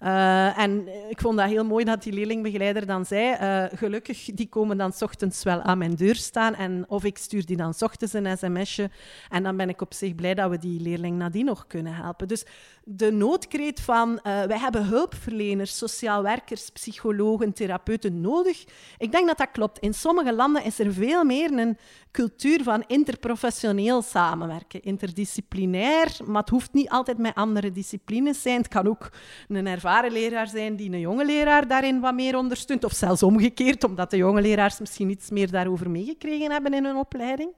Uh, 0.03 0.59
en 0.59 0.89
ik 1.09 1.21
vond 1.21 1.39
dat 1.39 1.49
heel 1.49 1.65
mooi 1.65 1.85
dat 1.85 2.03
die 2.03 2.13
leerlingbegeleider 2.13 2.87
dan 2.87 3.07
zei, 3.07 3.37
uh, 3.41 3.79
gelukkig, 3.79 4.25
die 4.35 4.49
komen 4.49 4.77
dan 4.77 4.93
ochtends 5.01 5.43
wel 5.43 5.61
aan 5.61 5.79
mijn 5.79 5.95
deur 5.95 6.15
staan 6.15 6.55
en 6.55 6.85
of 6.89 7.05
ik 7.05 7.19
stuur 7.19 7.47
die 7.47 7.57
dan 7.57 7.75
ochtends 7.79 8.13
een 8.13 8.39
sms'je 8.39 8.91
en 9.29 9.43
dan 9.43 9.57
ben 9.57 9.69
ik 9.69 9.81
op 9.81 9.95
zich 9.95 10.15
blij 10.15 10.35
dat 10.35 10.51
we 10.51 10.59
die 10.59 10.81
leerling 10.81 11.19
nadien 11.19 11.45
nog 11.45 11.67
kunnen 11.67 11.95
helpen. 11.95 12.29
Dus 12.29 12.45
de 12.89 13.13
noodkreet 13.13 13.81
van 13.81 14.11
uh, 14.11 14.43
wij 14.43 14.59
hebben 14.59 14.85
hulpverleners, 14.85 15.77
sociaal 15.77 16.23
werkers, 16.23 16.71
psychologen, 16.71 17.53
therapeuten 17.53 18.21
nodig. 18.21 18.65
Ik 18.99 19.13
denk 19.13 19.27
dat 19.27 19.39
dat 19.39 19.51
klopt. 19.53 19.79
In 19.79 19.95
sommige 19.95 20.35
landen 20.35 20.65
is 20.65 20.79
er 20.79 20.93
veel 20.93 21.25
meer 21.25 21.53
een 21.53 21.79
cultuur 22.11 22.63
van 22.63 22.85
interprofessioneel 22.87 24.03
samenwerken. 24.03 24.83
Interdisciplinair, 24.83 26.17
maar 26.25 26.41
het 26.41 26.51
hoeft 26.51 26.73
niet 26.73 26.89
altijd 26.89 27.19
met 27.19 27.35
andere 27.35 27.73
disciplines 27.73 28.43
zijn. 28.43 28.57
Het 28.57 28.69
kan 28.69 28.89
ook 28.89 29.11
een 29.49 29.67
ervaren 29.67 30.13
leraar 30.13 30.49
zijn 30.49 30.77
die 30.77 30.93
een 30.93 31.01
jonge 31.01 31.25
leraar 31.25 31.69
daarin 31.69 32.01
wat 32.01 32.15
meer 32.15 32.37
ondersteunt. 32.37 32.85
Of 32.85 32.93
zelfs 32.93 33.23
omgekeerd, 33.23 33.85
omdat 33.85 34.11
de 34.11 34.17
jonge 34.17 34.41
leraars 34.41 34.79
misschien 34.79 35.11
iets 35.11 35.31
meer 35.31 35.51
daarover 35.51 35.91
meegekregen 35.91 36.51
hebben 36.51 36.75
in 36.75 36.85
hun 36.85 36.97
opleiding. 36.97 37.51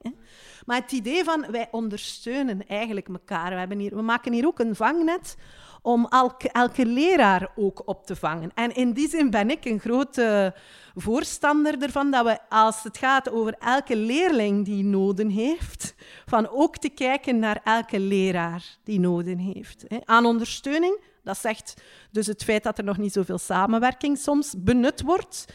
Maar 0.65 0.81
het 0.81 0.91
idee 0.91 1.23
van 1.23 1.45
wij 1.51 1.67
ondersteunen 1.71 2.67
eigenlijk 2.67 3.07
elkaar. 3.07 3.67
We, 3.67 3.75
hier, 3.75 3.95
we 3.95 4.01
maken 4.01 4.33
hier 4.33 4.45
ook 4.45 4.59
een 4.59 4.75
vangnet 4.75 5.35
om 5.81 6.07
elke, 6.09 6.49
elke 6.49 6.85
leraar 6.85 7.51
ook 7.55 7.81
op 7.85 8.05
te 8.05 8.15
vangen. 8.15 8.51
En 8.53 8.75
in 8.75 8.93
die 8.93 9.09
zin 9.09 9.29
ben 9.29 9.49
ik 9.49 9.65
een 9.65 9.79
grote 9.79 10.53
voorstander 10.95 11.81
ervan 11.81 12.11
dat 12.11 12.25
we, 12.25 12.37
als 12.49 12.83
het 12.83 12.97
gaat 12.97 13.31
over 13.31 13.55
elke 13.59 13.95
leerling 13.95 14.65
die 14.65 14.83
noden 14.83 15.29
heeft, 15.29 15.95
van 16.25 16.49
ook 16.49 16.77
te 16.77 16.89
kijken 16.89 17.39
naar 17.39 17.61
elke 17.63 17.99
leraar 17.99 18.63
die 18.83 18.99
noden 18.99 19.37
heeft. 19.37 19.85
Aan 20.05 20.25
ondersteuning, 20.25 21.01
dat 21.23 21.37
zegt 21.37 21.81
dus 22.11 22.27
het 22.27 22.43
feit 22.43 22.63
dat 22.63 22.77
er 22.77 22.83
nog 22.83 22.97
niet 22.97 23.13
zoveel 23.13 23.37
samenwerking 23.37 24.17
soms 24.17 24.53
benut 24.57 25.01
wordt. 25.01 25.45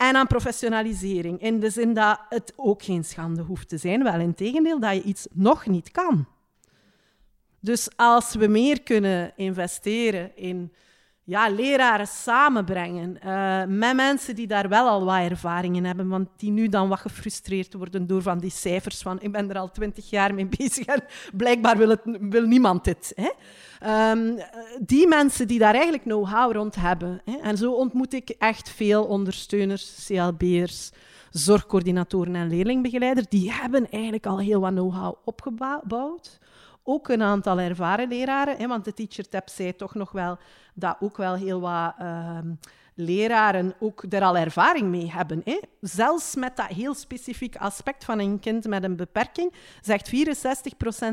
En 0.00 0.16
aan 0.16 0.26
professionalisering, 0.26 1.40
in 1.40 1.60
de 1.60 1.70
zin 1.70 1.94
dat 1.94 2.20
het 2.28 2.52
ook 2.56 2.82
geen 2.82 3.04
schande 3.04 3.42
hoeft 3.42 3.68
te 3.68 3.78
zijn. 3.78 4.02
Wel 4.02 4.20
in 4.20 4.34
tegendeel, 4.34 4.80
dat 4.80 4.94
je 4.94 5.02
iets 5.02 5.26
nog 5.32 5.66
niet 5.66 5.90
kan. 5.90 6.26
Dus 7.60 7.88
als 7.96 8.34
we 8.34 8.46
meer 8.46 8.82
kunnen 8.82 9.32
investeren 9.36 10.36
in 10.36 10.72
ja, 11.24 11.48
leraren 11.48 12.06
samenbrengen 12.06 13.18
uh, 13.24 13.62
met 13.78 13.96
mensen 13.96 14.34
die 14.34 14.46
daar 14.46 14.68
wel 14.68 14.88
al 14.88 15.04
wat 15.04 15.30
ervaringen 15.30 15.84
hebben, 15.84 16.08
want 16.08 16.28
die 16.36 16.50
nu 16.50 16.68
dan 16.68 16.88
wat 16.88 17.00
gefrustreerd 17.00 17.74
worden 17.74 18.06
door 18.06 18.22
van 18.22 18.38
die 18.38 18.50
cijfers 18.50 19.02
van 19.02 19.20
ik 19.20 19.32
ben 19.32 19.50
er 19.50 19.58
al 19.58 19.70
twintig 19.70 20.10
jaar 20.10 20.34
mee 20.34 20.48
bezig 20.58 20.86
en 20.86 21.04
blijkbaar 21.32 21.76
wil, 21.76 21.88
het, 21.88 22.00
wil 22.20 22.46
niemand 22.46 22.84
dit. 22.84 23.12
Hè? 23.14 23.30
Um, 24.10 24.38
die 24.80 25.06
mensen 25.08 25.46
die 25.46 25.58
daar 25.58 25.74
eigenlijk 25.74 26.02
know-how 26.02 26.52
rond 26.52 26.74
hebben. 26.74 27.20
Hè? 27.24 27.36
En 27.36 27.56
zo 27.56 27.72
ontmoet 27.72 28.12
ik 28.12 28.28
echt 28.28 28.70
veel 28.70 29.04
ondersteuners, 29.04 30.06
CLB'ers, 30.06 30.90
zorgcoördinatoren 31.30 32.34
en 32.34 32.48
leerlingbegeleiders. 32.48 33.26
Die 33.28 33.52
hebben 33.52 33.90
eigenlijk 33.90 34.26
al 34.26 34.38
heel 34.38 34.60
wat 34.60 34.70
know-how 34.70 35.16
opgebouwd 35.24 36.38
ook 36.82 37.08
een 37.08 37.22
aantal 37.22 37.58
ervaren 37.58 38.08
leraren, 38.08 38.56
hè, 38.56 38.66
want 38.66 38.84
de 38.84 38.94
Teacher 38.94 39.28
Tab 39.28 39.48
zei 39.48 39.76
toch 39.76 39.94
nog 39.94 40.12
wel 40.12 40.38
dat 40.80 40.96
ook 41.00 41.16
wel 41.16 41.34
heel 41.34 41.60
wat 41.60 41.94
uh, 42.00 42.38
leraren 42.94 43.74
ook 43.78 44.04
er 44.08 44.22
al 44.22 44.36
ervaring 44.36 44.88
mee 44.88 45.10
hebben. 45.10 45.40
Hè. 45.44 45.60
Zelfs 45.80 46.34
met 46.34 46.56
dat 46.56 46.66
heel 46.66 46.94
specifiek 46.94 47.56
aspect 47.56 48.04
van 48.04 48.18
een 48.18 48.40
kind 48.40 48.66
met 48.66 48.84
een 48.84 48.96
beperking, 48.96 49.52
zegt 49.80 50.10
64% 50.14 50.14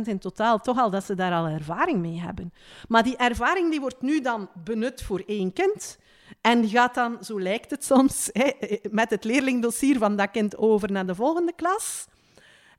in 0.04 0.20
totaal 0.20 0.60
toch 0.60 0.80
al 0.80 0.90
dat 0.90 1.04
ze 1.04 1.16
daar 1.16 1.34
al 1.34 1.48
ervaring 1.48 2.00
mee 2.00 2.20
hebben. 2.20 2.54
Maar 2.88 3.04
die 3.04 3.18
ervaring 3.18 3.72
die 3.72 3.80
wordt 3.80 4.02
nu 4.02 4.22
dan 4.22 4.50
benut 4.64 5.02
voor 5.02 5.24
één 5.26 5.54
kind. 5.54 5.98
En 6.42 6.62
die 6.62 6.70
gaat 6.70 6.96
dan, 6.96 7.18
zo 7.22 7.40
lijkt 7.40 7.72
het 7.72 7.84
soms, 7.84 8.30
hè, 8.32 8.52
met 8.92 9.10
het 9.10 9.24
leerlingdossier 9.24 9.98
van 9.98 10.16
dat 10.16 10.32
kind 10.32 10.58
over 10.58 10.92
naar 10.92 11.06
de 11.06 11.16
volgende 11.16 11.54
klas. 11.56 12.08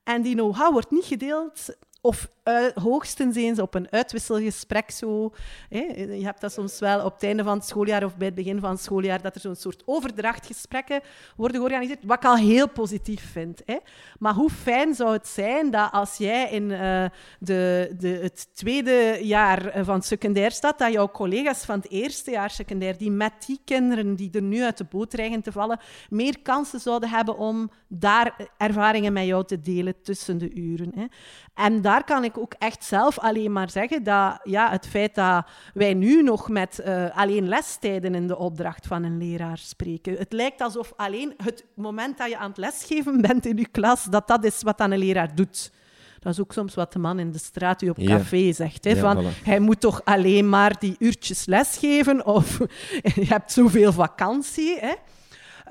En 0.04 0.22
die 0.22 0.34
know-how 0.34 0.72
wordt 0.72 0.90
niet 0.90 1.04
gedeeld 1.04 1.76
of 2.00 2.30
uh, 2.44 2.66
hoogstens 2.74 3.36
eens 3.36 3.58
op 3.58 3.74
een 3.74 3.90
uitwisselgesprek 3.90 4.90
zo. 4.90 5.32
Hè. 5.68 5.78
Je 5.96 6.24
hebt 6.24 6.40
dat 6.40 6.52
soms 6.52 6.78
wel 6.78 7.04
op 7.04 7.12
het 7.12 7.22
einde 7.22 7.42
van 7.42 7.56
het 7.56 7.66
schooljaar 7.66 8.04
of 8.04 8.16
bij 8.16 8.26
het 8.26 8.36
begin 8.36 8.60
van 8.60 8.70
het 8.70 8.80
schooljaar, 8.80 9.22
dat 9.22 9.34
er 9.34 9.40
zo'n 9.40 9.56
soort 9.56 9.82
overdrachtgesprekken 9.84 11.00
worden 11.36 11.56
georganiseerd, 11.56 12.04
wat 12.04 12.16
ik 12.16 12.24
al 12.24 12.36
heel 12.36 12.68
positief 12.68 13.32
vind. 13.32 13.62
Hè. 13.64 13.76
Maar 14.18 14.34
hoe 14.34 14.50
fijn 14.50 14.94
zou 14.94 15.12
het 15.12 15.28
zijn 15.28 15.70
dat 15.70 15.92
als 15.92 16.16
jij 16.16 16.50
in 16.50 16.70
uh, 16.70 17.04
de, 17.38 17.94
de, 17.98 18.08
het 18.08 18.48
tweede 18.54 19.18
jaar 19.22 19.84
van 19.84 19.94
het 19.94 20.04
secundair 20.04 20.50
staat, 20.50 20.78
dat 20.78 20.92
jouw 20.92 21.10
collega's 21.10 21.64
van 21.64 21.76
het 21.76 21.90
eerste 21.90 22.30
jaar 22.30 22.50
secundair, 22.50 22.98
die 22.98 23.10
met 23.10 23.32
die 23.46 23.60
kinderen 23.64 24.14
die 24.14 24.30
er 24.32 24.42
nu 24.42 24.62
uit 24.62 24.78
de 24.78 24.84
boot 24.84 25.10
dreigen 25.10 25.42
te 25.42 25.52
vallen, 25.52 25.80
meer 26.10 26.38
kansen 26.42 26.80
zouden 26.80 27.08
hebben 27.08 27.36
om 27.36 27.70
daar 27.88 28.50
ervaringen 28.56 29.12
met 29.12 29.24
jou 29.24 29.44
te 29.44 29.60
delen 29.60 30.02
tussen 30.02 30.38
de 30.38 30.54
uren. 30.54 30.92
Hè. 30.94 31.06
En 31.54 31.82
daar 31.88 32.04
kan 32.04 32.24
ik 32.24 32.38
ook 32.38 32.54
echt 32.58 32.84
zelf 32.84 33.18
alleen 33.18 33.52
maar 33.52 33.70
zeggen 33.70 34.02
dat 34.02 34.40
ja, 34.42 34.70
het 34.70 34.86
feit 34.86 35.14
dat 35.14 35.46
wij 35.74 35.94
nu 35.94 36.22
nog 36.22 36.48
met 36.48 36.80
uh, 36.86 37.18
alleen 37.18 37.48
lestijden 37.48 38.14
in 38.14 38.26
de 38.26 38.36
opdracht 38.36 38.86
van 38.86 39.04
een 39.04 39.18
leraar 39.18 39.58
spreken. 39.58 40.16
Het 40.16 40.32
lijkt 40.32 40.60
alsof 40.60 40.92
alleen 40.96 41.34
het 41.36 41.64
moment 41.74 42.18
dat 42.18 42.28
je 42.28 42.38
aan 42.38 42.48
het 42.48 42.58
lesgeven 42.58 43.20
bent 43.20 43.46
in 43.46 43.56
je 43.56 43.68
klas, 43.68 44.04
dat 44.04 44.28
dat 44.28 44.44
is 44.44 44.62
wat 44.62 44.78
dan 44.78 44.90
een 44.90 44.98
leraar 44.98 45.34
doet. 45.34 45.72
Dat 46.18 46.32
is 46.32 46.40
ook 46.40 46.52
soms 46.52 46.74
wat 46.74 46.92
de 46.92 46.98
man 46.98 47.18
in 47.18 47.32
de 47.32 47.38
straat 47.38 47.82
u 47.82 47.88
op 47.88 47.98
café 48.04 48.52
zegt. 48.52 48.84
Hè, 48.84 48.96
van, 48.96 49.24
Hij 49.44 49.60
moet 49.60 49.80
toch 49.80 50.00
alleen 50.04 50.48
maar 50.48 50.78
die 50.78 50.96
uurtjes 50.98 51.46
lesgeven 51.46 52.26
of 52.26 52.58
je 53.20 53.26
hebt 53.26 53.52
zoveel 53.52 53.92
vakantie. 53.92 54.78
Hè. 54.78 54.94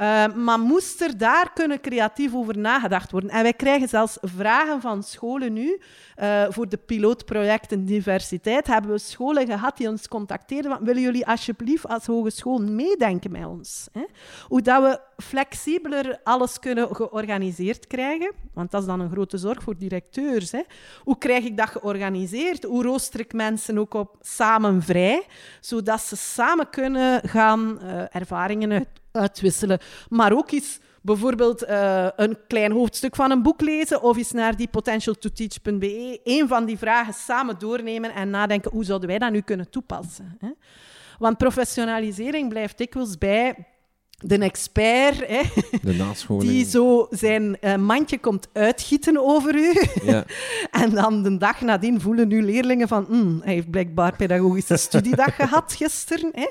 Uh, 0.02 0.36
maar 0.36 0.60
moest 0.60 1.02
er 1.02 1.18
daar 1.18 1.52
kunnen 1.54 1.82
creatief 1.82 2.36
over 2.36 2.58
nagedacht 2.58 3.12
worden? 3.12 3.30
En 3.30 3.44
wij 3.44 3.54
krijgen 3.54 3.88
zelfs 3.88 4.18
vragen 4.22 4.82
van 4.82 5.04
scholen 5.04 5.54
nu. 5.54 5.80
Uh, 6.22 6.46
voor 6.50 6.70
de 6.70 6.78
pilootprojecten 6.78 7.86
diversiteit 7.86 8.68
hebben 8.68 8.92
we 8.92 8.98
scholen 8.98 9.46
gehad 9.46 9.78
die 9.78 9.90
ons 9.90 10.08
contacteerden. 10.08 10.72
Van, 10.72 10.86
willen 10.86 11.02
jullie 11.02 11.28
alsjeblieft 11.28 11.88
als 11.88 12.06
hogeschool 12.06 12.58
meedenken 12.58 13.32
met 13.32 13.46
ons? 13.46 13.88
Hè? 13.92 14.06
Hoe 14.48 14.62
dat 14.62 14.82
we 14.82 15.24
flexibeler 15.24 16.20
alles 16.24 16.60
kunnen 16.60 16.96
georganiseerd 16.96 17.88
krijgen. 17.88 18.32
Want 18.54 18.72
dat 18.72 18.82
is 18.82 18.88
dan 18.88 19.00
een 19.00 19.12
grote 19.12 19.38
zorg 19.38 19.64
voor 19.64 19.78
directeurs. 19.78 20.52
Hè? 20.52 20.62
Hoe 21.04 21.18
krijg 21.18 21.44
ik 21.44 21.58
dat 21.58 21.70
georganiseerd? 21.70 22.64
Hoe 22.64 22.84
rooster 22.84 23.20
ik 23.20 23.34
mensen 23.34 23.78
ook 23.78 23.94
op 23.94 24.16
samen 24.22 24.82
vrij? 24.82 25.26
Zodat 25.60 26.02
ze 26.02 26.16
samen 26.16 26.70
kunnen 26.70 27.30
gaan 27.30 27.80
uh, 27.82 28.16
ervaringen 28.16 28.72
uit 28.72 28.88
uitwisselen. 29.18 29.80
Maar 30.10 30.32
ook 30.34 30.52
eens 30.52 30.80
bijvoorbeeld 31.02 31.64
uh, 31.64 32.08
een 32.16 32.38
klein 32.48 32.72
hoofdstuk 32.72 33.16
van 33.16 33.32
een 33.32 33.42
boek 33.42 33.62
lezen 33.62 34.02
of 34.02 34.18
eens 34.18 34.32
naar 34.32 34.56
die 34.56 34.68
potentialtoteach.be 34.68 36.20
een 36.24 36.48
van 36.48 36.66
die 36.66 36.78
vragen 36.78 37.14
samen 37.14 37.60
doornemen 37.60 38.14
en 38.14 38.30
nadenken 38.30 38.72
hoe 38.72 38.84
zouden 38.84 39.10
wij 39.10 39.20
dat 39.20 39.32
nu 39.32 39.42
kunnen 39.42 39.70
toepassen. 39.70 40.38
Hè? 40.40 40.50
Want 41.20 41.38
professionalisering 41.38 42.50
blijft 42.50 42.78
dikwijls 42.78 43.18
bij 43.18 43.68
de 44.24 44.38
expert, 44.38 45.28
hè, 45.28 45.42
de 45.82 46.14
die 46.40 46.66
zo 46.66 47.08
zijn 47.10 47.58
uh, 47.62 47.76
mandje 47.76 48.20
komt 48.20 48.48
uitgieten 48.54 49.26
over 49.26 49.56
u. 49.56 49.74
Ja. 50.04 50.26
en 50.84 50.90
dan 50.90 51.24
de 51.24 51.38
dag 51.38 51.62
nadien 51.62 52.02
voelen 52.02 52.32
uw 52.32 52.46
leerlingen 52.46 52.88
van, 52.88 53.06
mm, 53.10 53.42
hij 53.44 53.54
heeft 53.54 53.70
blijkbaar 53.70 54.16
pedagogische 54.16 54.78
studiedag 54.88 55.36
gehad 55.36 55.74
gisteren. 55.74 56.30
Hè. 56.34 56.50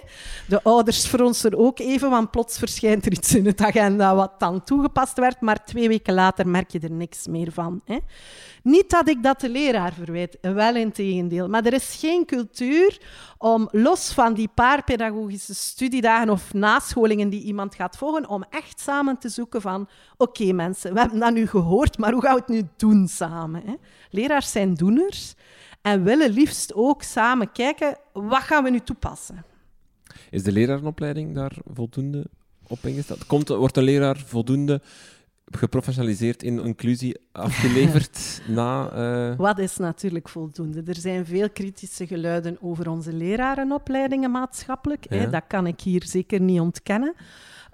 De 0.49 0.63
ouders 0.63 1.07
fronsen 1.07 1.55
ook 1.59 1.79
even, 1.79 2.11
want 2.11 2.31
plots 2.31 2.59
verschijnt 2.59 3.07
er 3.07 3.13
iets 3.13 3.35
in 3.35 3.47
het 3.47 3.61
agenda 3.61 4.15
wat 4.15 4.33
dan 4.39 4.65
toegepast 4.65 5.19
werd, 5.19 5.41
maar 5.41 5.65
twee 5.65 5.89
weken 5.89 6.15
later 6.15 6.49
merk 6.49 6.71
je 6.71 6.81
er 6.81 6.93
niks 6.93 7.27
meer 7.27 7.53
van. 7.53 7.81
Hè. 7.85 7.99
Niet 8.63 8.91
dat 8.91 9.09
ik 9.09 9.23
dat 9.23 9.41
de 9.41 9.49
leraar 9.49 9.93
verwijt, 9.93 10.39
wel 10.41 10.77
in 10.77 10.93
tegendeel. 10.93 11.49
Maar 11.49 11.65
er 11.65 11.73
is 11.73 11.97
geen 12.01 12.27
cultuur 12.27 12.99
om 13.39 13.69
los 13.73 14.13
van 14.13 14.35
die 14.35 14.49
paar 14.55 14.85
pedagogische 14.85 15.55
studiedagen 15.55 16.31
of 16.31 16.55
nascholingen 16.55 17.29
die 17.29 17.43
iemand 17.43 17.75
gaat 17.75 17.97
volgen, 17.97 18.29
om 18.29 18.45
echt 18.51 18.81
samen 18.81 19.19
te 19.19 19.29
zoeken 19.29 19.61
van 19.61 19.89
oké 20.17 20.53
mensen, 20.53 20.93
we 20.93 21.01
hebben 21.01 21.19
dat 21.19 21.33
nu 21.33 21.47
gehoord, 21.47 21.99
maar 21.99 22.13
hoe 22.13 22.23
gaan 22.23 22.35
we 22.35 22.41
het 22.41 22.49
nu 22.49 22.69
doen 22.77 23.09
samen? 23.09 23.63
Hè? 23.67 23.75
Leraars 24.11 24.51
zijn 24.51 24.75
doeners 24.75 25.35
en 25.83 26.03
willen 26.03 26.31
liefst 26.31 26.75
ook 26.75 27.03
samen 27.03 27.53
kijken, 27.53 27.97
wat 28.13 28.43
gaan 28.43 28.65
we 28.65 28.71
nu 28.71 28.81
toepassen? 28.81 29.45
Is 30.31 30.43
de 30.43 30.53
lerarenopleiding 30.53 31.35
daar 31.35 31.53
voldoende 31.73 32.27
op 32.67 32.79
ingesteld? 32.83 33.27
Komt, 33.27 33.49
wordt 33.49 33.77
een 33.77 33.83
leraar 33.83 34.17
voldoende 34.17 34.81
geprofessionaliseerd 35.51 36.43
in 36.43 36.65
inclusie 36.65 37.17
afgeleverd 37.33 38.41
na... 38.47 38.91
Uh... 39.31 39.37
Wat 39.37 39.59
is 39.59 39.77
natuurlijk 39.77 40.29
voldoende? 40.29 40.83
Er 40.87 40.97
zijn 40.97 41.27
veel 41.27 41.51
kritische 41.51 42.07
geluiden 42.07 42.57
over 42.61 42.91
onze 42.91 43.13
lerarenopleidingen 43.13 44.31
maatschappelijk. 44.31 45.07
Hè? 45.09 45.31
Dat 45.31 45.45
kan 45.49 45.67
ik 45.67 45.81
hier 45.81 46.03
zeker 46.05 46.41
niet 46.41 46.61
ontkennen. 46.61 47.15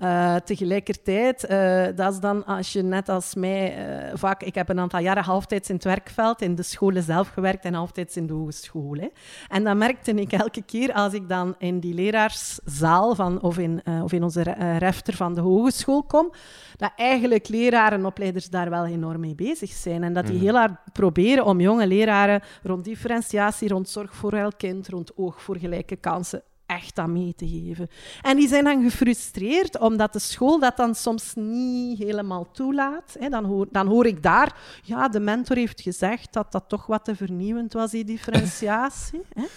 Uh, 0.02 0.36
tegelijkertijd, 0.36 1.50
uh, 1.50 1.84
dat 1.96 2.12
is 2.12 2.20
dan 2.20 2.44
als 2.44 2.72
je 2.72 2.82
net 2.82 3.08
als 3.08 3.34
mij 3.34 3.76
uh, 3.76 4.12
vaak... 4.14 4.42
Ik 4.42 4.54
heb 4.54 4.68
een 4.68 4.80
aantal 4.80 5.00
jaren 5.00 5.24
halftijds 5.24 5.68
in 5.68 5.74
het 5.74 5.84
werkveld, 5.84 6.42
in 6.42 6.54
de 6.54 6.62
scholen 6.62 7.02
zelf 7.02 7.28
gewerkt 7.28 7.64
en 7.64 7.74
halftijds 7.74 8.16
in 8.16 8.26
de 8.26 8.32
hogeschool. 8.32 8.96
Hè. 8.96 9.08
En 9.48 9.64
dan 9.64 9.78
merkte 9.78 10.12
ik 10.12 10.32
elke 10.32 10.62
keer 10.62 10.92
als 10.92 11.12
ik 11.12 11.28
dan 11.28 11.54
in 11.58 11.80
die 11.80 11.94
leraarszaal 11.94 13.14
van, 13.14 13.42
of, 13.42 13.58
in, 13.58 13.82
of 14.02 14.12
in 14.12 14.22
onze 14.22 14.42
refter 14.78 15.14
van 15.14 15.34
de 15.34 15.40
hogeschool 15.40 16.02
kom, 16.02 16.32
dat 16.76 16.92
eigenlijk 16.96 17.48
leraren 17.48 18.06
opleiders 18.06 18.50
daar 18.50 18.70
wel 18.70 18.86
enorm 18.86 19.20
mee 19.20 19.34
bezig 19.34 19.70
zijn. 19.70 20.02
En 20.02 20.12
dat 20.12 20.26
die 20.26 20.36
mhm. 20.36 20.44
heel 20.44 20.56
hard 20.56 20.78
proberen 20.92 21.44
om 21.44 21.60
jonge 21.60 21.86
leraren 21.86 22.42
rond 22.62 22.84
differentiatie, 22.84 23.68
rond 23.68 23.88
zorg 23.88 24.14
voor 24.14 24.32
elk 24.32 24.58
kind, 24.58 24.88
rond 24.88 25.16
oog 25.16 25.42
voor 25.42 25.56
gelijke 25.56 25.96
kansen 25.96 26.42
echt 26.74 26.98
aan 26.98 27.12
mee 27.12 27.34
te 27.36 27.48
geven. 27.48 27.88
En 28.22 28.36
die 28.36 28.48
zijn 28.48 28.64
dan 28.64 28.82
gefrustreerd 28.82 29.78
omdat 29.78 30.12
de 30.12 30.18
school 30.18 30.58
dat 30.58 30.76
dan 30.76 30.94
soms 30.94 31.32
niet 31.34 31.98
helemaal 31.98 32.50
toelaat. 32.52 33.16
Dan, 33.28 33.44
hoor, 33.44 33.66
dan 33.70 33.86
hoor 33.86 34.06
ik 34.06 34.22
daar, 34.22 34.56
ja, 34.82 35.08
de 35.08 35.20
mentor 35.20 35.56
heeft 35.56 35.80
gezegd 35.80 36.32
dat 36.32 36.52
dat 36.52 36.64
toch 36.68 36.86
wat 36.86 37.04
te 37.04 37.16
vernieuwend 37.16 37.72
was, 37.72 37.90
die 37.90 38.04
differentiatie. 38.04 39.20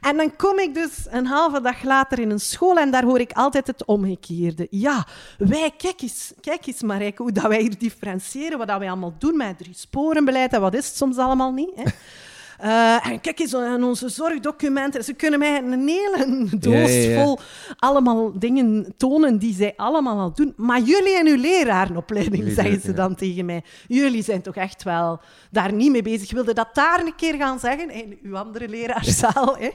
En 0.00 0.16
dan 0.16 0.36
kom 0.36 0.58
ik 0.58 0.74
dus 0.74 1.06
een 1.08 1.26
halve 1.26 1.60
dag 1.60 1.82
later 1.82 2.18
in 2.18 2.30
een 2.30 2.40
school 2.40 2.76
en 2.76 2.90
daar 2.90 3.04
hoor 3.04 3.20
ik 3.20 3.32
altijd 3.32 3.66
het 3.66 3.84
omgekeerde. 3.84 4.66
Ja, 4.70 5.06
wij, 5.38 5.72
kijk 5.76 6.00
eens, 6.00 6.32
kijk 6.40 6.66
eens 6.66 6.82
Marijke, 6.82 7.22
hoe 7.22 7.32
dat 7.32 7.46
wij 7.46 7.60
hier 7.60 7.78
differentiëren, 7.78 8.58
wat 8.58 8.68
dat 8.68 8.78
wij 8.78 8.88
allemaal 8.88 9.14
doen 9.18 9.36
met 9.36 9.58
drie 9.58 9.74
sporenbeleid 9.74 10.52
en 10.52 10.60
wat 10.60 10.74
is 10.74 10.86
het 10.86 10.96
soms 10.96 11.16
allemaal 11.16 11.52
niet. 11.52 11.70
Hè? 11.74 11.82
Uh, 12.64 13.06
en 13.06 13.20
kijk 13.20 13.38
eens 13.38 13.54
aan 13.54 13.84
onze 13.84 14.08
zorgdocumenten. 14.08 15.04
Ze 15.04 15.12
kunnen 15.12 15.38
mij 15.38 15.62
een 15.62 15.88
hele 15.88 16.46
doos 16.58 17.06
vol 17.14 17.38
allemaal 17.78 18.38
dingen 18.38 18.94
tonen 18.96 19.38
die 19.38 19.54
zij 19.54 19.72
allemaal 19.76 20.18
al 20.18 20.32
doen. 20.32 20.52
Maar 20.56 20.80
jullie 20.80 21.18
en 21.18 21.26
uw 21.26 21.36
lerarenopleiding, 21.36 22.52
zeggen 22.52 22.80
ze 22.80 22.92
dan 22.92 23.14
tegen 23.14 23.44
mij. 23.44 23.64
Jullie 23.88 24.22
zijn 24.22 24.42
toch 24.42 24.54
echt 24.54 24.82
wel 24.82 25.20
daar 25.50 25.72
niet 25.72 25.90
mee 25.90 26.02
bezig. 26.02 26.30
Wilde 26.30 26.54
dat 26.54 26.74
daar 26.74 27.00
een 27.00 27.14
keer 27.14 27.34
gaan 27.34 27.58
zeggen 27.58 27.90
in 27.90 28.18
uw 28.22 28.36
andere 28.36 28.68
leraarzaal. 28.68 29.56
Hè? 29.58 29.70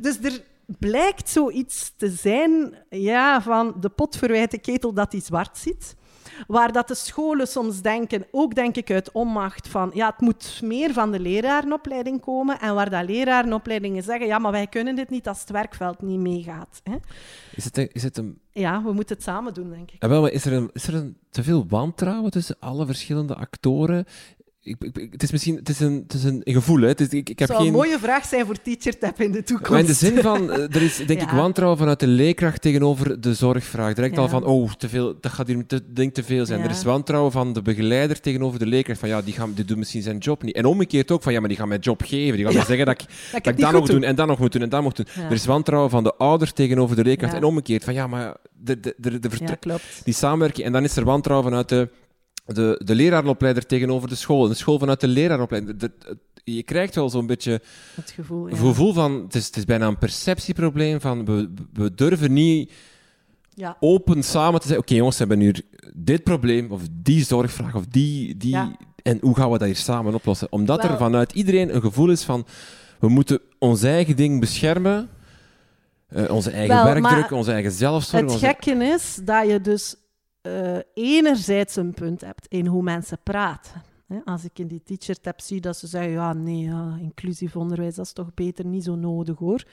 Dus 0.00 0.18
er 0.22 0.42
blijkt 0.66 1.28
zoiets 1.28 1.92
te 1.96 2.08
zijn 2.08 2.74
ja, 2.90 3.42
van 3.42 3.74
de 3.80 3.88
pot 3.88 4.16
verwijt 4.16 4.60
ketel 4.60 4.92
dat 4.92 5.12
hij 5.12 5.20
zwart 5.20 5.58
ziet. 5.58 5.96
Waar 6.46 6.72
dat 6.72 6.88
de 6.88 6.94
scholen 6.94 7.46
soms 7.46 7.82
denken, 7.82 8.26
ook 8.30 8.54
denk 8.54 8.76
ik 8.76 8.90
uit 8.90 9.12
onmacht 9.12 9.68
van, 9.68 9.90
ja, 9.94 10.06
het 10.10 10.20
moet 10.20 10.60
meer 10.62 10.92
van 10.92 11.12
de 11.12 11.20
lerarenopleiding 11.20 12.20
komen. 12.20 12.60
En 12.60 12.74
waar 12.74 12.90
dat 12.90 13.04
lerarenopleidingen 13.04 14.02
zeggen, 14.02 14.26
ja, 14.26 14.38
maar 14.38 14.52
wij 14.52 14.66
kunnen 14.66 14.96
dit 14.96 15.10
niet 15.10 15.28
als 15.28 15.40
het 15.40 15.50
werkveld 15.50 16.02
niet 16.02 16.18
meegaat. 16.18 16.80
Hè. 16.82 16.96
Is, 17.54 17.64
het 17.64 17.78
een, 17.78 17.90
is 17.92 18.02
het 18.02 18.16
een... 18.16 18.38
Ja, 18.52 18.82
we 18.82 18.92
moeten 18.92 19.14
het 19.14 19.24
samen 19.24 19.54
doen, 19.54 19.70
denk 19.70 19.90
ik. 19.90 20.02
Ja, 20.02 20.08
wel, 20.08 20.20
maar 20.20 20.30
is 20.30 20.44
er, 20.44 20.52
een, 20.52 20.70
is 20.72 20.86
er 20.86 20.94
een, 20.94 21.16
te 21.30 21.42
veel 21.42 21.66
wantrouwen 21.68 22.30
tussen 22.30 22.56
alle 22.58 22.86
verschillende 22.86 23.34
actoren? 23.34 24.04
Ik, 24.64 24.76
ik, 24.80 25.08
het 25.12 25.22
is 25.22 25.32
misschien 25.32 25.56
het 25.56 25.68
is 25.68 25.80
een, 25.80 26.02
het 26.06 26.14
is 26.14 26.24
een 26.24 26.42
gevoel. 26.44 26.80
Hè. 26.80 26.88
Het 26.88 27.00
is, 27.00 27.08
ik, 27.08 27.28
ik 27.28 27.38
heb 27.38 27.48
zou 27.48 27.60
geen... 27.60 27.68
een 27.68 27.74
mooie 27.74 27.98
vraag 27.98 28.24
zijn 28.24 28.46
voor 28.46 28.62
TeacherTap 28.62 29.20
in 29.20 29.32
de 29.32 29.42
toekomst. 29.42 29.70
Maar 29.70 29.80
in 29.80 29.86
de 29.86 29.92
zin 29.92 30.18
van, 30.18 30.52
eh, 30.52 30.74
er 30.74 30.82
is 30.82 30.96
denk 30.96 31.22
ik 31.22 31.30
wantrouwen 31.30 31.78
vanuit 31.78 32.00
de 32.00 32.06
leerkracht 32.06 32.62
tegenover 32.62 33.20
de 33.20 33.34
zorgvraag. 33.34 33.94
Direct 33.94 34.18
al 34.18 34.28
van, 34.28 34.44
oh, 34.44 34.72
te 34.72 34.88
veel, 34.88 35.16
dat 35.20 35.32
gaat 35.32 35.46
hier 35.46 35.66
te, 35.66 35.92
denk 35.92 36.14
te 36.14 36.22
veel 36.22 36.46
zijn. 36.46 36.60
Er 36.60 36.70
is 36.70 36.82
wantrouwen 36.82 37.32
van 37.32 37.52
de 37.52 37.62
begeleider 37.62 38.20
tegenover 38.20 38.58
de 38.58 38.66
leerkracht. 38.66 38.98
Van 38.98 39.08
ja, 39.08 39.22
die, 39.22 39.34
gaan, 39.34 39.52
die 39.54 39.64
doet 39.64 39.76
misschien 39.76 40.02
zijn 40.02 40.18
job 40.18 40.42
niet. 40.42 40.54
En 40.54 40.64
omgekeerd 40.64 41.10
ook 41.10 41.22
van, 41.22 41.32
ja, 41.32 41.40
maar 41.40 41.48
die 41.48 41.58
gaan 41.58 41.68
mijn 41.68 41.80
job 41.80 42.02
geven. 42.02 42.36
Die 42.36 42.44
gaan 42.44 42.54
mij 42.54 42.64
zeggen 42.64 42.86
dat 42.86 43.00
ik 43.00 43.06
dat, 43.32 43.46
ik 43.46 43.60
dat 43.60 43.72
nog 43.72 43.86
doen 43.86 44.02
en 44.02 44.14
dan 44.14 44.28
nog 44.28 44.38
moet 44.38 44.52
doen 44.52 44.62
en 44.62 44.68
dan 44.68 44.82
moet 44.82 44.96
doen. 44.96 45.06
Er 45.28 45.32
is 45.32 45.46
wantrouwen 45.46 45.90
van 45.90 46.04
de 46.04 46.14
ouder 46.14 46.52
tegenover 46.52 46.96
de 46.96 47.02
leerkracht. 47.02 47.34
En 47.34 47.44
omgekeerd 47.44 47.84
van, 47.84 47.94
ja, 47.94 48.06
maar 48.06 48.36
de, 48.62 48.80
de, 48.80 48.94
de, 48.96 49.18
de, 49.18 49.78
die 50.04 50.14
samenwerking. 50.14 50.66
En 50.66 50.72
dan 50.72 50.84
is 50.84 50.96
er 50.96 51.04
wantrouwen 51.04 51.48
vanuit 51.48 51.68
de 51.68 51.88
de, 52.44 52.80
de 52.84 52.94
leraaropleider 52.94 53.66
tegenover 53.66 54.08
de 54.08 54.14
school. 54.14 54.48
De 54.48 54.54
school 54.54 54.78
vanuit 54.78 55.00
de 55.00 55.08
leraaropleider. 55.08 55.90
je 56.44 56.62
krijgt 56.62 56.94
wel 56.94 57.10
zo'n 57.10 57.26
beetje 57.26 57.60
het 57.94 58.10
gevoel, 58.10 58.48
ja. 58.48 58.56
gevoel 58.56 58.92
van... 58.92 59.12
Het 59.12 59.34
is, 59.34 59.46
het 59.46 59.56
is 59.56 59.64
bijna 59.64 59.86
een 59.86 59.98
perceptieprobleem 59.98 61.00
van... 61.00 61.24
We, 61.24 61.50
we 61.72 61.94
durven 61.94 62.32
niet 62.32 62.72
ja. 63.54 63.76
open 63.80 64.22
samen 64.22 64.60
te 64.60 64.66
zeggen... 64.66 64.84
Oké 64.84 64.94
jongens, 64.94 65.18
we 65.18 65.24
hebben 65.26 65.46
nu 65.46 65.54
dit 65.94 66.24
probleem, 66.24 66.70
of 66.70 66.82
die 66.92 67.24
zorgvraag, 67.24 67.74
of 67.74 67.86
die... 67.86 68.36
die 68.36 68.58
En 69.02 69.18
hoe 69.20 69.36
gaan 69.36 69.50
we 69.50 69.58
dat 69.58 69.66
hier 69.66 69.76
samen 69.76 70.14
oplossen? 70.14 70.52
Omdat 70.52 70.84
er 70.84 70.96
vanuit 70.96 71.32
iedereen 71.32 71.74
een 71.74 71.80
gevoel 71.80 72.10
is 72.10 72.22
van... 72.22 72.46
We 72.98 73.08
moeten 73.08 73.40
ons 73.58 73.82
eigen 73.82 74.16
ding 74.16 74.40
beschermen... 74.40 75.08
Uh, 76.10 76.30
onze 76.30 76.50
eigen 76.50 76.84
werkdruk, 76.84 77.30
onze 77.30 77.52
eigen 77.52 77.72
zelfzorg. 77.72 78.32
Het 78.32 78.40
gekke 78.40 78.84
is 78.84 79.20
dat 79.24 79.48
je 79.48 79.60
dus 79.60 79.96
uh, 80.46 80.78
enerzijds 80.94 81.76
een 81.76 81.94
punt 81.94 82.20
hebt 82.20 82.46
in 82.46 82.66
hoe 82.66 82.82
mensen 82.82 83.18
praten. 83.22 83.82
Als 84.24 84.44
ik 84.44 84.58
in 84.58 84.66
die 84.66 84.82
teacher-tab 84.84 85.40
zie 85.40 85.60
dat 85.60 85.76
ze 85.76 85.86
zeggen, 85.86 86.12
ja, 86.12 86.32
nee, 86.32 86.62
ja, 86.62 86.98
inclusief 87.00 87.56
onderwijs, 87.56 87.94
dat 87.94 88.04
is 88.06 88.12
toch 88.12 88.34
beter 88.34 88.66
niet 88.66 88.84
zo 88.84 88.94
nodig, 88.94 89.38
hoor. 89.38 89.64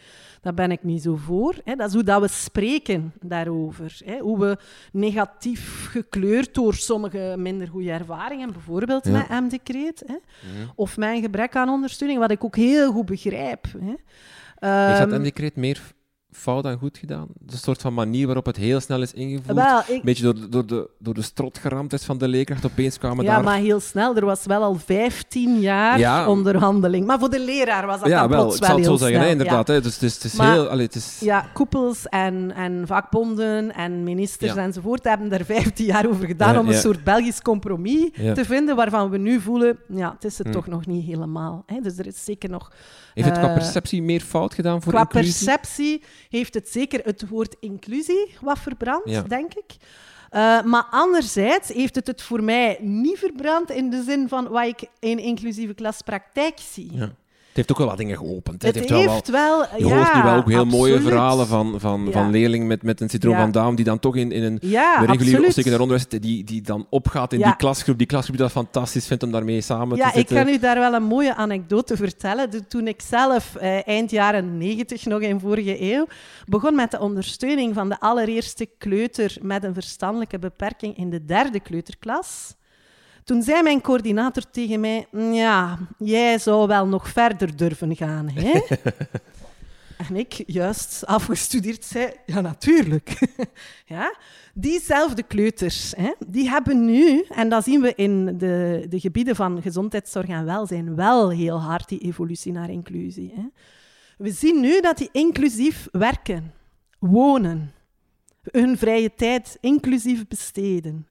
Daar 0.42 0.54
ben 0.54 0.72
ik 0.72 0.84
niet 0.84 1.02
zo 1.02 1.16
voor. 1.16 1.56
Dat 1.64 1.88
is 1.88 1.94
hoe 1.94 2.04
dat 2.04 2.22
we 2.22 2.28
spreken 2.28 3.14
daarover. 3.22 4.02
Hoe 4.20 4.40
we 4.40 4.58
negatief 4.92 5.88
gekleurd 5.90 6.54
door 6.54 6.74
sommige 6.74 7.36
minder 7.38 7.68
goede 7.68 7.92
ervaringen, 7.92 8.52
bijvoorbeeld 8.52 9.06
met 9.06 9.30
M-decreet, 9.30 10.06
of 10.76 10.98
mijn 10.98 11.22
gebrek 11.22 11.56
aan 11.56 11.70
ondersteuning, 11.70 12.20
wat 12.20 12.32
ik 12.32 12.44
ook 12.44 12.56
heel 12.56 12.92
goed 12.92 13.06
begrijp. 13.06 13.66
Hè. 13.80 13.96
Heeft 14.88 15.00
dat 15.00 15.12
ehm, 15.12 15.22
M-decreet 15.22 15.56
meer 15.56 15.94
fout 16.32 16.66
en 16.66 16.78
goed 16.78 16.98
gedaan. 16.98 17.28
Een 17.48 17.58
soort 17.58 17.82
van 17.82 17.94
manier 17.94 18.26
waarop 18.26 18.46
het 18.46 18.58
heel 18.58 18.80
snel 18.80 19.02
is 19.02 19.14
ingevoerd. 19.14 19.58
Een 19.90 20.02
beetje 20.04 20.24
door, 20.24 20.50
door, 20.50 20.66
de, 20.66 20.90
door 21.00 21.14
de 21.14 21.22
strotgeramdheid 21.22 22.04
van 22.04 22.18
de 22.18 22.28
leerkracht. 22.28 22.66
Opeens 22.66 22.98
kwamen 22.98 23.26
ja, 23.26 23.42
maar 23.42 23.58
heel 23.58 23.80
snel. 23.80 24.16
Er 24.16 24.26
was 24.26 24.46
wel 24.46 24.64
al 24.64 24.76
15 24.76 25.60
jaar 25.60 26.28
onderhandeling. 26.28 27.06
Maar 27.06 27.20
voor 27.20 27.30
de 27.30 27.40
leraar 27.40 27.86
was 27.86 28.00
dat 28.00 28.10
ja, 28.10 28.20
dan 28.20 28.30
wel, 28.30 28.42
plots 28.42 28.58
ik 28.58 28.66
zal 28.66 28.76
het 28.76 28.86
zo 28.86 28.96
zeggen, 28.96 29.30
inderdaad. 29.30 29.68
Hè. 29.68 29.82
Dus, 29.82 29.98
dus, 29.98 30.14
het 30.14 30.24
is 30.24 30.38
heel... 30.38 30.68
Allee, 30.68 30.86
het 30.86 30.96
is... 30.96 31.20
Ja, 31.20 31.50
koepels 31.54 32.08
en, 32.08 32.52
en 32.56 32.88
vakbonden 32.88 33.76
en 33.76 34.04
ministers 34.04 34.56
enzovoort 34.56 35.04
hebben 35.04 35.32
er 35.32 35.46
15 35.46 35.86
jaar 35.86 36.08
over 36.08 36.26
gedaan 36.26 36.58
om 36.58 36.68
een 36.68 36.74
soort 36.74 37.04
Belgisch 37.04 37.42
compromis 37.42 38.10
te 38.34 38.46
vinden, 38.46 38.76
waarvan 38.76 39.10
we 39.10 39.18
nu 39.18 39.40
voelen, 39.40 39.78
ja, 39.88 40.12
het 40.14 40.24
is 40.24 40.38
het 40.38 40.48
hm. 40.48 40.54
toch 40.54 40.68
nog 40.68 40.86
niet 40.86 41.06
helemaal. 41.06 41.64
Hè. 41.66 41.80
Dus 41.80 41.98
er 41.98 42.08
is 42.08 42.24
zeker 42.24 42.50
nog... 42.50 42.72
Heeft 43.14 43.28
het 43.28 43.38
qua 43.38 43.48
eh, 43.48 43.54
perceptie 43.54 44.02
meer 44.02 44.22
fout 44.22 44.54
gedaan 44.54 44.82
voor 44.82 44.94
qua 44.94 45.02
inclusie? 45.02 45.46
perceptie 45.46 46.04
heeft 46.32 46.54
het 46.54 46.70
zeker 46.70 47.02
het 47.04 47.30
woord 47.30 47.56
inclusie 47.60 48.34
wat 48.42 48.60
verbrand, 48.60 49.30
denk 49.30 49.54
ik. 49.54 49.76
Uh, 50.32 50.64
maar 50.64 50.88
anderzijds 50.90 51.68
heeft 51.70 51.96
het 51.96 52.08
het 52.08 52.22
voor 52.22 52.44
mij 52.44 52.78
niet 52.82 53.18
verbrand 53.18 53.70
in 53.70 53.90
de 53.90 54.04
zin 54.04 54.28
van 54.28 54.48
wat 54.48 54.66
ik 54.66 54.88
in 55.00 55.20
inclusieve 55.20 55.74
klaspraktijk 55.74 56.60
zie. 56.60 56.96
Ja. 56.96 57.12
Het 57.52 57.60
heeft 57.60 57.72
ook 57.72 57.78
wel 57.78 57.88
wat 57.88 57.98
dingen 57.98 58.18
geopend. 58.18 58.62
Het, 58.62 58.76
het 58.76 58.90
heeft, 58.90 59.10
heeft 59.10 59.30
wel, 59.30 59.58
wel, 59.60 59.78
Je 59.78 59.84
hoort 59.84 60.14
nu 60.14 60.22
wel 60.22 60.36
ook 60.36 60.50
heel 60.50 60.66
mooie 60.66 61.02
verhalen 61.02 61.48
van, 61.48 61.80
van, 61.80 62.12
van 62.12 62.32
leerlingen 62.32 62.68
met, 62.68 62.84
met 62.84 63.02
een 63.02 63.10
syndroom 63.10 63.36
van 63.36 63.52
Down, 63.52 63.76
die 63.76 63.86
dan 63.86 64.00
toch 64.00 64.16
in, 64.16 64.32
in 64.32 64.44
een 64.44 64.60
reguliere 65.06 65.46
of 65.46 65.54
secundair 65.54 65.82
onderwijs 65.82 66.08
die, 66.08 66.44
die 66.44 66.62
dan 66.62 66.88
opgaat 66.90 67.34
in 67.34 67.42
die 67.42 67.56
klasgroep. 67.56 67.98
Die 67.98 68.08
klasgroep 68.08 68.36
die 68.38 68.46
dat 68.46 68.56
fantastisch 68.56 69.08
vindt 69.08 69.24
om 69.24 69.32
daarmee 69.32 69.62
samen 69.62 69.98
te 69.98 70.04
zitten. 70.04 70.36
Ja, 70.36 70.42
ik 70.42 70.46
kan 70.46 70.54
u 70.54 70.60
daar 70.60 70.80
wel 70.80 70.94
een 70.94 71.04
mooie 71.04 71.36
anekdote 71.36 71.96
vertellen. 71.96 72.68
Toen 72.68 72.88
ik 72.88 73.02
zelf 73.02 73.56
eh, 73.56 73.88
eind 73.88 74.12
jaren 74.12 74.58
negentig, 74.58 75.06
nog 75.06 75.22
in 75.22 75.40
vorige 75.40 75.82
eeuw, 75.94 76.06
begon 76.46 76.76
met 76.76 76.92
de 76.92 77.00
ondersteuning 77.00 77.74
van 77.74 77.90
de 77.90 78.00
allereerste 78.00 78.68
kleuter 78.78 79.38
met 79.42 79.64
een 79.64 79.74
verstandelijke 79.74 80.40
beperking 80.40 80.98
in 80.98 81.10
de 81.10 81.26
derde 81.26 81.60
kleuterklas 81.60 82.56
toen 83.24 83.42
zei 83.42 83.64
mijn 83.64 83.82
coördinator 83.82 84.44
tegen 84.52 84.80
mij: 84.80 85.08
Ja, 85.12 85.80
jij 85.98 86.38
zou 86.38 86.68
wel 86.68 86.88
nog 86.88 87.10
verder 87.10 87.56
durven 87.56 87.96
gaan, 87.96 88.30
hè? 88.30 88.60
en 90.08 90.16
ik, 90.16 90.44
juist 90.46 91.06
afgestudeerd, 91.06 91.86
zei: 91.86 92.12
Ja, 92.26 92.42
natuurlijk. 92.42 93.20
ja? 93.86 94.16
Diezelfde 94.54 95.24
kleuters, 95.24 95.94
hè, 95.98 96.14
die 96.28 96.50
hebben 96.50 96.86
nu, 96.86 97.26
en 97.30 97.50
dat 97.50 97.64
zien 97.64 97.82
we 97.82 97.96
in 97.96 98.38
de, 98.38 98.86
de 98.90 99.00
gebieden 99.00 99.36
van 99.36 99.62
gezondheidszorg 99.62 100.28
en 100.28 100.46
welzijn, 100.46 100.96
wel 100.96 101.30
heel 101.30 101.62
hard 101.62 101.90
die 101.90 102.00
evolutie 102.00 102.52
naar 102.52 102.70
inclusie. 102.70 103.34
Hè. 103.36 103.44
We 104.18 104.32
zien 104.32 104.60
nu 104.60 104.82
dat 104.82 104.98
die 104.98 105.10
inclusief 105.12 105.88
werken, 105.92 106.54
wonen, 107.00 107.72
hun 108.42 108.78
vrije 108.78 109.14
tijd 109.16 109.58
inclusief 109.60 110.28
besteden. 110.28 111.08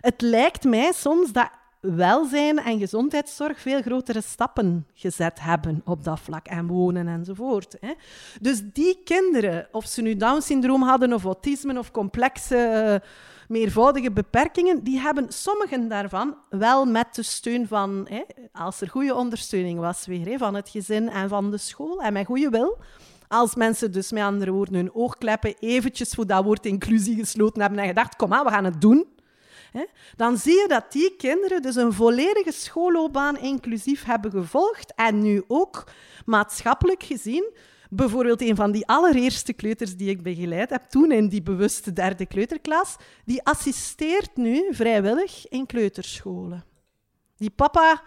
Het 0.00 0.20
lijkt 0.20 0.64
mij 0.64 0.92
soms 0.92 1.32
dat 1.32 1.50
welzijn 1.80 2.58
en 2.58 2.78
gezondheidszorg 2.78 3.60
veel 3.60 3.82
grotere 3.82 4.20
stappen 4.20 4.86
gezet 4.94 5.40
hebben 5.40 5.82
op 5.84 6.04
dat 6.04 6.20
vlak 6.20 6.46
en 6.46 6.66
wonen 6.66 7.08
enzovoort. 7.08 7.76
Dus 8.40 8.62
die 8.72 9.00
kinderen, 9.04 9.68
of 9.72 9.86
ze 9.86 10.02
nu 10.02 10.16
Down-syndroom 10.16 10.82
hadden 10.82 11.12
of 11.12 11.24
autisme 11.24 11.78
of 11.78 11.90
complexe 11.90 12.56
eh, 12.56 13.08
meervoudige 13.48 14.10
beperkingen, 14.10 14.84
die 14.84 14.98
hebben 14.98 15.32
sommigen 15.32 15.88
daarvan 15.88 16.36
wel 16.50 16.84
met 16.84 17.14
de 17.14 17.22
steun 17.22 17.66
van, 17.66 18.08
als 18.52 18.80
er 18.80 18.88
goede 18.88 19.14
ondersteuning 19.14 19.78
was 19.78 20.06
weer, 20.06 20.38
van 20.38 20.54
het 20.54 20.68
gezin 20.68 21.08
en 21.08 21.28
van 21.28 21.50
de 21.50 21.58
school 21.58 22.02
en 22.02 22.12
met 22.12 22.26
goede 22.26 22.50
wil, 22.50 22.78
Als 23.28 23.54
mensen 23.54 23.92
dus 23.92 24.12
met 24.12 24.22
andere 24.22 24.50
woorden 24.50 24.74
hun 24.74 24.94
oogkleppen 24.94 25.54
eventjes 25.58 26.10
voor 26.10 26.26
dat 26.26 26.44
woord 26.44 26.66
inclusie 26.66 27.16
gesloten 27.16 27.60
hebben 27.60 27.78
en 27.78 27.86
gedacht, 27.86 28.16
kom 28.16 28.32
aan, 28.32 28.44
we 28.44 28.50
gaan 28.50 28.64
het 28.64 28.80
doen. 28.80 29.14
Dan 30.16 30.36
zie 30.36 30.60
je 30.60 30.68
dat 30.68 30.92
die 30.92 31.16
kinderen 31.16 31.62
dus 31.62 31.76
een 31.76 31.92
volledige 31.92 32.52
schoolloopbaan 32.52 33.38
inclusief 33.38 34.04
hebben 34.04 34.30
gevolgd 34.30 34.94
en 34.94 35.22
nu 35.22 35.44
ook 35.46 35.84
maatschappelijk 36.24 37.02
gezien 37.02 37.52
Bijvoorbeeld 37.90 38.40
een 38.40 38.56
van 38.56 38.72
die 38.72 38.86
allereerste 38.86 39.52
kleuters 39.52 39.96
die 39.96 40.08
ik 40.08 40.22
begeleid 40.22 40.70
heb, 40.70 40.82
toen 40.82 41.12
in 41.12 41.28
die 41.28 41.42
bewuste 41.42 41.92
derde 41.92 42.26
kleuterklas, 42.26 42.96
die 43.24 43.42
assisteert 43.42 44.36
nu 44.36 44.74
vrijwillig 44.74 45.48
in 45.48 45.66
kleuterscholen. 45.66 46.64
Die 47.36 47.50
papa 47.50 48.02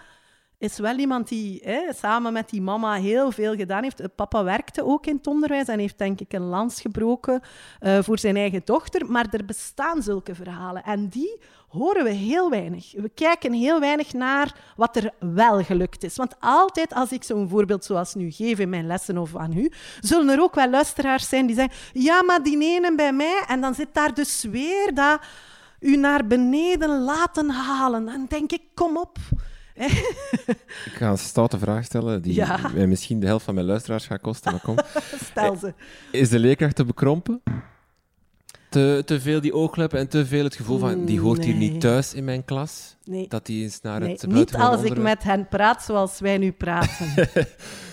is 0.59 0.77
wel 0.77 0.97
iemand 0.97 1.27
die 1.27 1.61
hè, 1.63 1.93
samen 1.95 2.33
met 2.33 2.49
die 2.49 2.61
mama 2.61 2.93
heel 2.93 3.31
veel 3.31 3.55
gedaan 3.55 3.83
heeft. 3.83 4.15
Papa 4.15 4.43
werkte 4.43 4.85
ook 4.85 5.05
in 5.05 5.15
het 5.15 5.27
onderwijs 5.27 5.67
en 5.67 5.79
heeft 5.79 5.97
denk 5.97 6.19
ik 6.19 6.33
een 6.33 6.41
lans 6.41 6.81
gebroken 6.81 7.41
uh, 7.81 7.99
voor 8.01 8.19
zijn 8.19 8.35
eigen 8.35 8.61
dochter. 8.65 9.11
Maar 9.11 9.27
er 9.31 9.45
bestaan 9.45 10.01
zulke 10.01 10.35
verhalen 10.35 10.83
en 10.83 11.07
die 11.07 11.39
horen 11.67 12.03
we 12.03 12.09
heel 12.09 12.49
weinig. 12.49 12.93
We 12.95 13.09
kijken 13.09 13.53
heel 13.53 13.79
weinig 13.79 14.13
naar 14.13 14.55
wat 14.75 14.95
er 14.95 15.13
wel 15.19 15.63
gelukt 15.63 16.03
is. 16.03 16.15
Want 16.15 16.35
altijd 16.39 16.93
als 16.93 17.11
ik 17.11 17.23
zo'n 17.23 17.49
voorbeeld 17.49 17.85
zoals 17.85 18.13
nu 18.13 18.31
geef 18.31 18.59
in 18.59 18.69
mijn 18.69 18.87
lessen 18.87 19.17
of 19.17 19.35
aan 19.35 19.57
u, 19.57 19.71
zullen 19.99 20.29
er 20.29 20.41
ook 20.41 20.55
wel 20.55 20.69
luisteraars 20.69 21.29
zijn 21.29 21.45
die 21.45 21.55
zeggen, 21.55 21.73
ja, 21.93 22.23
maar 22.23 22.43
die 22.43 22.63
ene 22.63 22.95
bij 22.95 23.13
mij, 23.13 23.43
en 23.47 23.61
dan 23.61 23.73
zit 23.73 23.93
daar 23.93 24.13
dus 24.13 24.43
weer 24.43 24.93
dat 24.93 25.19
u 25.79 25.95
naar 25.95 26.27
beneden 26.27 27.01
laten 27.01 27.49
halen. 27.49 28.05
Dan 28.05 28.25
denk 28.29 28.51
ik, 28.51 28.61
kom 28.73 28.97
op. 28.97 29.17
ik 30.85 30.93
ga 30.93 31.09
een 31.09 31.17
stoute 31.17 31.59
vraag 31.59 31.83
stellen, 31.85 32.21
die 32.21 32.43
mij 32.73 32.87
misschien 32.87 33.19
de 33.19 33.25
helft 33.25 33.45
van 33.45 33.53
mijn 33.53 33.65
luisteraars 33.65 34.05
gaat 34.05 34.21
kosten, 34.21 34.51
maar 34.51 34.61
kom. 34.61 34.77
Stel 35.31 35.55
ze. 35.55 35.73
Is 36.11 36.29
de 36.29 36.39
leerkracht 36.39 36.75
te 36.75 36.85
bekrompen? 36.85 37.41
Te, 38.69 39.01
te 39.05 39.19
veel 39.21 39.41
die 39.41 39.53
oogkleppen 39.53 39.99
en 39.99 40.07
te 40.07 40.25
veel 40.25 40.43
het 40.43 40.55
gevoel 40.55 40.77
van, 40.77 41.05
die 41.05 41.19
hoort 41.19 41.43
hier 41.43 41.55
niet 41.55 41.81
thuis 41.81 42.13
in 42.13 42.23
mijn 42.23 42.45
klas? 42.45 42.95
Nee. 43.09 43.27
Dat 43.27 43.45
die 43.45 43.63
eens 43.63 43.81
naar 43.81 43.99
nee, 43.99 44.11
het 44.11 44.27
Niet 44.27 44.55
als 44.55 44.83
ik 44.83 44.97
met 44.97 45.23
hen 45.23 45.47
praat 45.47 45.83
zoals 45.83 46.19
wij 46.19 46.37
nu 46.37 46.51
praten. 46.51 47.13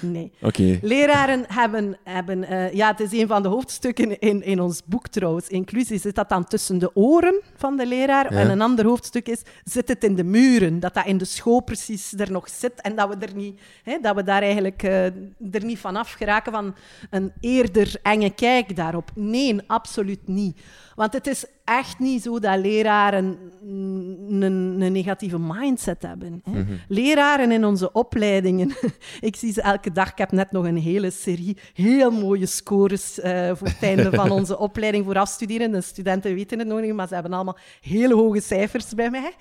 nee. 0.01 0.33
Oké. 0.41 0.79
Leraren 0.83 1.45
hebben... 1.49 1.99
hebben 2.05 2.53
uh, 2.53 2.73
ja, 2.73 2.91
het 2.91 3.01
is 3.01 3.13
een 3.13 3.27
van 3.27 3.43
de 3.43 3.49
hoofdstukken 3.49 4.19
in, 4.19 4.43
in 4.43 4.61
ons 4.61 4.83
boek 4.85 5.09
trouwens. 5.09 5.49
Inclusie 5.49 5.99
zit 5.99 6.15
dat 6.15 6.29
dan 6.29 6.45
tussen 6.45 6.79
de 6.79 6.91
oren 6.95 7.43
van 7.57 7.77
de 7.77 7.87
leraar. 7.87 8.27
En 8.27 8.51
een 8.51 8.61
ander 8.61 8.87
hoofdstuk 8.87 9.29
is, 9.29 9.43
zit 9.65 9.89
het 9.89 10.05
in 10.05 10.15
de 10.15 10.25
muren? 10.25 10.81
Dat 10.81 10.95
dat 10.95 11.07
in 11.07 11.19
de 11.19 11.25
school 11.25 11.61
precies 11.61 12.13
er 12.17 12.33
nog 12.33 12.49
zit. 12.49 12.81
En 12.81 12.97
dat 12.97 13.09
we, 13.09 13.27
er 13.27 13.35
niet, 13.35 13.61
hè, 13.83 13.99
dat 14.01 14.15
we 14.15 14.23
daar 14.23 14.43
eigenlijk 14.43 14.83
uh, 14.83 15.05
er 15.05 15.65
niet 15.65 15.79
van 15.79 15.97
af 15.97 16.13
geraken 16.13 16.53
van 16.53 16.75
een 17.11 17.33
eerder 17.41 17.95
enge 18.03 18.31
kijk 18.31 18.77
daarop. 18.77 19.11
Nee, 19.15 19.61
absoluut 19.67 20.29
niet. 20.29 20.61
Want 20.97 21.13
het 21.13 21.27
is 21.27 21.45
echt 21.65 21.99
niet 21.99 22.23
zo 22.23 22.39
dat 22.39 22.59
leraren 22.59 23.39
een, 23.63 24.43
een 24.43 24.93
negatieve 24.93 25.39
mindset 25.39 26.03
hebben. 26.03 26.43
Hè. 26.45 26.51
Mhm. 26.51 26.73
Leraren 26.89 27.51
in 27.51 27.65
onze 27.65 27.93
opleidingen, 27.93 28.75
ik 29.21 29.37
zie 29.37 29.53
ze 29.53 29.63
elke 29.63 29.93
dag. 29.93 30.11
Ik 30.11 30.19
heb 30.19 30.33
net 30.33 30.53
nog 30.53 30.65
een 30.65 30.77
hele 30.77 31.11
serie 31.11 31.57
heel 31.75 32.11
mooie 32.11 32.47
scores 32.47 33.19
uh, 33.19 33.51
voor 33.55 33.67
het 33.67 33.83
einde 33.83 34.11
van 34.11 34.31
onze 34.41 34.59
opleiding 34.59 35.05
voor 35.05 35.19
afstuderen. 35.19 35.71
De 35.73 35.81
studenten 35.81 36.35
weten 36.35 36.59
het 36.59 36.69
nog 36.69 36.81
niet, 36.81 36.95
maar 36.95 37.09
ze 37.09 37.15
hebben 37.15 37.33
allemaal 37.33 37.59
hele 37.81 38.15
hoge 38.15 38.41
cijfers 38.41 38.95
bij 38.95 39.11
mij. 39.11 39.35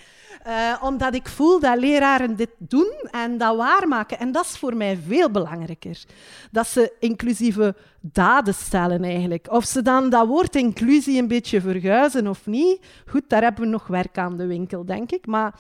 Uh, 0.48 0.84
omdat 0.84 1.16
ik 1.16 1.28
voel 1.28 1.60
dat 1.60 1.80
leraren 1.80 2.36
dit 2.36 2.50
doen 2.58 2.94
en 3.12 3.38
dat 3.38 3.58
waarmaken. 3.58 4.20
En 4.20 4.32
dat 4.32 4.46
is 4.46 4.58
voor 4.58 4.76
mij 4.76 5.00
veel 5.08 5.32
belangrijker. 5.32 6.04
Dat 6.52 6.68
ze 6.68 6.94
inclusieve 7.00 7.76
daden 8.02 8.54
stellen 8.54 9.04
eigenlijk. 9.04 9.52
Of 9.52 9.66
ze 9.66 9.82
dan 9.82 10.10
dat 10.10 10.28
woord 10.28 10.56
inclusie 10.56 11.22
een 11.22 11.28
beetje 11.28 11.45
verguizen 11.48 12.28
of 12.28 12.46
niet. 12.46 12.86
Goed, 13.08 13.30
daar 13.30 13.42
hebben 13.42 13.64
we 13.64 13.70
nog 13.70 13.88
werk 13.88 14.18
aan 14.18 14.38
de 14.38 14.46
winkel, 14.46 14.86
denk 14.86 15.12
ik. 15.12 15.26
Maar 15.28 15.60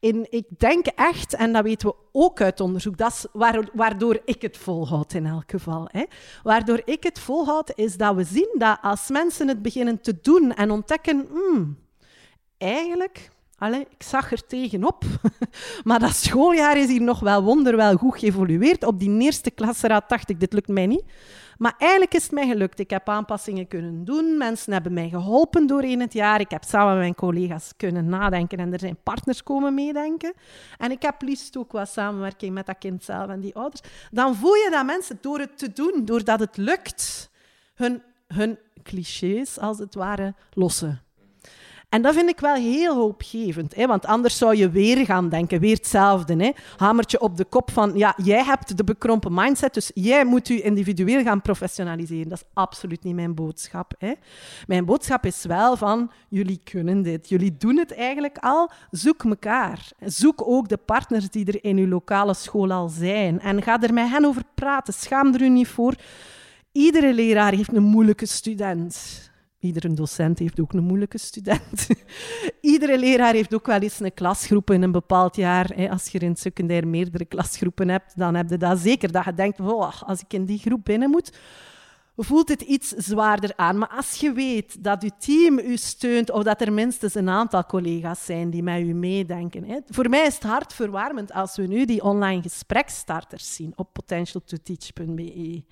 in, 0.00 0.26
ik 0.30 0.46
denk 0.58 0.86
echt, 0.86 1.34
en 1.34 1.52
dat 1.52 1.62
weten 1.62 1.88
we 1.88 1.94
ook 2.12 2.40
uit 2.40 2.60
onderzoek, 2.60 2.96
dat 2.96 3.12
is 3.12 3.26
waardoor 3.72 4.20
ik 4.24 4.42
het 4.42 4.56
volhoud 4.56 5.12
in 5.12 5.26
elk 5.26 5.50
geval. 5.50 5.88
Hè. 5.92 6.04
Waardoor 6.42 6.82
ik 6.84 7.02
het 7.02 7.18
volhoud, 7.18 7.72
is 7.74 7.96
dat 7.96 8.14
we 8.14 8.24
zien 8.24 8.54
dat 8.58 8.78
als 8.82 9.08
mensen 9.08 9.48
het 9.48 9.62
beginnen 9.62 10.00
te 10.00 10.18
doen 10.22 10.54
en 10.54 10.70
ontdekken, 10.70 11.26
hmm, 11.30 11.78
eigenlijk 12.58 13.30
Allee, 13.58 13.80
ik 13.80 14.02
zag 14.02 14.32
er 14.32 14.46
tegenop. 14.46 15.04
maar 15.84 15.98
dat 15.98 16.14
schooljaar 16.14 16.76
is 16.76 16.88
hier 16.88 17.02
nog 17.02 17.20
wel 17.20 17.42
wonderwel 17.42 17.96
goed 17.96 18.18
geëvolueerd. 18.18 18.84
Op 18.84 18.98
die 18.98 19.20
eerste 19.20 19.50
klasraad 19.50 20.08
dacht 20.08 20.30
ik, 20.30 20.40
dit 20.40 20.52
lukt 20.52 20.68
mij 20.68 20.86
niet. 20.86 21.04
Maar 21.58 21.74
eigenlijk 21.78 22.14
is 22.14 22.22
het 22.22 22.32
mij 22.32 22.46
gelukt. 22.46 22.78
Ik 22.78 22.90
heb 22.90 23.08
aanpassingen 23.08 23.68
kunnen 23.68 24.04
doen. 24.04 24.36
Mensen 24.36 24.72
hebben 24.72 24.92
mij 24.92 25.08
geholpen 25.08 25.66
doorheen 25.66 26.00
het 26.00 26.12
jaar. 26.12 26.40
Ik 26.40 26.50
heb 26.50 26.64
samen 26.64 26.88
met 26.88 26.98
mijn 26.98 27.14
collega's 27.14 27.72
kunnen 27.76 28.08
nadenken 28.08 28.58
en 28.58 28.72
er 28.72 28.78
zijn 28.78 28.98
partners 29.02 29.42
komen 29.42 29.74
meedenken. 29.74 30.32
En 30.78 30.90
ik 30.90 31.02
heb 31.02 31.22
liefst 31.22 31.56
ook 31.56 31.72
wat 31.72 31.88
samenwerking 31.88 32.54
met 32.54 32.66
dat 32.66 32.78
kind 32.78 33.04
zelf 33.04 33.28
en 33.28 33.40
die 33.40 33.54
ouders. 33.54 33.80
Dan 34.10 34.34
voel 34.34 34.54
je 34.54 34.68
dat 34.70 34.86
mensen 34.86 35.18
door 35.20 35.38
het 35.38 35.58
te 35.58 35.72
doen, 35.72 36.04
doordat 36.04 36.40
het 36.40 36.56
lukt, 36.56 37.30
hun, 37.74 38.02
hun 38.26 38.58
clichés 38.82 39.58
als 39.58 39.78
het 39.78 39.94
ware 39.94 40.34
lossen. 40.52 41.05
En 41.88 42.02
dat 42.02 42.14
vind 42.14 42.28
ik 42.28 42.40
wel 42.40 42.54
heel 42.54 42.94
hoopgevend, 42.94 43.74
hè? 43.74 43.86
want 43.86 44.06
anders 44.06 44.38
zou 44.38 44.56
je 44.56 44.70
weer 44.70 45.04
gaan 45.04 45.28
denken, 45.28 45.60
weer 45.60 45.74
hetzelfde. 45.74 46.36
Hè? 46.36 46.50
Hamertje 46.76 47.20
op 47.20 47.36
de 47.36 47.44
kop 47.44 47.70
van, 47.70 47.92
ja, 47.94 48.14
jij 48.22 48.44
hebt 48.44 48.76
de 48.76 48.84
bekrompen 48.84 49.34
mindset, 49.34 49.74
dus 49.74 49.90
jij 49.94 50.24
moet 50.24 50.48
je 50.48 50.60
individueel 50.60 51.22
gaan 51.22 51.42
professionaliseren. 51.42 52.28
Dat 52.28 52.38
is 52.38 52.48
absoluut 52.54 53.04
niet 53.04 53.14
mijn 53.14 53.34
boodschap. 53.34 53.94
Hè? 53.98 54.12
Mijn 54.66 54.84
boodschap 54.84 55.26
is 55.26 55.44
wel 55.44 55.76
van, 55.76 56.10
jullie 56.28 56.60
kunnen 56.64 57.02
dit, 57.02 57.28
jullie 57.28 57.56
doen 57.56 57.76
het 57.76 57.94
eigenlijk 57.94 58.38
al, 58.38 58.70
zoek 58.90 59.24
elkaar. 59.24 59.90
Zoek 60.04 60.48
ook 60.48 60.68
de 60.68 60.76
partners 60.76 61.30
die 61.30 61.46
er 61.46 61.64
in 61.64 61.76
uw 61.76 61.88
lokale 61.88 62.34
school 62.34 62.72
al 62.72 62.88
zijn 62.88 63.40
en 63.40 63.62
ga 63.62 63.82
er 63.82 63.94
met 63.94 64.08
hen 64.08 64.24
over 64.24 64.42
praten. 64.54 64.94
Schaam 64.94 65.34
er 65.34 65.42
u 65.42 65.48
niet 65.48 65.68
voor. 65.68 65.94
Iedere 66.72 67.14
leraar 67.14 67.52
heeft 67.52 67.72
een 67.72 67.82
moeilijke 67.82 68.26
student. 68.26 69.24
Iedere 69.66 69.94
docent 69.94 70.38
heeft 70.38 70.60
ook 70.60 70.72
een 70.72 70.84
moeilijke 70.84 71.18
student. 71.18 71.86
Iedere 72.60 72.98
leraar 72.98 73.32
heeft 73.32 73.54
ook 73.54 73.66
wel 73.66 73.80
eens 73.80 74.00
een 74.00 74.14
klasgroep 74.14 74.70
in 74.70 74.82
een 74.82 74.92
bepaald 74.92 75.36
jaar. 75.36 75.88
Als 75.90 76.08
je 76.08 76.18
in 76.18 76.28
het 76.28 76.38
secundair 76.38 76.88
meerdere 76.88 77.24
klasgroepen 77.24 77.88
hebt, 77.88 78.12
dan 78.16 78.34
heb 78.34 78.50
je 78.50 78.56
dat 78.56 78.78
zeker. 78.78 79.12
Dat 79.12 79.24
je 79.24 79.34
denkt, 79.34 79.60
als 79.60 80.20
ik 80.20 80.32
in 80.32 80.44
die 80.44 80.58
groep 80.58 80.84
binnen 80.84 81.10
moet, 81.10 81.38
voelt 82.16 82.48
het 82.48 82.62
iets 82.62 82.88
zwaarder 82.88 83.52
aan. 83.56 83.78
Maar 83.78 83.88
als 83.88 84.20
je 84.20 84.32
weet 84.32 84.84
dat 84.84 85.02
je 85.02 85.10
team 85.18 85.58
u 85.58 85.76
steunt, 85.76 86.30
of 86.30 86.42
dat 86.42 86.60
er 86.60 86.72
minstens 86.72 87.14
een 87.14 87.28
aantal 87.28 87.64
collega's 87.64 88.24
zijn 88.24 88.50
die 88.50 88.62
met 88.62 88.80
u 88.80 88.94
meedenken. 88.94 89.64
Hè. 89.64 89.78
Voor 89.88 90.08
mij 90.08 90.26
is 90.26 90.34
het 90.34 90.42
hartverwarmend 90.42 91.32
als 91.32 91.56
we 91.56 91.66
nu 91.66 91.84
die 91.84 92.02
online 92.02 92.42
gesprekstarters 92.42 93.54
zien 93.54 93.72
op 93.76 93.92
potentialtoteach.be. 93.92 95.62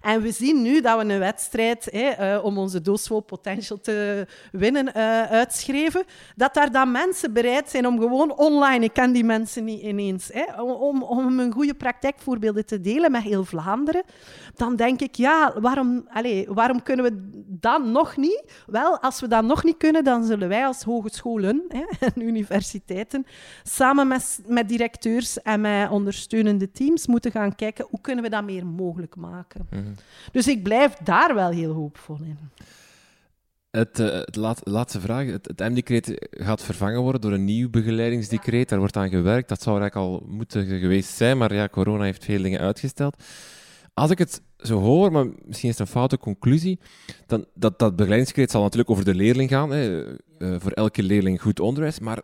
En 0.00 0.22
we 0.22 0.32
zien 0.32 0.62
nu 0.62 0.80
dat 0.80 0.98
we 0.98 1.12
een 1.12 1.18
wedstrijd 1.18 1.88
hè, 1.90 2.36
uh, 2.36 2.44
om 2.44 2.58
onze 2.58 2.80
doosvol 2.80 3.20
potential 3.20 3.80
te 3.80 4.26
winnen 4.52 4.86
uh, 4.86 5.22
uitschreven, 5.22 6.04
dat 6.36 6.54
daar 6.54 6.72
dan 6.72 6.90
mensen 6.90 7.32
bereid 7.32 7.70
zijn 7.70 7.86
om 7.86 7.98
gewoon 7.98 8.36
online, 8.36 8.84
ik 8.84 8.92
ken 8.92 9.12
die 9.12 9.24
mensen 9.24 9.64
niet 9.64 9.82
ineens, 9.82 10.30
hè, 10.32 10.62
om, 10.62 11.02
om 11.02 11.38
een 11.38 11.52
goede 11.52 11.74
praktijkvoorbeelden 11.74 12.66
te 12.66 12.80
delen 12.80 13.10
met 13.10 13.22
heel 13.22 13.44
Vlaanderen. 13.44 14.02
Dan 14.54 14.76
denk 14.76 15.00
ik, 15.00 15.14
ja, 15.14 15.54
waarom 15.60 15.91
waarom, 16.46 16.82
kunnen 16.82 17.04
we 17.04 17.44
dat 17.46 17.84
nog 17.84 18.16
niet? 18.16 18.62
Wel, 18.66 18.98
als 19.00 19.20
we 19.20 19.28
dat 19.28 19.44
nog 19.44 19.64
niet 19.64 19.76
kunnen, 19.76 20.04
dan 20.04 20.24
zullen 20.24 20.48
wij 20.48 20.66
als 20.66 20.82
hogescholen 20.82 21.64
hè, 21.68 21.84
en 22.06 22.22
universiteiten 22.22 23.26
samen 23.62 24.08
met, 24.08 24.40
met 24.46 24.68
directeurs 24.68 25.42
en 25.42 25.60
met 25.60 25.90
ondersteunende 25.90 26.70
teams 26.70 27.06
moeten 27.06 27.30
gaan 27.30 27.54
kijken 27.54 27.86
hoe 27.90 28.00
kunnen 28.00 28.24
we 28.24 28.30
dat 28.30 28.44
meer 28.44 28.66
mogelijk 28.66 29.16
maken. 29.16 29.66
Mm 29.70 29.94
Dus 30.32 30.48
ik 30.48 30.62
blijf 30.62 30.94
daar 30.94 31.34
wel 31.34 31.50
heel 31.50 31.72
hoopvol 31.72 32.18
in. 32.22 32.38
Het, 33.72 33.98
uh, 33.98 34.06
het 34.12 34.36
laatste 34.64 35.00
vraag. 35.00 35.26
Het, 35.26 35.46
het 35.46 35.58
M-decreet 35.58 36.28
gaat 36.30 36.62
vervangen 36.62 37.00
worden 37.00 37.20
door 37.20 37.32
een 37.32 37.44
nieuw 37.44 37.70
begeleidingsdecreet. 37.70 38.68
Daar 38.68 38.78
wordt 38.78 38.96
aan 38.96 39.08
gewerkt. 39.08 39.48
Dat 39.48 39.62
zou 39.62 39.76
er 39.76 39.82
eigenlijk 39.82 40.12
al 40.12 40.26
moeten 40.28 40.66
geweest 40.66 41.14
zijn, 41.14 41.38
maar 41.38 41.54
ja, 41.54 41.68
corona 41.68 42.04
heeft 42.04 42.24
veel 42.24 42.42
dingen 42.42 42.60
uitgesteld. 42.60 43.22
Als 43.94 44.10
ik 44.10 44.18
het 44.18 44.42
zo 44.56 44.80
hoor, 44.80 45.12
maar 45.12 45.26
misschien 45.44 45.68
is 45.68 45.78
het 45.78 45.86
een 45.86 45.92
foute 45.92 46.18
conclusie, 46.18 46.78
dan, 47.26 47.46
dat, 47.54 47.78
dat 47.78 47.96
begeleidingskreet 47.96 48.50
zal 48.50 48.62
natuurlijk 48.62 48.90
over 48.90 49.04
de 49.04 49.14
leerling 49.14 49.50
gaan. 49.50 49.70
Hè. 49.70 50.06
Uh, 50.38 50.56
voor 50.58 50.72
elke 50.72 51.02
leerling 51.02 51.42
goed 51.42 51.60
onderwijs, 51.60 51.98
maar 51.98 52.22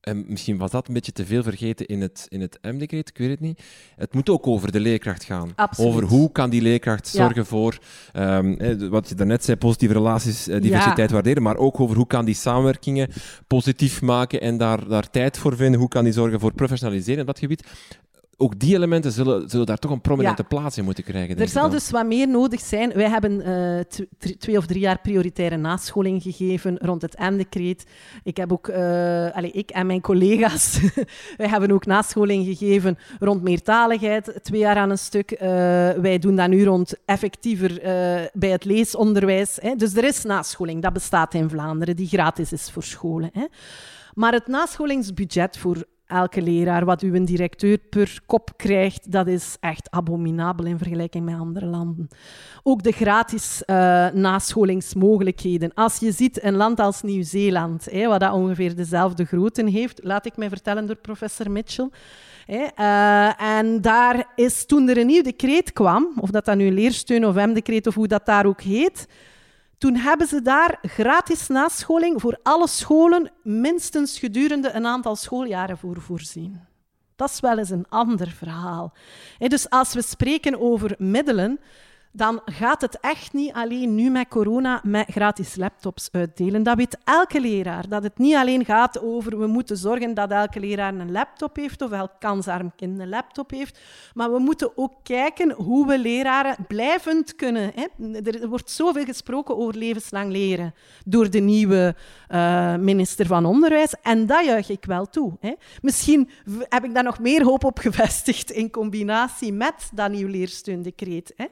en 0.00 0.24
misschien 0.28 0.56
was 0.56 0.70
dat 0.70 0.88
een 0.88 0.94
beetje 0.94 1.12
te 1.12 1.26
veel 1.26 1.42
vergeten 1.42 1.86
in 1.86 2.00
het, 2.00 2.26
in 2.28 2.40
het 2.40 2.58
M-decreet, 2.62 3.08
ik 3.08 3.18
weet 3.18 3.30
het 3.30 3.40
niet. 3.40 3.62
Het 3.96 4.14
moet 4.14 4.28
ook 4.28 4.46
over 4.46 4.72
de 4.72 4.80
leerkracht 4.80 5.24
gaan. 5.24 5.52
Absoluut. 5.54 5.90
Over 5.90 6.04
hoe 6.04 6.32
kan 6.32 6.50
die 6.50 6.62
leerkracht 6.62 7.08
zorgen 7.08 7.46
voor, 7.46 7.78
um, 8.16 8.88
wat 8.90 9.08
je 9.08 9.14
daarnet 9.14 9.44
zei, 9.44 9.56
positieve 9.56 9.94
relaties, 9.94 10.48
uh, 10.48 10.60
diversiteit 10.60 11.08
ja. 11.08 11.14
waarderen, 11.14 11.42
maar 11.42 11.56
ook 11.56 11.80
over 11.80 11.96
hoe 11.96 12.06
kan 12.06 12.24
die 12.24 12.34
samenwerkingen 12.34 13.08
positief 13.46 14.02
maken 14.02 14.40
en 14.40 14.56
daar, 14.56 14.88
daar 14.88 15.10
tijd 15.10 15.38
voor 15.38 15.56
vinden. 15.56 15.80
Hoe 15.80 15.88
kan 15.88 16.04
die 16.04 16.12
zorgen 16.12 16.40
voor 16.40 16.54
professionaliseren 16.54 17.20
op 17.20 17.26
dat 17.26 17.38
gebied 17.38 17.66
ook 18.40 18.58
die 18.58 18.74
elementen 18.74 19.12
zullen, 19.12 19.48
zullen 19.48 19.66
daar 19.66 19.78
toch 19.78 19.90
een 19.90 20.00
prominente 20.00 20.44
plaats 20.44 20.78
in 20.78 20.84
moeten 20.84 21.04
krijgen. 21.04 21.38
Er 21.38 21.48
zal 21.48 21.68
dus 21.68 21.90
wat 21.90 22.06
meer 22.06 22.28
nodig 22.28 22.60
zijn. 22.60 22.92
Wij 22.92 23.08
hebben 23.08 23.48
uh, 23.48 23.80
twee 24.38 24.56
of 24.56 24.66
drie 24.66 24.80
jaar 24.80 25.00
prioritaire 25.00 25.56
nascholing 25.56 26.22
gegeven 26.22 26.76
rond 26.78 27.02
het 27.02 27.18
M-decreet. 27.18 27.84
Ik 28.22 28.36
heb 28.36 28.52
ook, 28.52 28.68
uh, 28.68 28.76
allez, 29.30 29.52
ik 29.52 29.70
en 29.70 29.86
mijn 29.86 30.00
collega's, 30.00 30.80
wij 31.36 31.48
hebben 31.48 31.70
ook 31.70 31.86
nascholing 31.86 32.46
gegeven 32.46 32.98
rond 33.18 33.42
meertaligheid, 33.42 34.38
twee 34.42 34.60
jaar 34.60 34.76
aan 34.76 34.90
een 34.90 34.98
stuk. 34.98 35.30
Uh, 35.32 35.38
wij 35.90 36.18
doen 36.18 36.36
dat 36.36 36.48
nu 36.48 36.64
rond 36.64 36.94
effectiever 37.04 37.78
bij 38.32 38.50
het 38.50 38.64
leesonderwijs. 38.64 39.58
Hè. 39.60 39.74
Dus 39.74 39.96
er 39.96 40.04
is 40.04 40.22
nascholing, 40.22 40.82
dat 40.82 40.92
bestaat 40.92 41.34
in 41.34 41.48
Vlaanderen, 41.50 41.96
die 41.96 42.08
gratis 42.08 42.52
is 42.52 42.70
voor 42.70 42.82
scholen. 42.82 43.30
Hè. 43.32 43.44
Maar 44.14 44.32
het 44.32 44.46
nascholingsbudget 44.46 45.58
voor 45.58 45.84
elke 46.10 46.42
leraar, 46.42 46.84
wat 46.84 47.02
uw 47.02 47.24
directeur 47.24 47.78
per 47.78 48.20
kop 48.26 48.50
krijgt, 48.56 49.12
dat 49.12 49.26
is 49.26 49.56
echt 49.60 49.90
abominabel 49.90 50.66
in 50.66 50.78
vergelijking 50.78 51.24
met 51.24 51.38
andere 51.38 51.66
landen. 51.66 52.08
Ook 52.62 52.82
de 52.82 52.92
gratis 52.92 53.62
uh, 53.66 54.08
nascholingsmogelijkheden. 54.10 55.74
Als 55.74 55.98
je 55.98 56.12
ziet 56.12 56.42
een 56.42 56.56
land 56.56 56.80
als 56.80 57.02
Nieuw-Zeeland, 57.02 57.88
wat 58.06 58.20
dat 58.20 58.32
ongeveer 58.32 58.76
dezelfde 58.76 59.24
grootte 59.24 59.70
heeft, 59.70 60.00
laat 60.02 60.26
ik 60.26 60.36
mij 60.36 60.48
vertellen 60.48 60.86
door 60.86 60.96
professor 60.96 61.50
Mitchell. 61.50 61.90
Uh, 62.48 63.58
en 63.58 63.80
daar 63.80 64.26
is 64.34 64.66
toen 64.66 64.88
er 64.88 64.98
een 64.98 65.06
nieuw 65.06 65.22
decreet 65.22 65.72
kwam, 65.72 66.12
of 66.16 66.30
dat 66.30 66.44
dat 66.44 66.56
nu 66.56 66.70
leersteun 66.70 67.26
of 67.26 67.34
M-decreet 67.34 67.86
of 67.86 67.94
hoe 67.94 68.08
dat 68.08 68.26
daar 68.26 68.46
ook 68.46 68.60
heet, 68.60 69.06
toen 69.80 69.96
hebben 69.96 70.26
ze 70.26 70.42
daar 70.42 70.78
gratis 70.82 71.46
nascholing 71.46 72.20
voor 72.20 72.38
alle 72.42 72.68
scholen 72.68 73.30
minstens 73.42 74.18
gedurende 74.18 74.70
een 74.70 74.86
aantal 74.86 75.16
schooljaren 75.16 75.78
voor 75.78 76.00
voorzien. 76.00 76.60
Dat 77.16 77.30
is 77.30 77.40
wel 77.40 77.58
eens 77.58 77.70
een 77.70 77.88
ander 77.88 78.28
verhaal. 78.28 78.92
Dus 79.38 79.70
als 79.70 79.94
we 79.94 80.02
spreken 80.02 80.60
over 80.60 80.94
middelen, 80.98 81.60
dan 82.12 82.40
gaat 82.44 82.80
het 82.80 83.00
echt 83.00 83.32
niet 83.32 83.52
alleen 83.52 83.94
nu 83.94 84.10
met 84.10 84.28
corona 84.28 84.80
met 84.84 85.06
gratis 85.10 85.56
laptops 85.56 86.08
uitdelen. 86.12 86.62
Dat 86.62 86.76
weet 86.76 86.98
elke 87.04 87.40
leraar. 87.40 87.88
Dat 87.88 88.02
het 88.02 88.18
niet 88.18 88.34
alleen 88.34 88.64
gaat 88.64 89.00
over 89.02 89.38
we 89.38 89.46
moeten 89.46 89.76
zorgen 89.76 90.14
dat 90.14 90.30
elke 90.30 90.60
leraar 90.60 90.94
een 90.94 91.12
laptop 91.12 91.56
heeft 91.56 91.82
of 91.82 91.90
elk 91.90 92.12
kansarm 92.18 92.72
kind 92.76 92.98
een 92.98 93.08
laptop 93.08 93.50
heeft. 93.50 93.80
Maar 94.14 94.32
we 94.32 94.38
moeten 94.38 94.78
ook 94.78 94.92
kijken 95.02 95.50
hoe 95.52 95.86
we 95.86 95.98
leraren 95.98 96.56
blijvend 96.68 97.36
kunnen. 97.36 97.72
Hè. 97.74 97.86
Er 98.30 98.48
wordt 98.48 98.70
zoveel 98.70 99.04
gesproken 99.04 99.56
over 99.56 99.76
levenslang 99.76 100.30
leren 100.30 100.74
door 101.04 101.30
de 101.30 101.40
nieuwe 101.40 101.94
uh, 102.28 102.76
minister 102.76 103.26
van 103.26 103.44
Onderwijs. 103.44 103.94
En 104.02 104.26
dat 104.26 104.44
juich 104.44 104.68
ik 104.68 104.84
wel 104.84 105.06
toe. 105.06 105.36
Hè. 105.40 105.52
Misschien 105.82 106.30
heb 106.68 106.84
ik 106.84 106.94
daar 106.94 107.02
nog 107.02 107.18
meer 107.18 107.42
hoop 107.42 107.64
op 107.64 107.78
gevestigd 107.78 108.50
in 108.50 108.70
combinatie 108.70 109.52
met 109.52 109.90
dat 109.92 110.10
nieuw 110.10 110.28
leersteundecreet. 110.28 111.32
Hè 111.36 111.46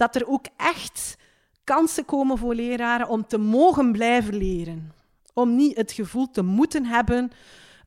dat 0.00 0.14
er 0.14 0.28
ook 0.28 0.44
echt 0.56 1.16
kansen 1.64 2.04
komen 2.04 2.38
voor 2.38 2.54
leraren 2.54 3.08
om 3.08 3.26
te 3.26 3.38
mogen 3.38 3.92
blijven 3.92 4.36
leren. 4.36 4.92
Om 5.34 5.56
niet 5.56 5.76
het 5.76 5.92
gevoel 5.92 6.30
te 6.30 6.42
moeten 6.42 6.86
hebben, 6.86 7.30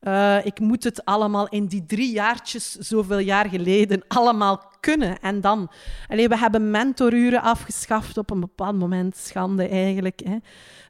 uh, 0.02 0.46
ik 0.46 0.60
moet 0.60 0.84
het 0.84 1.04
allemaal 1.04 1.48
in 1.48 1.66
die 1.66 1.86
drie 1.86 2.12
jaartjes, 2.12 2.72
zoveel 2.72 3.18
jaar 3.18 3.48
geleden, 3.48 4.04
allemaal 4.18 4.62
kunnen. 4.80 5.18
En 5.20 5.40
dan, 5.40 5.70
we 6.08 6.38
hebben 6.38 6.70
mentoruren 6.70 7.42
afgeschaft 7.42 8.18
op 8.18 8.30
een 8.30 8.40
bepaald 8.40 8.78
moment, 8.78 9.16
schande 9.16 9.68
eigenlijk. 9.68 10.20
Hè. 10.24 10.36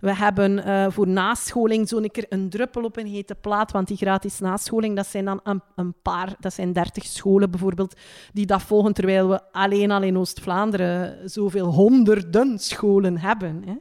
We 0.01 0.14
hebben 0.14 0.59
uh, 0.59 0.86
voor 0.88 1.09
nascholing 1.09 1.88
zo'n 1.88 2.11
keer 2.11 2.26
een 2.28 2.51
druppel 2.51 2.84
op 2.84 2.97
een 2.97 3.07
hete 3.07 3.34
plaat, 3.34 3.72
want 3.72 3.88
die 3.88 3.97
gratis 3.97 4.38
nascholing, 4.38 4.97
dat 4.97 5.07
zijn 5.07 5.24
dan 5.24 5.40
een, 5.74 5.95
paar, 6.03 6.34
dat 6.40 6.55
zijn 6.55 6.72
dertig 6.72 7.05
scholen 7.05 7.51
bijvoorbeeld, 7.51 8.01
die 8.32 8.47
dat 8.47 8.62
volgen, 8.62 8.92
terwijl 8.92 9.28
we 9.28 9.53
alleen 9.53 9.90
al 9.90 10.03
in 10.03 10.18
Oost-Vlaanderen 10.18 11.30
zoveel 11.30 11.66
honderden 11.66 12.59
scholen 12.59 13.18
hebben. 13.18 13.64
Hè. 13.66 13.74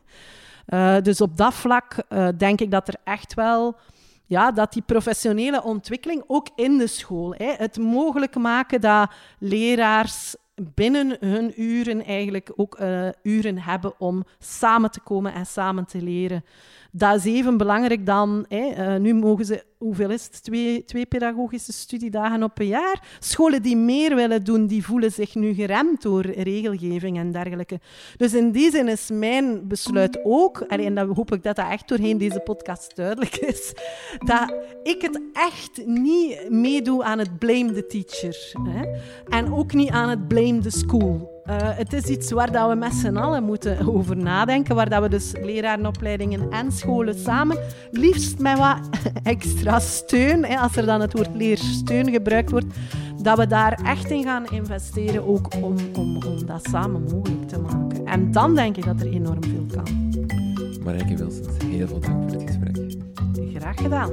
Uh, 0.68 1.02
dus 1.02 1.22
op 1.22 1.38
dat 1.38 1.54
vlak 1.54 2.04
uh, 2.10 2.28
denk 2.38 2.62
ik 2.62 2.72
dat 2.72 2.88
er 2.88 2.96
echt 3.04 3.34
wel 3.34 3.76
ja, 4.26 4.52
dat 4.52 4.74
die 4.74 4.82
professionele 4.82 5.64
ontwikkeling 5.64 6.24
ook 6.28 6.48
in 6.56 6.78
de 6.78 6.88
school, 6.88 7.34
hè, 7.38 7.54
het 7.58 7.78
mogelijk 7.78 8.36
maken 8.36 8.82
dat 8.82 9.12
leraars 9.40 10.36
binnen 10.56 11.18
hun 11.20 11.62
uren 11.62 12.04
eigenlijk 12.06 12.52
ook 12.56 12.80
uh, 12.80 13.10
uren 13.24 13.60
hebben 13.60 14.00
om 14.00 14.24
samen 14.40 14.92
te 14.92 15.00
komen 15.00 15.34
en 15.34 15.46
samen 15.46 15.86
te 15.86 16.02
leren. 16.02 16.46
Dat 16.96 17.16
is 17.16 17.26
even 17.26 17.58
belangrijk 17.58 18.06
dan, 18.06 18.46
hè, 18.48 18.94
uh, 18.94 19.00
nu 19.00 19.14
mogen 19.14 19.46
ze, 19.46 19.64
hoeveel 19.78 20.10
is 20.10 20.24
het, 20.24 20.44
twee, 20.44 20.86
twee 20.86 21.06
pedagogische 21.06 21.74
studiedagen 21.74 22.44
op 22.44 22.60
een 22.60 22.68
jaar. 22.68 23.18
Scholen 23.20 23.62
die 23.62 23.78
meer 23.78 24.16
willen 24.16 24.44
doen, 24.44 24.68
die 24.68 24.86
voelen 24.86 25.12
zich 25.12 25.36
nu 25.36 25.54
geremd 25.54 26.02
door 26.02 26.22
regelgeving 26.26 27.18
en 27.18 27.32
dergelijke. 27.32 27.80
Dus 28.18 28.34
in 28.34 28.52
die 28.52 28.72
zin 28.72 28.88
is 28.88 29.10
mijn 29.14 29.68
besluit 29.68 30.20
ook, 30.24 30.60
en 30.60 30.96
dan 30.96 31.16
hoop 31.16 31.34
ik 31.34 31.44
dat 31.44 31.56
dat 31.56 31.70
echt 31.70 31.88
doorheen 31.88 32.18
deze 32.18 32.40
podcast 32.40 32.96
duidelijk 32.96 33.36
is, 33.36 33.74
dat 34.18 34.56
ik 34.84 35.02
het 35.02 35.22
echt 35.34 35.86
niet 35.86 36.50
meedoe 36.50 37.04
aan 37.04 37.20
het 37.20 37.38
blame 37.40 37.72
the 37.72 37.86
teacher. 37.86 38.52
Hè, 38.70 38.86
en 39.38 39.54
ook 39.54 39.74
niet 39.74 39.90
aan 39.90 40.10
het 40.10 40.28
blame 40.28 40.60
the 40.60 40.70
school. 40.70 41.33
Uh, 41.50 41.56
het 41.60 41.94
is 41.94 42.04
iets 42.04 42.32
waar 42.32 42.52
dat 42.52 42.70
we 42.70 42.76
met 42.76 42.94
z'n 42.94 43.18
allen 43.18 43.44
moeten 43.44 43.88
over 43.96 44.18
nadenken, 44.18 44.76
waar 44.76 44.90
dat 44.90 45.02
we 45.02 45.10
dus 45.10 45.32
lerarenopleidingen 45.42 46.52
en 46.52 46.72
scholen 46.72 47.16
samen, 47.20 47.58
liefst 47.92 48.40
met 48.40 48.58
wat 48.58 48.80
extra 49.24 49.80
steun, 49.80 50.46
hè, 50.46 50.58
als 50.58 50.76
er 50.76 50.86
dan 50.86 51.02
het 51.02 51.14
woord 51.14 51.36
leersteun 51.36 52.12
gebruikt 52.12 52.52
wordt, 52.52 52.66
dat 53.22 53.38
we 53.38 53.48
daar 53.48 53.80
echt 53.86 54.10
in 54.10 54.24
gaan 54.24 54.46
investeren, 54.46 55.28
ook 55.28 55.54
om, 55.56 55.76
om, 55.94 56.24
om 56.24 56.46
dat 56.46 56.68
samen 56.70 57.04
mogelijk 57.04 57.48
te 57.48 57.60
maken. 57.60 58.06
En 58.06 58.32
dan 58.32 58.56
denk 58.56 58.78
ik 58.78 58.86
dat 58.86 59.02
er 59.02 59.08
enorm 59.08 59.44
veel 59.44 59.66
kan. 59.74 60.12
Marijke 60.84 61.16
Wilsens, 61.16 61.48
heel 61.66 61.88
veel 61.88 62.00
dank 62.00 62.32
voor 62.32 62.40
het 62.40 62.50
gesprek. 62.50 62.78
Graag 63.54 63.78
gedaan. 63.82 64.12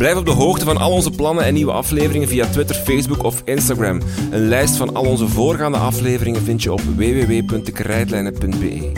Blijf 0.00 0.16
op 0.16 0.24
de 0.24 0.30
hoogte 0.30 0.64
van 0.64 0.76
al 0.76 0.90
onze 0.90 1.10
plannen 1.10 1.44
en 1.44 1.54
nieuwe 1.54 1.72
afleveringen 1.72 2.28
via 2.28 2.46
Twitter, 2.46 2.76
Facebook 2.76 3.22
of 3.22 3.42
Instagram. 3.44 4.00
Een 4.30 4.48
lijst 4.48 4.76
van 4.76 4.94
al 4.94 5.04
onze 5.04 5.28
voorgaande 5.28 5.78
afleveringen 5.78 6.42
vind 6.42 6.62
je 6.62 6.72
op 6.72 6.80
www.dekrijtlijnen.be. 6.80 8.92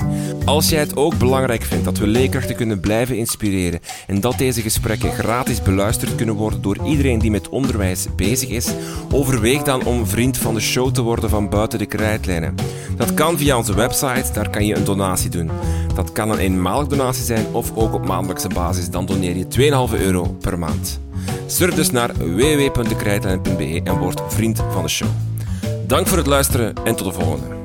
Als 0.44 0.68
jij 0.68 0.80
het 0.80 0.96
ook 0.96 1.18
belangrijk 1.18 1.62
vindt 1.62 1.84
dat 1.84 1.98
we 1.98 2.06
leerkrachten 2.06 2.56
kunnen 2.56 2.80
blijven 2.80 3.16
inspireren 3.16 3.80
en 4.06 4.20
dat 4.20 4.38
deze 4.38 4.60
gesprekken 4.60 5.12
gratis 5.12 5.62
beluisterd 5.62 6.14
kunnen 6.14 6.34
worden 6.34 6.62
door 6.62 6.78
iedereen 6.84 7.18
die 7.18 7.30
met 7.30 7.48
onderwijs 7.48 8.06
bezig 8.16 8.48
is, 8.48 8.68
overweeg 9.10 9.62
dan 9.62 9.84
om 9.84 10.06
vriend 10.06 10.38
van 10.38 10.54
de 10.54 10.60
show 10.60 10.90
te 10.90 11.02
worden 11.02 11.30
van 11.30 11.48
Buiten 11.48 11.78
de 11.78 11.86
Krijtlijnen. 11.86 12.54
Dat 12.96 13.14
kan 13.14 13.38
via 13.38 13.56
onze 13.56 13.74
website, 13.74 14.32
daar 14.32 14.50
kan 14.50 14.66
je 14.66 14.76
een 14.76 14.84
donatie 14.84 15.30
doen. 15.30 15.50
Dat 15.94 16.12
kan 16.12 16.30
een 16.30 16.38
eenmalig 16.38 16.86
donatie 16.86 17.24
zijn 17.24 17.46
of 17.52 17.72
ook 17.74 17.94
op 17.94 18.06
maandelijkse 18.06 18.48
basis, 18.48 18.90
dan 18.90 19.06
doneer 19.06 19.36
je 19.36 19.88
2,5 19.90 20.00
euro 20.00 20.36
per 20.40 20.58
maand. 20.58 21.00
Surf 21.46 21.74
dus 21.74 21.90
naar 21.90 22.14
www.dekrijtlijnen.be 22.14 23.80
en 23.84 23.98
word 23.98 24.22
vriend 24.28 24.62
van 24.70 24.82
de 24.82 24.88
show. 24.88 25.08
Dank 25.86 26.06
voor 26.06 26.18
het 26.18 26.26
luisteren 26.26 26.74
en 26.84 26.96
tot 26.96 27.06
de 27.06 27.20
volgende. 27.20 27.61